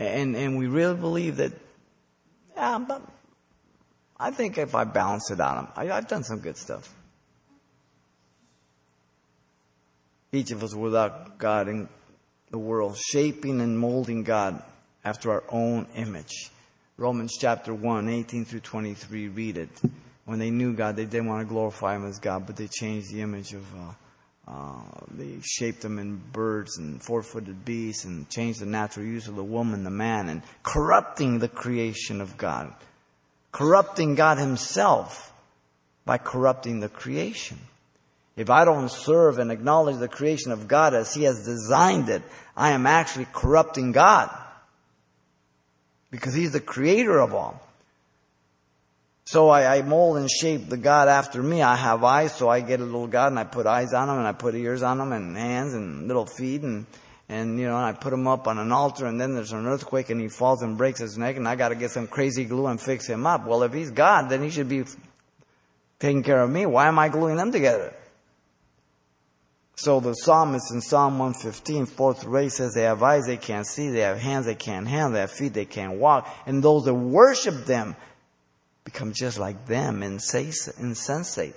And, 0.00 0.34
and 0.34 0.58
we 0.58 0.66
really 0.66 0.96
believe 0.96 1.36
that, 1.36 1.52
yeah, 2.56 2.78
but 2.78 3.02
I 4.18 4.32
think 4.32 4.58
if 4.58 4.74
I 4.74 4.82
balance 4.82 5.30
it 5.30 5.38
out, 5.38 5.72
I, 5.76 5.88
I've 5.88 6.08
done 6.08 6.24
some 6.24 6.40
good 6.40 6.56
stuff. 6.56 6.92
Each 10.32 10.50
of 10.50 10.64
us 10.64 10.74
without 10.74 11.38
God 11.38 11.68
in 11.68 11.88
the 12.50 12.58
world, 12.58 12.96
shaping 12.96 13.60
and 13.60 13.78
molding 13.78 14.24
God 14.24 14.60
after 15.04 15.30
our 15.30 15.44
own 15.48 15.86
image. 15.94 16.50
Romans 16.96 17.36
chapter 17.38 17.72
1, 17.72 18.08
18 18.08 18.44
through 18.46 18.60
23, 18.60 19.28
read 19.28 19.58
it. 19.58 19.70
When 20.24 20.40
they 20.40 20.50
knew 20.50 20.72
God, 20.72 20.96
they 20.96 21.04
didn't 21.04 21.28
want 21.28 21.46
to 21.46 21.52
glorify 21.52 21.94
Him 21.94 22.04
as 22.04 22.18
God, 22.18 22.46
but 22.46 22.56
they 22.56 22.66
changed 22.66 23.12
the 23.12 23.20
image 23.20 23.52
of 23.52 23.64
uh, 23.74 23.92
uh, 24.48 24.82
they 25.10 25.38
shaped 25.42 25.82
them 25.82 25.98
in 25.98 26.16
birds 26.32 26.78
and 26.78 27.02
four 27.02 27.22
footed 27.22 27.64
beasts 27.64 28.04
and 28.04 28.28
changed 28.28 28.60
the 28.60 28.66
natural 28.66 29.06
use 29.06 29.28
of 29.28 29.36
the 29.36 29.44
woman, 29.44 29.84
the 29.84 29.90
man, 29.90 30.28
and 30.28 30.42
corrupting 30.62 31.38
the 31.38 31.48
creation 31.48 32.20
of 32.20 32.36
God. 32.36 32.72
Corrupting 33.52 34.14
God 34.14 34.38
Himself 34.38 35.32
by 36.04 36.18
corrupting 36.18 36.80
the 36.80 36.88
creation. 36.88 37.58
If 38.36 38.48
I 38.48 38.64
don't 38.64 38.90
serve 38.90 39.38
and 39.38 39.52
acknowledge 39.52 39.98
the 39.98 40.08
creation 40.08 40.50
of 40.50 40.66
God 40.66 40.94
as 40.94 41.14
He 41.14 41.24
has 41.24 41.44
designed 41.44 42.08
it, 42.08 42.22
I 42.56 42.70
am 42.70 42.86
actually 42.86 43.26
corrupting 43.32 43.92
God. 43.92 44.30
Because 46.10 46.34
He's 46.34 46.52
the 46.52 46.60
creator 46.60 47.18
of 47.18 47.34
all. 47.34 47.60
So 49.30 49.48
I, 49.48 49.76
I, 49.76 49.82
mold 49.82 50.16
and 50.16 50.28
shape 50.28 50.68
the 50.68 50.76
God 50.76 51.06
after 51.06 51.40
me. 51.40 51.62
I 51.62 51.76
have 51.76 52.02
eyes, 52.02 52.34
so 52.34 52.48
I 52.48 52.62
get 52.62 52.80
a 52.80 52.84
little 52.84 53.06
God 53.06 53.28
and 53.28 53.38
I 53.38 53.44
put 53.44 53.64
eyes 53.64 53.94
on 53.94 54.08
him 54.08 54.18
and 54.18 54.26
I 54.26 54.32
put 54.32 54.56
ears 54.56 54.82
on 54.82 55.00
him 55.00 55.12
and 55.12 55.36
hands 55.36 55.72
and 55.72 56.08
little 56.08 56.26
feet 56.26 56.62
and, 56.62 56.84
and 57.28 57.56
you 57.56 57.68
know, 57.68 57.76
I 57.76 57.92
put 57.92 58.12
him 58.12 58.26
up 58.26 58.48
on 58.48 58.58
an 58.58 58.72
altar 58.72 59.06
and 59.06 59.20
then 59.20 59.36
there's 59.36 59.52
an 59.52 59.64
earthquake 59.68 60.10
and 60.10 60.20
he 60.20 60.26
falls 60.26 60.62
and 60.62 60.76
breaks 60.76 60.98
his 60.98 61.16
neck 61.16 61.36
and 61.36 61.46
I 61.46 61.54
gotta 61.54 61.76
get 61.76 61.92
some 61.92 62.08
crazy 62.08 62.44
glue 62.44 62.66
and 62.66 62.80
fix 62.80 63.06
him 63.06 63.24
up. 63.24 63.46
Well, 63.46 63.62
if 63.62 63.72
he's 63.72 63.92
God, 63.92 64.30
then 64.30 64.42
he 64.42 64.50
should 64.50 64.68
be 64.68 64.82
taking 66.00 66.24
care 66.24 66.42
of 66.42 66.50
me. 66.50 66.66
Why 66.66 66.88
am 66.88 66.98
I 66.98 67.08
gluing 67.08 67.36
them 67.36 67.52
together? 67.52 67.94
So 69.76 70.00
the 70.00 70.14
psalmist 70.14 70.72
in 70.72 70.80
Psalm 70.80 71.20
115, 71.20 71.86
fourth 71.86 72.24
ray 72.24 72.48
says, 72.48 72.74
they 72.74 72.82
have 72.82 73.00
eyes 73.04 73.26
they 73.26 73.36
can't 73.36 73.66
see, 73.66 73.90
they 73.90 74.00
have 74.00 74.18
hands 74.18 74.46
they 74.46 74.56
can't 74.56 74.88
handle, 74.88 75.12
they 75.12 75.20
have 75.20 75.30
feet 75.30 75.54
they 75.54 75.66
can't 75.66 76.00
walk, 76.00 76.28
and 76.46 76.64
those 76.64 76.84
that 76.84 76.94
worship 76.94 77.64
them 77.64 77.94
become 78.84 79.12
just 79.12 79.38
like 79.38 79.66
them, 79.66 80.02
insensate, 80.02 81.54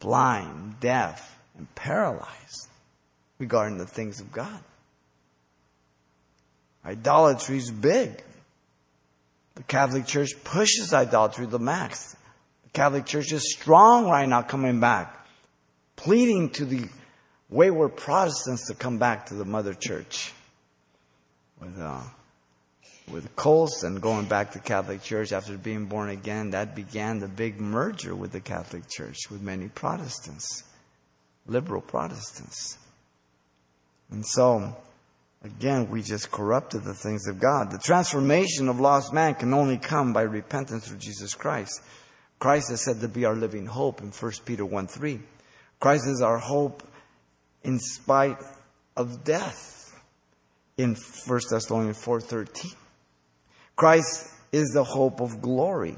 blind, 0.00 0.80
deaf, 0.80 1.38
and 1.56 1.72
paralyzed 1.74 2.68
regarding 3.38 3.78
the 3.78 3.86
things 3.86 4.20
of 4.20 4.32
God. 4.32 4.60
Idolatry 6.84 7.58
is 7.58 7.70
big. 7.70 8.22
The 9.54 9.62
Catholic 9.64 10.06
Church 10.06 10.30
pushes 10.44 10.94
idolatry 10.94 11.46
to 11.46 11.50
the 11.50 11.58
max. 11.58 12.16
The 12.64 12.70
Catholic 12.70 13.06
Church 13.06 13.32
is 13.32 13.52
strong 13.52 14.08
right 14.08 14.28
now 14.28 14.42
coming 14.42 14.80
back, 14.80 15.26
pleading 15.96 16.50
to 16.50 16.64
the 16.64 16.88
wayward 17.50 17.96
Protestants 17.96 18.66
to 18.68 18.74
come 18.74 18.98
back 18.98 19.26
to 19.26 19.34
the 19.34 19.44
Mother 19.44 19.74
Church 19.74 20.32
with 21.60 21.78
uh, 21.80 22.00
with 23.10 23.34
Colson 23.36 24.00
going 24.00 24.26
back 24.26 24.52
to 24.52 24.58
Catholic 24.58 25.02
Church 25.02 25.32
after 25.32 25.56
being 25.56 25.86
born 25.86 26.10
again, 26.10 26.50
that 26.50 26.74
began 26.74 27.18
the 27.18 27.28
big 27.28 27.60
merger 27.60 28.14
with 28.14 28.32
the 28.32 28.40
Catholic 28.40 28.88
Church 28.88 29.30
with 29.30 29.42
many 29.42 29.68
Protestants, 29.68 30.64
liberal 31.46 31.80
Protestants. 31.80 32.78
And 34.10 34.24
so, 34.24 34.76
again, 35.44 35.90
we 35.90 36.02
just 36.02 36.30
corrupted 36.30 36.84
the 36.84 36.94
things 36.94 37.26
of 37.26 37.40
God. 37.40 37.70
The 37.70 37.78
transformation 37.78 38.68
of 38.68 38.80
lost 38.80 39.12
man 39.12 39.34
can 39.34 39.52
only 39.54 39.78
come 39.78 40.12
by 40.12 40.22
repentance 40.22 40.88
through 40.88 40.98
Jesus 40.98 41.34
Christ. 41.34 41.80
Christ 42.38 42.70
is 42.70 42.84
said 42.84 43.00
to 43.00 43.08
be 43.08 43.24
our 43.24 43.34
living 43.34 43.66
hope 43.66 44.00
in 44.00 44.10
1 44.10 44.32
Peter 44.44 44.64
1 44.64 44.86
3. 44.86 45.20
Christ 45.80 46.06
is 46.06 46.22
our 46.22 46.38
hope 46.38 46.82
in 47.62 47.78
spite 47.78 48.38
of 48.96 49.24
death 49.24 50.00
in 50.76 50.94
1 50.94 51.40
Thessalonians 51.50 52.02
4.13. 52.02 52.74
Christ 53.78 54.34
is 54.50 54.70
the 54.70 54.82
hope 54.82 55.20
of 55.20 55.40
glory 55.40 55.94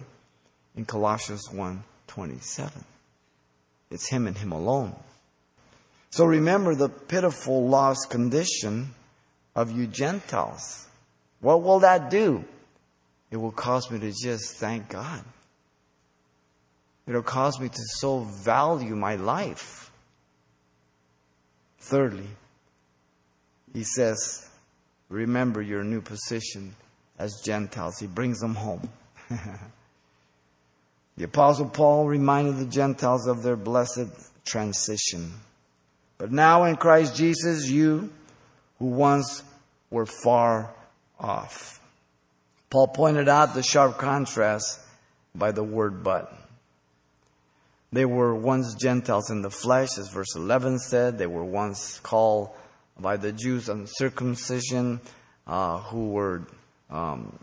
in 0.77 0.85
Colossians 0.85 1.49
1.27. 1.49 2.85
It's 3.91 4.07
Him 4.07 4.27
and 4.27 4.37
Him 4.37 4.53
alone. 4.53 4.95
So 6.11 6.27
remember 6.27 6.75
the 6.75 6.91
pitiful 6.91 7.67
lost 7.67 8.11
condition 8.11 8.95
of 9.57 9.71
you 9.71 9.87
Gentiles. 9.87 10.89
What 11.41 11.63
will 11.63 11.79
that 11.79 12.11
do? 12.11 12.45
It 13.31 13.39
will 13.39 13.51
cause 13.51 13.91
me 13.91 13.99
to 14.01 14.13
just 14.13 14.57
thank 14.57 14.91
God. 14.91 15.25
It'll 17.07 17.23
cause 17.23 17.59
me 17.59 17.71
to 17.71 17.83
so 17.99 18.19
value 18.45 18.95
my 18.95 19.17
life. 19.17 19.91
Thirdly, 21.79 22.29
he 23.73 23.85
says, 23.85 24.51
remember 25.09 25.63
your 25.63 25.83
new 25.83 26.03
position 26.03 26.77
as 27.21 27.41
Gentiles. 27.43 27.99
He 27.99 28.07
brings 28.07 28.41
them 28.41 28.55
home. 28.55 28.89
the 31.17 31.25
Apostle 31.25 31.69
Paul 31.69 32.07
reminded 32.07 32.57
the 32.57 32.65
Gentiles 32.65 33.27
of 33.27 33.43
their 33.43 33.57
blessed 33.57 34.09
transition. 34.45 35.35
But 36.17 36.33
now 36.33 36.65
in 36.65 36.77
Christ 36.77 37.15
Jesus, 37.15 37.69
you 37.69 38.11
who 38.79 38.87
once 38.87 39.43
were 39.91 40.07
far 40.07 40.75
off. 41.19 41.81
Paul 42.71 42.89
pointed 42.89 43.29
out 43.29 43.55
the 43.55 43.63
sharp 43.63 43.99
contrast 43.99 44.81
by 45.35 45.53
the 45.53 45.63
word 45.63 46.03
but. 46.03 46.33
They 47.93 48.05
were 48.05 48.35
once 48.35 48.75
Gentiles 48.77 49.31
in 49.31 49.43
the 49.43 49.51
flesh, 49.51 49.99
as 49.99 50.09
verse 50.09 50.37
11 50.37 50.79
said. 50.79 51.19
They 51.19 51.27
were 51.27 51.45
once 51.45 51.99
called 52.01 52.51
by 52.99 53.17
the 53.17 53.33
Jews 53.33 53.69
uncircumcision, 53.69 55.01
uh, 55.47 55.79
who 55.79 56.11
were 56.11 56.43
um, 56.91 57.39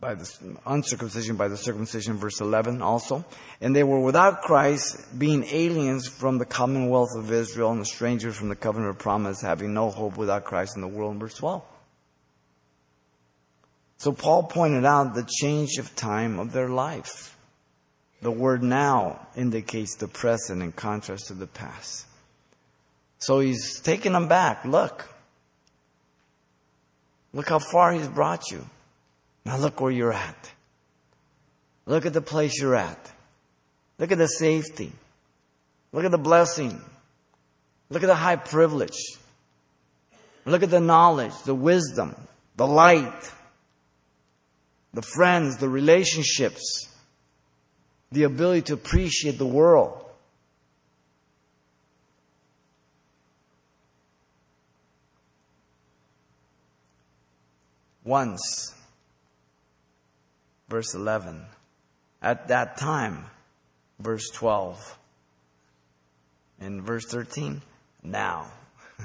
by 0.00 0.14
the 0.14 0.56
uncircumcision 0.66 1.36
by 1.36 1.48
the 1.48 1.56
circumcision, 1.56 2.16
verse 2.16 2.40
11 2.40 2.82
also. 2.82 3.24
And 3.60 3.74
they 3.74 3.82
were 3.82 4.00
without 4.00 4.42
Christ, 4.42 5.18
being 5.18 5.44
aliens 5.44 6.06
from 6.06 6.38
the 6.38 6.44
commonwealth 6.44 7.16
of 7.16 7.32
Israel 7.32 7.72
and 7.72 7.86
strangers 7.86 8.36
from 8.36 8.48
the 8.48 8.56
covenant 8.56 8.90
of 8.90 8.98
promise, 8.98 9.40
having 9.40 9.72
no 9.72 9.90
hope 9.90 10.16
without 10.16 10.44
Christ 10.44 10.76
in 10.76 10.82
the 10.82 10.88
world, 10.88 11.16
verse 11.16 11.34
12. 11.34 11.62
So 13.98 14.12
Paul 14.12 14.44
pointed 14.44 14.84
out 14.84 15.14
the 15.14 15.26
change 15.26 15.78
of 15.78 15.96
time 15.96 16.38
of 16.38 16.52
their 16.52 16.68
life. 16.68 17.36
The 18.20 18.30
word 18.30 18.62
now 18.62 19.26
indicates 19.34 19.96
the 19.96 20.08
present 20.08 20.62
in 20.62 20.72
contrast 20.72 21.28
to 21.28 21.34
the 21.34 21.46
past. 21.46 22.06
So 23.18 23.40
he's 23.40 23.80
taking 23.80 24.12
them 24.12 24.28
back. 24.28 24.64
Look. 24.64 25.15
Look 27.32 27.48
how 27.48 27.58
far 27.58 27.92
he's 27.92 28.08
brought 28.08 28.50
you. 28.50 28.64
Now 29.44 29.58
look 29.58 29.80
where 29.80 29.90
you're 29.90 30.12
at. 30.12 30.52
Look 31.86 32.06
at 32.06 32.12
the 32.12 32.20
place 32.20 32.60
you're 32.60 32.74
at. 32.74 33.12
Look 33.98 34.12
at 34.12 34.18
the 34.18 34.26
safety. 34.26 34.92
Look 35.92 36.04
at 36.04 36.10
the 36.10 36.18
blessing. 36.18 36.80
Look 37.90 38.02
at 38.02 38.06
the 38.06 38.14
high 38.14 38.36
privilege. 38.36 38.98
Look 40.44 40.62
at 40.62 40.70
the 40.70 40.80
knowledge, 40.80 41.34
the 41.44 41.54
wisdom, 41.54 42.14
the 42.56 42.66
light, 42.66 43.32
the 44.94 45.02
friends, 45.02 45.58
the 45.58 45.68
relationships, 45.68 46.88
the 48.12 48.22
ability 48.22 48.62
to 48.62 48.74
appreciate 48.74 49.38
the 49.38 49.46
world. 49.46 50.05
Once, 58.06 58.72
verse 60.68 60.94
11. 60.94 61.44
At 62.22 62.48
that 62.48 62.78
time, 62.78 63.26
verse 63.98 64.30
12. 64.32 64.98
In 66.60 66.80
verse 66.80 67.04
13, 67.06 67.60
now. 68.04 68.46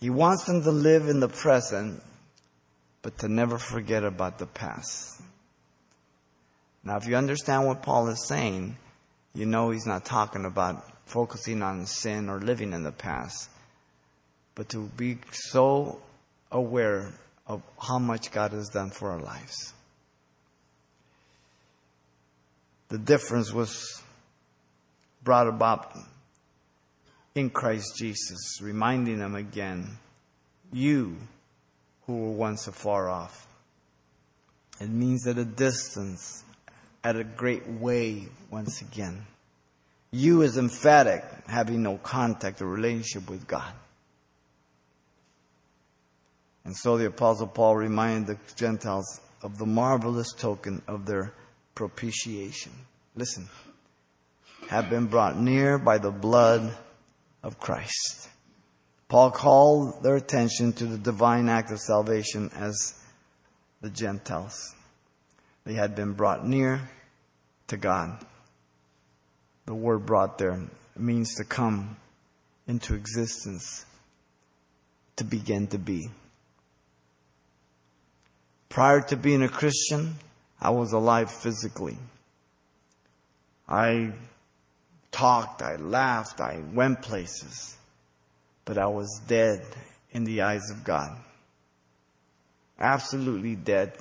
he 0.00 0.10
wants 0.10 0.44
them 0.44 0.62
to 0.62 0.72
live 0.72 1.08
in 1.08 1.20
the 1.20 1.28
present 1.28 2.02
but 3.02 3.18
to 3.18 3.28
never 3.28 3.56
forget 3.56 4.02
about 4.02 4.38
the 4.38 4.46
past. 4.46 5.22
Now, 6.82 6.96
if 6.96 7.06
you 7.06 7.14
understand 7.14 7.64
what 7.64 7.82
Paul 7.82 8.08
is 8.08 8.26
saying, 8.26 8.76
you 9.32 9.46
know 9.46 9.70
he's 9.70 9.86
not 9.86 10.04
talking 10.04 10.44
about 10.44 10.82
focusing 11.06 11.62
on 11.62 11.86
sin 11.86 12.28
or 12.28 12.40
living 12.40 12.72
in 12.72 12.82
the 12.82 12.90
past, 12.90 13.50
but 14.56 14.68
to 14.70 14.90
be 14.96 15.18
so 15.30 16.00
aware 16.50 17.12
of 17.46 17.62
how 17.80 18.00
much 18.00 18.32
God 18.32 18.50
has 18.50 18.68
done 18.70 18.90
for 18.90 19.10
our 19.10 19.20
lives. 19.20 19.74
The 22.88 22.98
difference 22.98 23.52
was 23.52 24.02
brought 25.22 25.46
about 25.46 25.96
in 27.34 27.50
Christ 27.50 27.96
Jesus, 27.96 28.60
reminding 28.60 29.18
them 29.18 29.34
again, 29.34 29.98
you 30.72 31.16
who 32.06 32.16
were 32.16 32.32
once 32.32 32.66
afar 32.66 33.08
off. 33.08 33.46
It 34.80 34.88
means 34.88 35.26
at 35.26 35.36
a 35.36 35.44
distance, 35.44 36.44
at 37.04 37.16
a 37.16 37.24
great 37.24 37.68
way 37.68 38.28
once 38.50 38.80
again. 38.80 39.26
You 40.12 40.42
is 40.42 40.56
emphatic, 40.56 41.24
having 41.46 41.82
no 41.82 41.98
contact 41.98 42.62
or 42.62 42.66
relationship 42.66 43.28
with 43.28 43.46
God. 43.46 43.72
And 46.66 46.76
so 46.76 46.98
the 46.98 47.06
Apostle 47.06 47.46
Paul 47.46 47.76
reminded 47.76 48.26
the 48.26 48.54
Gentiles 48.56 49.20
of 49.40 49.56
the 49.56 49.66
marvelous 49.66 50.32
token 50.32 50.82
of 50.88 51.06
their 51.06 51.32
propitiation. 51.76 52.72
Listen, 53.14 53.48
have 54.68 54.90
been 54.90 55.06
brought 55.06 55.38
near 55.38 55.78
by 55.78 55.98
the 55.98 56.10
blood 56.10 56.76
of 57.44 57.60
Christ. 57.60 58.28
Paul 59.08 59.30
called 59.30 60.02
their 60.02 60.16
attention 60.16 60.72
to 60.72 60.86
the 60.86 60.98
divine 60.98 61.48
act 61.48 61.70
of 61.70 61.78
salvation 61.78 62.50
as 62.56 63.00
the 63.80 63.90
Gentiles. 63.90 64.74
They 65.64 65.74
had 65.74 65.94
been 65.94 66.14
brought 66.14 66.44
near 66.44 66.90
to 67.68 67.76
God. 67.76 68.24
The 69.66 69.74
word 69.74 70.04
brought 70.04 70.38
there 70.38 70.60
means 70.96 71.32
to 71.36 71.44
come 71.44 71.96
into 72.66 72.94
existence, 72.94 73.86
to 75.14 75.22
begin 75.22 75.68
to 75.68 75.78
be. 75.78 76.10
Prior 78.68 79.00
to 79.02 79.16
being 79.16 79.42
a 79.42 79.48
Christian, 79.48 80.16
I 80.60 80.70
was 80.70 80.92
alive 80.92 81.30
physically. 81.30 81.98
I 83.68 84.12
talked, 85.10 85.62
I 85.62 85.76
laughed, 85.76 86.40
I 86.40 86.62
went 86.72 87.02
places 87.02 87.76
but 88.66 88.76
I 88.76 88.86
was 88.86 89.22
dead 89.26 89.64
in 90.10 90.24
the 90.24 90.42
eyes 90.42 90.70
of 90.70 90.84
God. 90.84 91.16
Absolutely 92.78 93.54
dead 93.54 93.96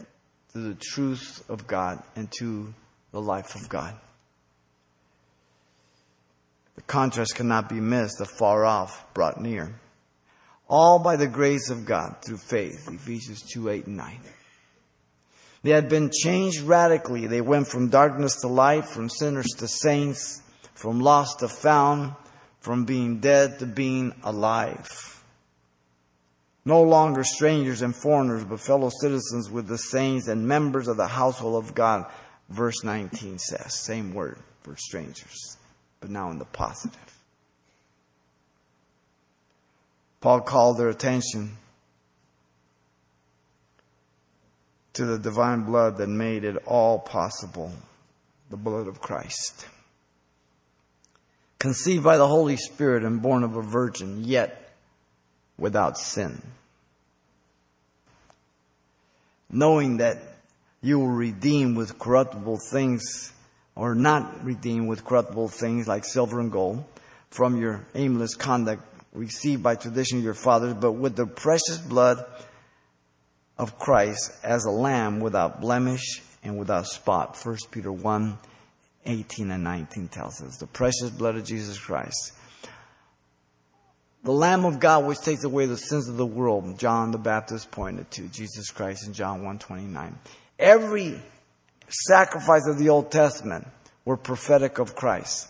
to 0.52 0.60
the 0.60 0.76
truth 0.76 1.46
of 1.48 1.66
God 1.66 2.04
and 2.18 2.30
to 2.40 2.74
the 3.14 3.22
life 3.22 3.56
of 3.56 3.70
God. 3.70 3.94
The 6.76 6.82
contrast 6.82 7.36
cannot 7.36 7.70
be 7.70 7.80
missed, 7.80 8.18
the 8.18 8.26
far 8.26 8.66
off 8.66 9.06
brought 9.14 9.40
near. 9.40 9.80
All 10.68 11.00
by 11.00 11.16
the 11.16 11.28
grace 11.28 11.70
of 11.70 11.86
God 11.86 12.18
through 12.26 12.38
faith, 12.38 12.90
Ephesians 12.92 13.44
2, 13.54 13.70
8, 13.70 13.86
and 13.86 13.98
9. 13.98 14.20
They 15.66 15.72
had 15.72 15.90
been 15.90 16.12
changed 16.12 16.62
radically. 16.62 17.26
They 17.26 17.42
went 17.42 17.68
from 17.68 17.90
darkness 17.90 18.36
to 18.42 18.48
light, 18.48 18.86
from 18.86 19.10
sinners 19.10 19.48
to 19.58 19.68
saints, 19.68 20.44
from 20.76 21.00
lost 21.00 21.40
to 21.40 21.48
found, 21.48 22.14
from 22.60 22.86
being 22.86 23.20
dead 23.20 23.58
to 23.58 23.66
being 23.66 24.14
alive. 24.24 25.24
No 26.66 26.84
longer 26.84 27.24
strangers 27.24 27.82
and 27.82 27.96
foreigners, 27.96 28.44
but 28.44 28.60
fellow 28.60 28.92
citizens 29.02 29.50
with 29.50 29.66
the 29.66 29.80
saints 29.80 30.28
and 30.28 30.48
members 30.48 30.88
of 30.88 30.98
the 30.98 31.08
household 31.08 31.64
of 31.64 31.74
God. 31.74 32.06
Verse 32.48 32.84
19 32.84 33.40
says, 33.40 33.74
same 33.74 34.14
word 34.14 34.38
for 34.62 34.76
strangers, 34.78 35.58
but 36.00 36.12
now 36.12 36.30
in 36.30 36.38
the 36.38 36.46
positive. 36.46 37.20
Paul 40.22 40.42
called 40.42 40.78
their 40.78 40.90
attention 40.90 41.58
to 44.96 45.06
the 45.06 45.20
divine 45.20 45.64
blood 45.64 45.98
that 45.98 46.08
made 46.08 46.44
it 46.44 46.58
all 46.66 47.00
possible, 47.00 47.72
the 48.50 48.58
blood 48.58 48.88
of 48.88 49.00
Christ 49.00 49.68
conceived 51.66 52.04
by 52.04 52.16
the 52.16 52.28
Holy 52.28 52.58
Spirit 52.58 53.04
and 53.04 53.24
born 53.24 53.44
of 53.44 53.56
a 53.56 53.62
virgin, 53.64 54.24
yet 54.24 54.72
without 55.58 55.98
sin. 55.98 56.40
Knowing 59.50 59.98
that 59.98 60.22
you 60.84 61.00
will 61.00 61.08
redeem 61.08 61.74
with 61.74 61.98
corruptible 61.98 62.60
things, 62.70 63.34
or 63.76 63.96
not 63.96 64.46
redeem 64.46 64.86
with 64.86 65.04
corruptible 65.04 65.48
things 65.48 65.88
like 65.88 66.06
silver 66.06 66.40
and 66.40 66.52
gold, 66.52 66.84
from 67.32 67.60
your 67.60 67.84
aimless 67.96 68.36
conduct 68.36 68.84
received 69.14 69.64
by 69.64 69.74
tradition 69.74 70.20
of 70.20 70.24
your 70.24 70.36
fathers, 70.36 70.76
but 70.76 70.92
with 70.92 71.16
the 71.16 71.26
precious 71.26 71.80
blood 71.80 72.24
of 73.58 73.80
Christ 73.80 74.32
as 74.44 74.66
a 74.66 74.72
lamb 74.72 75.20
without 75.20 75.62
blemish 75.62 76.22
and 76.44 76.58
without 76.58 76.88
spot. 76.88 77.40
1 77.44 77.58
Peter 77.72 77.92
1 77.92 78.38
18 79.08 79.52
and 79.52 79.64
19 79.64 80.08
tells 80.08 80.42
us 80.42 80.58
the 80.58 80.66
precious 80.68 81.10
blood 81.12 81.36
of 81.36 81.46
Jesus 81.46 81.78
Christ. 81.78 82.34
The 84.24 84.32
Lamb 84.32 84.66
of 84.66 84.80
God 84.80 85.06
which 85.06 85.20
takes 85.20 85.44
away 85.44 85.68
the 85.68 85.78
sins 85.78 86.10
of 86.10 86.18
the 86.18 86.26
world, 86.26 86.80
John 86.80 87.12
the 87.12 87.20
Baptist 87.20 87.70
pointed 87.70 88.10
to, 88.12 88.28
Jesus 88.28 88.72
Christ 88.72 89.06
in 89.06 89.14
John 89.14 89.44
129. 89.44 90.18
Every 90.58 91.22
sacrifice 91.88 92.68
of 92.68 92.80
the 92.80 92.90
Old 92.90 93.12
Testament 93.12 93.68
were 94.04 94.18
prophetic 94.18 94.80
of 94.80 94.96
Christ. 94.96 95.48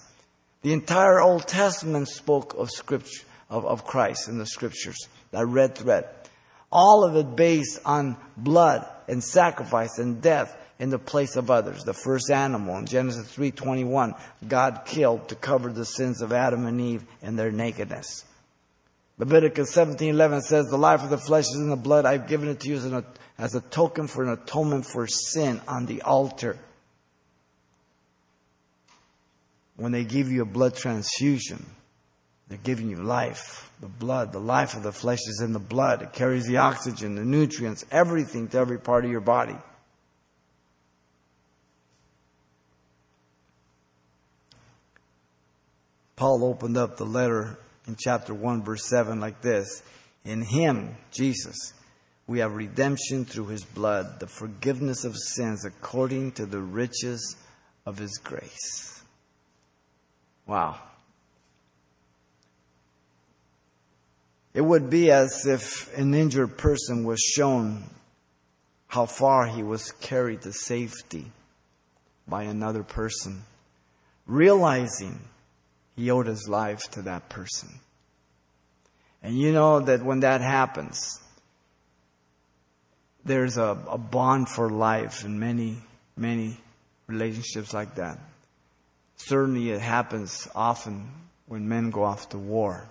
The 0.61 0.73
entire 0.73 1.21
Old 1.21 1.47
Testament 1.47 2.09
spoke 2.09 2.53
of 2.55 2.69
scripture, 2.69 3.23
of, 3.49 3.65
of 3.65 3.85
Christ 3.85 4.27
in 4.27 4.39
the 4.39 4.45
scriptures, 4.45 4.97
that 5.31 5.45
red 5.45 5.75
thread. 5.75 6.09
All 6.71 7.03
of 7.03 7.15
it 7.15 7.35
based 7.35 7.79
on 7.85 8.17
blood 8.35 8.85
and 9.07 9.23
sacrifice 9.23 9.97
and 9.97 10.21
death 10.21 10.55
in 10.79 10.89
the 10.89 10.99
place 10.99 11.35
of 11.35 11.49
others. 11.49 11.83
The 11.83 11.93
first 11.93 12.29
animal 12.29 12.77
in 12.77 12.85
Genesis 12.85 13.31
3:21, 13.31 14.13
God 14.47 14.81
killed 14.85 15.29
to 15.29 15.35
cover 15.35 15.71
the 15.71 15.85
sins 15.85 16.21
of 16.21 16.33
Adam 16.33 16.65
and 16.65 16.81
Eve 16.81 17.05
and 17.21 17.39
their 17.39 17.51
nakedness. 17.51 18.25
Leviticus 19.17 19.71
17:11 19.71 20.41
says, 20.41 20.65
"The 20.67 20.77
life 20.77 21.03
of 21.03 21.09
the 21.09 21.17
flesh 21.17 21.45
is 21.45 21.55
in 21.55 21.69
the 21.69 21.77
blood. 21.77 22.05
I've 22.05 22.27
given 22.27 22.49
it 22.49 22.59
to 22.61 22.69
you 22.69 22.75
as, 22.75 22.85
an, 22.85 23.05
as 23.37 23.55
a 23.55 23.61
token 23.61 24.07
for 24.07 24.23
an 24.23 24.29
atonement 24.29 24.85
for 24.85 25.07
sin 25.07 25.61
on 25.67 25.85
the 25.85 26.01
altar." 26.01 26.57
When 29.77 29.91
they 29.91 30.03
give 30.03 30.31
you 30.31 30.41
a 30.41 30.45
blood 30.45 30.75
transfusion, 30.75 31.65
they're 32.47 32.57
giving 32.57 32.89
you 32.89 32.97
life. 32.97 33.71
The 33.85 33.89
blood, 33.89 34.31
the 34.31 34.39
life 34.39 34.73
of 34.73 34.81
the 34.81 34.91
flesh 34.91 35.19
is 35.27 35.41
in 35.41 35.53
the 35.53 35.59
blood. 35.59 36.01
It 36.01 36.11
carries 36.11 36.47
the 36.47 36.57
oxygen, 36.57 37.13
the 37.13 37.23
nutrients, 37.23 37.85
everything 37.91 38.47
to 38.47 38.57
every 38.57 38.79
part 38.79 39.05
of 39.05 39.11
your 39.11 39.21
body. 39.21 39.55
Paul 46.15 46.45
opened 46.45 46.77
up 46.77 46.97
the 46.97 47.05
letter 47.05 47.59
in 47.85 47.95
chapter 47.95 48.33
1, 48.33 48.63
verse 48.63 48.87
7, 48.87 49.19
like 49.19 49.43
this 49.43 49.83
In 50.23 50.41
him, 50.41 50.95
Jesus, 51.11 51.73
we 52.25 52.39
have 52.39 52.55
redemption 52.55 53.23
through 53.23 53.49
his 53.49 53.63
blood, 53.63 54.19
the 54.19 54.25
forgiveness 54.25 55.05
of 55.05 55.15
sins 55.15 55.63
according 55.63 56.31
to 56.31 56.47
the 56.47 56.59
riches 56.59 57.35
of 57.85 57.99
his 57.99 58.17
grace. 58.17 59.03
Wow. 60.47 60.79
It 64.55 64.61
would 64.61 64.89
be 64.89 65.11
as 65.11 65.45
if 65.45 65.95
an 65.97 66.13
injured 66.13 66.57
person 66.57 67.03
was 67.03 67.19
shown 67.19 67.83
how 68.87 69.05
far 69.05 69.47
he 69.47 69.61
was 69.61 69.91
carried 69.91 70.43
to 70.43 70.53
safety 70.53 71.25
by 72.25 72.43
another 72.43 72.81
person, 72.81 73.43
realizing 74.25 75.19
he 75.97 76.09
owed 76.09 76.27
his 76.27 76.47
life 76.47 76.89
to 76.91 77.01
that 77.01 77.27
person. 77.27 77.67
And 79.21 79.37
you 79.37 79.51
know 79.51 79.81
that 79.81 80.05
when 80.05 80.21
that 80.21 80.39
happens, 80.39 81.19
there's 83.25 83.57
a, 83.57 83.77
a 83.89 83.97
bond 83.97 84.47
for 84.47 84.69
life 84.69 85.25
in 85.25 85.37
many, 85.37 85.79
many 86.15 86.55
relationships 87.07 87.73
like 87.73 87.95
that. 87.95 88.19
Certainly 89.17 89.71
it 89.71 89.81
happens 89.81 90.47
often 90.55 91.09
when 91.45 91.67
men 91.67 91.89
go 91.89 92.05
off 92.05 92.29
to 92.29 92.37
war. 92.37 92.87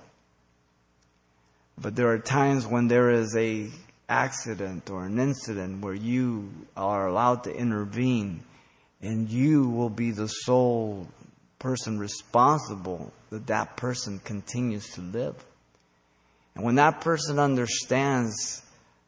But 1.77 1.97
there 1.97 2.09
are 2.09 2.19
times 2.19 2.67
when 2.67 2.89
there 2.89 3.11
is 3.11 3.35
a 3.37 3.69
accident 4.09 4.91
or 4.91 5.05
an 5.05 5.19
incident 5.19 5.83
where 5.83 5.95
you 5.95 6.51
are 6.77 7.07
allowed 7.07 7.45
to 7.45 7.55
intervene 7.55 8.43
and 9.01 9.29
you 9.29 9.69
will 9.69 9.91
be 9.91 10.11
the 10.11 10.29
sole 10.29 11.09
person 11.59 11.99
responsible 11.99 13.13
that 13.31 13.47
that 13.47 13.77
person 13.77 14.19
continues 14.21 14.89
to 14.91 15.01
live. 15.01 15.35
And 16.55 16.65
when 16.65 16.77
that 16.77 17.01
person 17.01 17.39
understands 17.39 18.63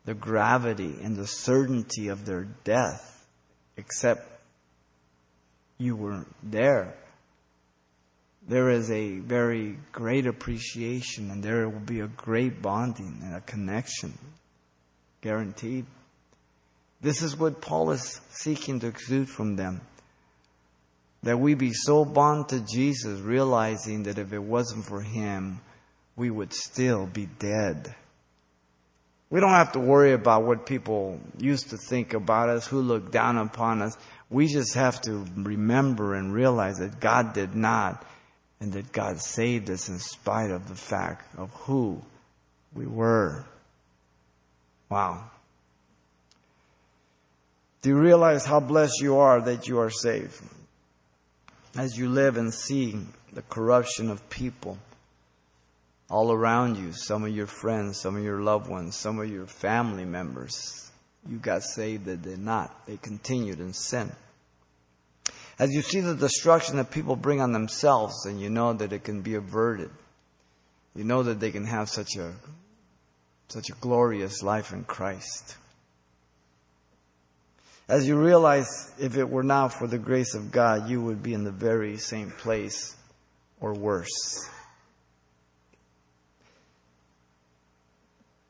the 0.05 0.14
gravity 0.14 0.97
and 1.03 1.17
the 1.17 1.27
certainty 1.27 2.09
of 2.09 2.27
their 2.27 2.45
death, 2.64 3.27
except 3.77 4.41
you 5.79 5.97
were 5.97 6.27
there, 6.43 6.95
there 8.49 8.71
is 8.71 8.91
a 8.91 9.19
very 9.19 9.79
great 9.93 10.27
appreciation 10.27 11.31
and 11.31 11.43
there 11.43 11.69
will 11.69 11.81
be 11.81 12.01
a 12.01 12.07
great 12.07 12.63
bonding 12.63 13.19
and 13.23 13.35
a 13.35 13.41
connection. 13.41 14.17
Guaranteed. 15.21 15.87
This 17.01 17.23
is 17.23 17.37
what 17.37 17.61
Paul 17.61 17.91
is 17.91 18.21
seeking 18.31 18.81
to 18.81 18.87
exude 18.87 19.29
from 19.29 19.57
them 19.57 19.81
that 21.27 21.41
we 21.41 21.55
be 21.55 21.73
so 21.73 22.05
bound 22.05 22.49
to 22.49 22.61
Jesus, 22.61 23.21
realizing 23.21 24.05
that 24.05 24.17
if 24.17 24.33
it 24.33 24.43
wasn't 24.43 24.85
for 24.85 25.01
Him, 25.01 25.61
we 26.15 26.31
would 26.31 26.53
still 26.53 27.07
be 27.07 27.27
dead. 27.27 27.95
We 29.29 29.41
don't 29.41 29.51
have 29.51 29.73
to 29.73 29.81
worry 29.81 30.13
about 30.13 30.45
what 30.45 30.67
people 30.67 31.21
used 31.39 31.71
to 31.71 31.79
think 31.79 32.15
about 32.15 32.49
us, 32.49 32.67
who 32.67 32.81
looked 32.81 33.11
down 33.11 33.39
upon 33.39 33.83
us. 33.83 33.97
We 34.31 34.47
just 34.47 34.75
have 34.75 35.01
to 35.03 35.27
remember 35.35 36.15
and 36.15 36.33
realize 36.33 36.77
that 36.77 37.01
God 37.01 37.35
did 37.35 37.57
not, 37.57 38.07
and 38.61 38.73
that 38.73 38.93
God 38.93 39.21
saved 39.21 39.71
us 39.71 39.89
in 39.89 39.99
spite 39.99 40.51
of 40.51 40.69
the 40.69 40.75
fact 40.75 41.37
of 41.39 41.51
who 41.53 42.03
we 42.75 42.87
were. 42.87 43.45
Wow. 44.89 45.31
Do 47.83 47.91
you 47.91 47.99
realize 47.99 48.45
how 48.45 48.61
blessed 48.61 49.01
you 49.01 49.17
are 49.19 49.41
that 49.41 49.69
you 49.69 49.79
are 49.79 49.91
saved? 49.91 50.43
as 51.79 51.99
you 51.99 52.09
live 52.09 52.37
and 52.37 52.53
see 52.53 52.97
the 53.33 53.43
corruption 53.43 54.11
of 54.11 54.29
people 54.31 54.79
all 56.09 56.33
around 56.33 56.77
you, 56.77 56.93
some 56.93 57.25
of 57.25 57.35
your 57.35 57.47
friends, 57.47 58.01
some 58.01 58.17
of 58.17 58.23
your 58.23 58.41
loved 58.41 58.69
ones, 58.69 58.97
some 58.97 59.19
of 59.19 59.31
your 59.31 59.47
family 59.47 60.05
members, 60.05 60.91
you 61.29 61.37
got 61.37 61.63
saved 61.63 62.07
that 62.07 62.23
did 62.23 62.39
not. 62.39 62.87
They 62.87 62.97
continued 62.97 63.61
in 63.61 63.73
sin. 63.73 64.13
As 65.59 65.73
you 65.73 65.81
see 65.81 66.01
the 66.01 66.15
destruction 66.15 66.77
that 66.77 66.91
people 66.91 67.17
bring 67.17 67.41
on 67.41 67.53
themselves 67.53 68.27
and 68.27 68.41
you 68.41 68.51
know 68.51 68.73
that 68.75 68.93
it 68.93 69.05
can 69.05 69.23
be 69.23 69.35
averted, 69.35 69.91
you 70.95 71.05
know 71.05 71.23
that 71.23 71.41
they 71.41 71.51
can 71.51 71.65
have 71.65 71.89
such 71.89 72.17
a, 72.17 72.33
such 73.49 73.71
a 73.71 73.75
glorious 73.81 74.43
life 74.43 74.73
in 74.73 74.85
Christ. 74.85 75.57
As 77.89 78.07
you 78.07 78.19
realize, 78.19 78.93
if 78.99 79.17
it 79.17 79.29
were 79.29 79.45
not 79.45 79.73
for 79.73 79.87
the 79.87 79.99
grace 79.99 80.35
of 80.35 80.51
God, 80.51 80.91
you 80.91 81.01
would 81.03 81.23
be 81.23 81.33
in 81.33 81.45
the 81.45 81.53
very 81.53 81.97
same 81.99 82.33
place 82.33 82.97
or 83.61 83.73
worse. 83.75 84.49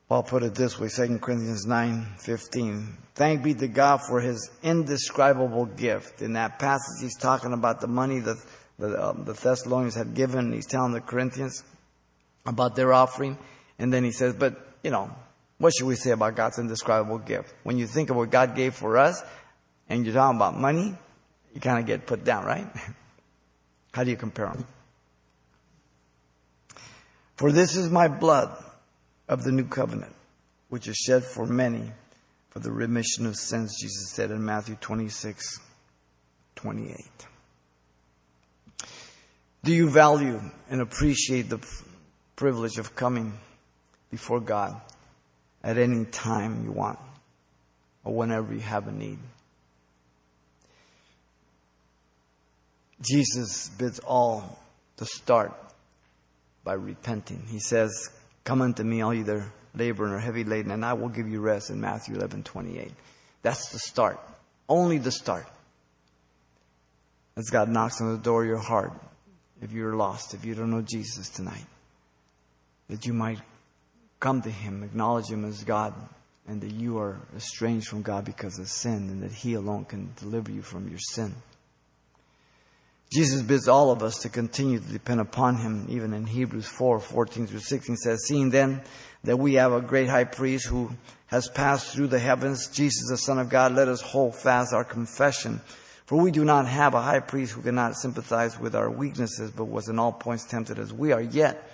Paul 0.09 0.23
put 0.23 0.43
it 0.43 0.55
this 0.55 0.79
way, 0.79 0.87
2 0.87 1.19
Corinthians 1.19 1.65
9, 1.65 2.15
15. 2.19 2.97
Thank 3.13 3.43
be 3.43 3.53
to 3.55 3.67
God 3.67 3.99
for 4.07 4.21
his 4.21 4.49
indescribable 4.63 5.65
gift. 5.65 6.21
In 6.21 6.33
that 6.33 6.59
passage, 6.59 7.01
he's 7.01 7.17
talking 7.17 7.51
about 7.51 7.81
the 7.81 7.87
money 7.87 8.19
that 8.19 8.37
the, 8.79 9.09
um, 9.09 9.25
the 9.25 9.33
Thessalonians 9.33 9.95
had 9.95 10.13
given. 10.13 10.53
He's 10.53 10.65
telling 10.65 10.93
the 10.93 11.01
Corinthians 11.01 11.63
about 12.45 12.75
their 12.75 12.93
offering. 12.93 13.37
And 13.79 13.91
then 13.91 14.05
he 14.05 14.11
says, 14.11 14.33
but, 14.33 14.55
you 14.81 14.91
know, 14.91 15.11
what 15.57 15.73
should 15.73 15.87
we 15.87 15.95
say 15.95 16.11
about 16.11 16.35
God's 16.35 16.59
indescribable 16.59 17.17
gift? 17.17 17.53
When 17.63 17.77
you 17.77 17.85
think 17.85 18.09
of 18.09 18.15
what 18.15 18.29
God 18.29 18.55
gave 18.55 18.75
for 18.75 18.97
us 18.97 19.21
and 19.89 20.05
you're 20.05 20.13
talking 20.13 20.37
about 20.37 20.57
money, 20.57 20.95
you 21.53 21.59
kind 21.59 21.79
of 21.79 21.85
get 21.85 22.05
put 22.05 22.23
down, 22.23 22.45
right? 22.45 22.67
How 23.91 24.05
do 24.05 24.11
you 24.11 24.17
compare 24.17 24.47
them? 24.47 24.65
For 27.35 27.51
this 27.51 27.75
is 27.75 27.89
my 27.89 28.07
blood 28.07 28.55
of 29.27 29.43
the 29.43 29.51
new 29.51 29.65
covenant, 29.65 30.15
which 30.69 30.87
is 30.87 30.95
shed 30.95 31.23
for 31.23 31.45
many 31.45 31.91
for 32.49 32.59
the 32.59 32.71
remission 32.71 33.25
of 33.25 33.35
sins, 33.35 33.75
Jesus 33.79 34.11
said 34.11 34.31
in 34.31 34.43
Matthew 34.43 34.75
26, 34.79 35.59
28. 36.55 36.95
Do 39.63 39.73
you 39.73 39.89
value 39.89 40.41
and 40.69 40.81
appreciate 40.81 41.49
the 41.49 41.59
privilege 42.35 42.77
of 42.77 42.95
coming 42.95 43.33
before 44.09 44.39
God 44.39 44.79
at 45.63 45.77
any 45.77 46.05
time 46.05 46.63
you 46.63 46.71
want 46.71 46.99
or 48.03 48.13
whenever 48.13 48.53
you 48.53 48.61
have 48.61 48.87
a 48.87 48.91
need. 48.91 49.19
Jesus 53.01 53.69
bids 53.69 53.99
all 53.99 54.59
to 54.95 55.05
start 55.05 55.53
by 56.63 56.73
repenting. 56.73 57.43
He 57.49 57.59
says, 57.59 57.91
Come 58.47 58.61
unto 58.61 58.81
me, 58.81 59.01
all 59.01 59.13
you 59.13 59.25
that 59.25 59.35
are 59.35 59.53
laboring 59.75 60.13
or 60.13 60.19
heavy 60.19 60.45
laden, 60.45 60.71
and 60.71 60.85
I 60.85 60.93
will 60.93 61.09
give 61.09 61.27
you 61.27 61.41
rest 61.41 61.69
in 61.69 61.81
Matthew 61.81 62.15
11 62.15 62.43
28. 62.43 62.93
That's 63.41 63.73
the 63.73 63.79
start. 63.79 64.21
Only 64.69 64.99
the 64.99 65.11
start. 65.11 65.45
As 67.35 67.49
God 67.49 67.67
knocks 67.67 67.99
on 67.99 68.13
the 68.13 68.17
door 68.17 68.43
of 68.43 68.47
your 68.47 68.57
heart, 68.57 68.93
if 69.61 69.73
you're 69.73 69.97
lost, 69.97 70.33
if 70.33 70.45
you 70.45 70.55
don't 70.55 70.71
know 70.71 70.81
Jesus 70.81 71.27
tonight. 71.27 71.65
that 72.87 73.05
you 73.05 73.11
might 73.11 73.39
come 74.21 74.41
to 74.41 74.49
Him, 74.49 74.81
acknowledge 74.81 75.27
Him 75.29 75.43
as 75.43 75.65
God, 75.65 75.93
and 76.47 76.61
that 76.61 76.71
you 76.71 76.99
are 76.99 77.19
estranged 77.35 77.89
from 77.89 78.01
God 78.01 78.23
because 78.23 78.59
of 78.59 78.69
sin, 78.69 79.09
and 79.09 79.23
that 79.23 79.33
He 79.33 79.55
alone 79.55 79.83
can 79.83 80.13
deliver 80.15 80.51
you 80.51 80.61
from 80.61 80.87
your 80.87 80.99
sin. 80.99 81.35
Jesus 83.09 83.41
bids 83.41 83.67
all 83.67 83.91
of 83.91 84.03
us 84.03 84.19
to 84.19 84.29
continue 84.29 84.79
to 84.79 84.91
depend 84.91 85.21
upon 85.21 85.57
Him, 85.57 85.85
even 85.89 86.13
in 86.13 86.25
Hebrews 86.25 86.67
4 86.67 86.99
14 86.99 87.47
through 87.47 87.59
16 87.59 87.95
says, 87.97 88.25
Seeing 88.25 88.49
then 88.49 88.81
that 89.23 89.37
we 89.37 89.53
have 89.53 89.71
a 89.71 89.81
great 89.81 90.09
high 90.09 90.25
priest 90.25 90.65
who 90.65 90.91
has 91.27 91.47
passed 91.49 91.93
through 91.93 92.07
the 92.07 92.19
heavens, 92.19 92.67
Jesus, 92.67 93.09
the 93.09 93.17
Son 93.17 93.39
of 93.39 93.49
God, 93.49 93.73
let 93.73 93.87
us 93.87 94.01
hold 94.01 94.35
fast 94.35 94.73
our 94.73 94.83
confession. 94.83 95.61
For 96.05 96.21
we 96.21 96.31
do 96.31 96.45
not 96.45 96.67
have 96.67 96.93
a 96.93 97.01
high 97.01 97.19
priest 97.19 97.53
who 97.53 97.61
cannot 97.61 97.95
sympathize 97.95 98.57
with 98.57 98.75
our 98.75 98.89
weaknesses, 98.89 99.51
but 99.51 99.65
was 99.65 99.89
in 99.89 99.99
all 99.99 100.13
points 100.13 100.45
tempted 100.45 100.79
as 100.79 100.93
we 100.93 101.11
are, 101.11 101.21
yet 101.21 101.69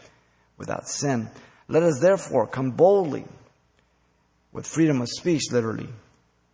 without 0.57 0.87
sin. 0.87 1.29
Let 1.67 1.83
us 1.83 1.99
therefore 1.99 2.47
come 2.47 2.71
boldly, 2.71 3.25
with 4.51 4.67
freedom 4.67 5.01
of 5.01 5.09
speech, 5.09 5.43
literally, 5.51 5.89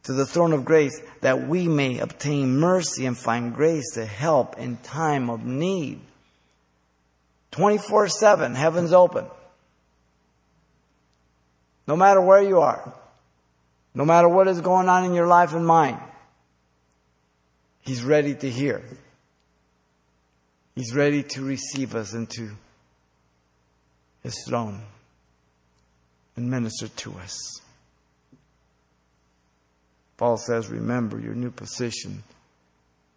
to 0.10 0.14
the 0.14 0.26
throne 0.26 0.54
of 0.54 0.66
grace, 0.66 1.00
that 1.22 1.48
we 1.48 1.68
may 1.68 2.00
obtain 2.00 2.58
mercy 2.58 3.06
and 3.06 3.16
find 3.16 3.54
grace 3.54 3.92
to 3.94 4.04
help 4.04 4.58
in 4.58 4.76
time 4.78 5.30
of 5.30 5.46
need. 5.46 6.00
24 7.52 8.08
7, 8.08 8.56
heaven's 8.56 8.92
open. 8.92 9.28
No 11.86 11.96
matter 11.96 12.20
where 12.20 12.42
you 12.42 12.62
are, 12.62 12.92
no 13.94 14.04
matter 14.04 14.28
what 14.28 14.48
is 14.48 14.62
going 14.62 14.90
on 14.90 15.06
in 15.06 15.14
your 15.14 15.28
life 15.28 15.54
and 15.54 15.64
mine, 15.64 16.00
He's 17.82 18.04
ready 18.04 18.34
to 18.34 18.50
hear. 18.50 18.82
He's 20.74 20.96
ready 20.96 21.22
to 21.22 21.44
receive 21.44 21.94
us 21.94 22.16
into 22.16 22.50
His 24.24 24.44
throne 24.48 24.82
and 26.36 26.50
minister 26.50 26.88
to 26.88 27.14
us. 27.20 27.62
Paul 30.20 30.36
says, 30.36 30.68
remember 30.68 31.18
your 31.18 31.34
new 31.34 31.50
position 31.50 32.24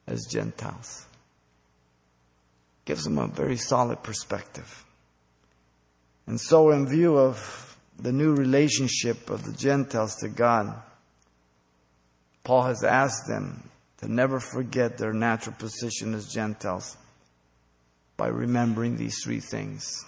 as 0.07 0.25
Gentiles. 0.31 1.05
Gives 2.85 3.03
them 3.03 3.19
a 3.19 3.27
very 3.27 3.57
solid 3.57 4.05
perspective. 4.05 4.85
And 6.29 6.41
so, 6.41 6.71
in 6.71 6.87
view 6.89 7.19
of 7.19 7.77
the 7.99 8.13
new 8.13 8.37
relationship 8.37 9.31
of 9.31 9.45
the 9.45 9.53
Gentiles 9.53 10.15
to 10.21 10.29
God, 10.29 10.81
Paul 12.45 12.63
has 12.67 12.85
asked 12.85 13.27
them 13.27 13.69
to 13.99 14.07
never 14.07 14.39
forget 14.39 14.97
their 14.97 15.13
natural 15.13 15.57
position 15.59 16.15
as 16.15 16.33
Gentiles 16.33 16.97
by 18.17 18.29
remembering 18.29 18.97
these 18.97 19.17
three 19.25 19.41
things. 19.41 20.05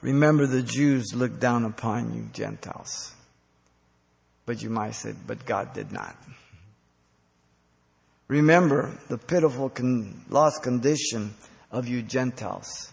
Remember, 0.00 0.46
the 0.46 0.62
Jews 0.62 1.12
looked 1.12 1.40
down 1.40 1.64
upon 1.64 2.14
you, 2.14 2.28
Gentiles. 2.32 3.16
But 4.50 4.64
you 4.64 4.68
might 4.68 4.96
say, 4.96 5.14
but 5.28 5.46
God 5.46 5.74
did 5.74 5.92
not. 5.92 6.16
Remember 8.26 8.98
the 9.06 9.16
pitiful, 9.16 9.68
con- 9.68 10.24
lost 10.28 10.64
condition 10.64 11.34
of 11.70 11.86
you 11.86 12.02
Gentiles. 12.02 12.90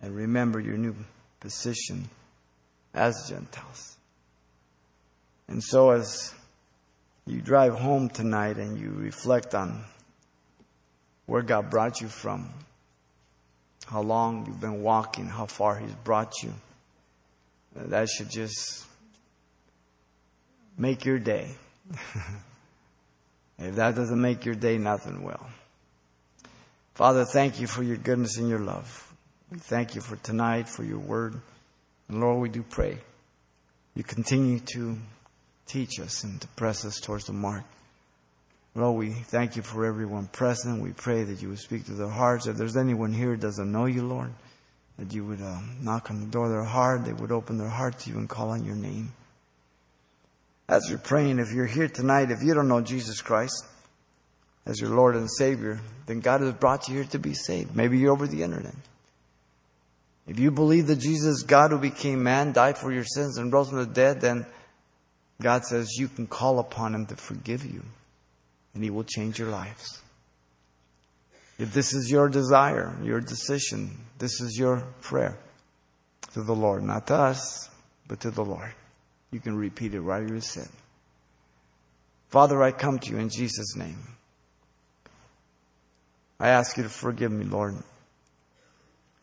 And 0.00 0.16
remember 0.16 0.58
your 0.58 0.78
new 0.78 0.96
position 1.38 2.08
as 2.94 3.28
Gentiles. 3.28 3.98
And 5.48 5.62
so, 5.62 5.90
as 5.90 6.32
you 7.26 7.42
drive 7.42 7.74
home 7.74 8.08
tonight 8.08 8.56
and 8.56 8.78
you 8.78 8.88
reflect 8.88 9.54
on 9.54 9.84
where 11.26 11.42
God 11.42 11.68
brought 11.68 12.00
you 12.00 12.08
from, 12.08 12.48
how 13.84 14.00
long 14.00 14.46
you've 14.46 14.62
been 14.62 14.82
walking, 14.82 15.26
how 15.26 15.44
far 15.44 15.76
He's 15.76 15.92
brought 15.92 16.42
you, 16.42 16.54
that 17.76 18.08
should 18.08 18.30
just 18.30 18.86
make 20.76 21.04
your 21.04 21.18
day. 21.18 21.54
if 23.58 23.74
that 23.76 23.94
doesn't 23.94 24.20
make 24.20 24.44
your 24.44 24.54
day, 24.54 24.78
nothing 24.78 25.22
will. 25.22 25.46
Father, 26.94 27.24
thank 27.24 27.60
you 27.60 27.66
for 27.66 27.82
your 27.82 27.96
goodness 27.96 28.38
and 28.38 28.48
your 28.48 28.60
love. 28.60 29.12
We 29.50 29.58
thank 29.58 29.94
you 29.94 30.00
for 30.00 30.16
tonight, 30.16 30.68
for 30.68 30.84
your 30.84 30.98
word. 30.98 31.40
And 32.08 32.20
Lord, 32.20 32.40
we 32.40 32.48
do 32.48 32.62
pray 32.62 32.98
you 33.94 34.02
continue 34.02 34.58
to 34.58 34.98
teach 35.66 36.00
us 36.00 36.24
and 36.24 36.40
to 36.40 36.48
press 36.48 36.84
us 36.84 37.00
towards 37.00 37.26
the 37.26 37.32
mark. 37.32 37.64
Lord, 38.74 38.98
we 38.98 39.12
thank 39.12 39.54
you 39.54 39.62
for 39.62 39.86
everyone 39.86 40.26
present. 40.26 40.82
We 40.82 40.90
pray 40.90 41.22
that 41.22 41.40
you 41.40 41.48
would 41.50 41.60
speak 41.60 41.86
to 41.86 41.92
their 41.92 42.08
hearts. 42.08 42.48
If 42.48 42.56
there's 42.56 42.76
anyone 42.76 43.12
here 43.12 43.30
who 43.30 43.36
doesn't 43.36 43.70
know 43.70 43.86
you, 43.86 44.04
Lord, 44.04 44.32
that 44.98 45.12
you 45.12 45.24
would 45.24 45.40
uh, 45.40 45.60
knock 45.80 46.10
on 46.10 46.20
the 46.20 46.26
door 46.26 46.46
of 46.46 46.50
their 46.50 46.64
heart, 46.64 47.04
they 47.04 47.12
would 47.12 47.30
open 47.30 47.56
their 47.56 47.68
heart 47.68 48.00
to 48.00 48.10
you 48.10 48.18
and 48.18 48.28
call 48.28 48.50
on 48.50 48.64
your 48.64 48.74
name. 48.74 49.12
As 50.68 50.88
you're 50.88 50.98
praying, 50.98 51.38
if 51.38 51.52
you're 51.52 51.66
here 51.66 51.88
tonight, 51.88 52.30
if 52.30 52.42
you 52.42 52.54
don't 52.54 52.68
know 52.68 52.80
Jesus 52.80 53.20
Christ 53.20 53.66
as 54.66 54.80
your 54.80 54.90
Lord 54.90 55.14
and 55.14 55.30
Savior, 55.30 55.80
then 56.06 56.20
God 56.20 56.40
has 56.40 56.54
brought 56.54 56.88
you 56.88 56.94
here 56.94 57.04
to 57.04 57.18
be 57.18 57.34
saved. 57.34 57.76
Maybe 57.76 57.98
you're 57.98 58.12
over 58.12 58.26
the 58.26 58.42
internet. 58.42 58.74
If 60.26 60.38
you 60.38 60.50
believe 60.50 60.86
that 60.86 60.96
Jesus, 60.96 61.42
God 61.42 61.70
who 61.70 61.78
became 61.78 62.22
man, 62.22 62.52
died 62.52 62.78
for 62.78 62.90
your 62.90 63.04
sins 63.04 63.36
and 63.36 63.52
rose 63.52 63.68
from 63.68 63.78
the 63.78 63.86
dead, 63.86 64.22
then 64.22 64.46
God 65.40 65.64
says 65.64 65.98
you 65.98 66.08
can 66.08 66.26
call 66.26 66.58
upon 66.58 66.94
Him 66.94 67.06
to 67.06 67.16
forgive 67.16 67.64
you 67.64 67.82
and 68.72 68.82
He 68.82 68.90
will 68.90 69.04
change 69.04 69.38
your 69.38 69.50
lives. 69.50 70.00
If 71.58 71.72
this 71.74 71.92
is 71.92 72.10
your 72.10 72.28
desire, 72.28 72.96
your 73.02 73.20
decision, 73.20 73.98
this 74.18 74.40
is 74.40 74.58
your 74.58 74.84
prayer 75.02 75.36
to 76.32 76.42
the 76.42 76.54
Lord, 76.54 76.82
not 76.82 77.06
to 77.08 77.14
us, 77.14 77.70
but 78.08 78.20
to 78.20 78.30
the 78.30 78.44
Lord. 78.44 78.72
You 79.34 79.40
can 79.40 79.56
repeat 79.56 79.96
it 79.96 80.00
right 80.00 80.22
where 80.22 80.34
you 80.34 80.40
sit. 80.40 80.68
Father, 82.28 82.62
I 82.62 82.70
come 82.70 83.00
to 83.00 83.10
you 83.10 83.18
in 83.18 83.30
Jesus' 83.30 83.74
name. 83.74 83.98
I 86.38 86.50
ask 86.50 86.76
you 86.76 86.84
to 86.84 86.88
forgive 86.88 87.32
me, 87.32 87.44
Lord, 87.44 87.74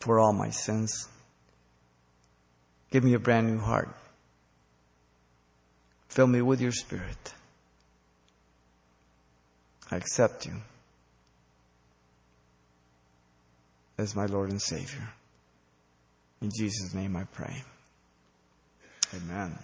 for 0.01 0.19
all 0.19 0.33
my 0.33 0.49
sins. 0.49 1.07
Give 2.91 3.05
me 3.05 3.13
a 3.13 3.19
brand 3.19 3.47
new 3.47 3.59
heart. 3.59 3.87
Fill 6.09 6.27
me 6.27 6.41
with 6.41 6.59
your 6.59 6.73
spirit. 6.73 7.33
I 9.89 9.95
accept 9.95 10.45
you 10.45 10.55
as 13.97 14.13
my 14.13 14.25
Lord 14.25 14.49
and 14.49 14.61
Savior. 14.61 15.07
In 16.41 16.51
Jesus' 16.53 16.93
name 16.93 17.15
I 17.15 17.23
pray. 17.23 17.63
Amen. 19.15 19.57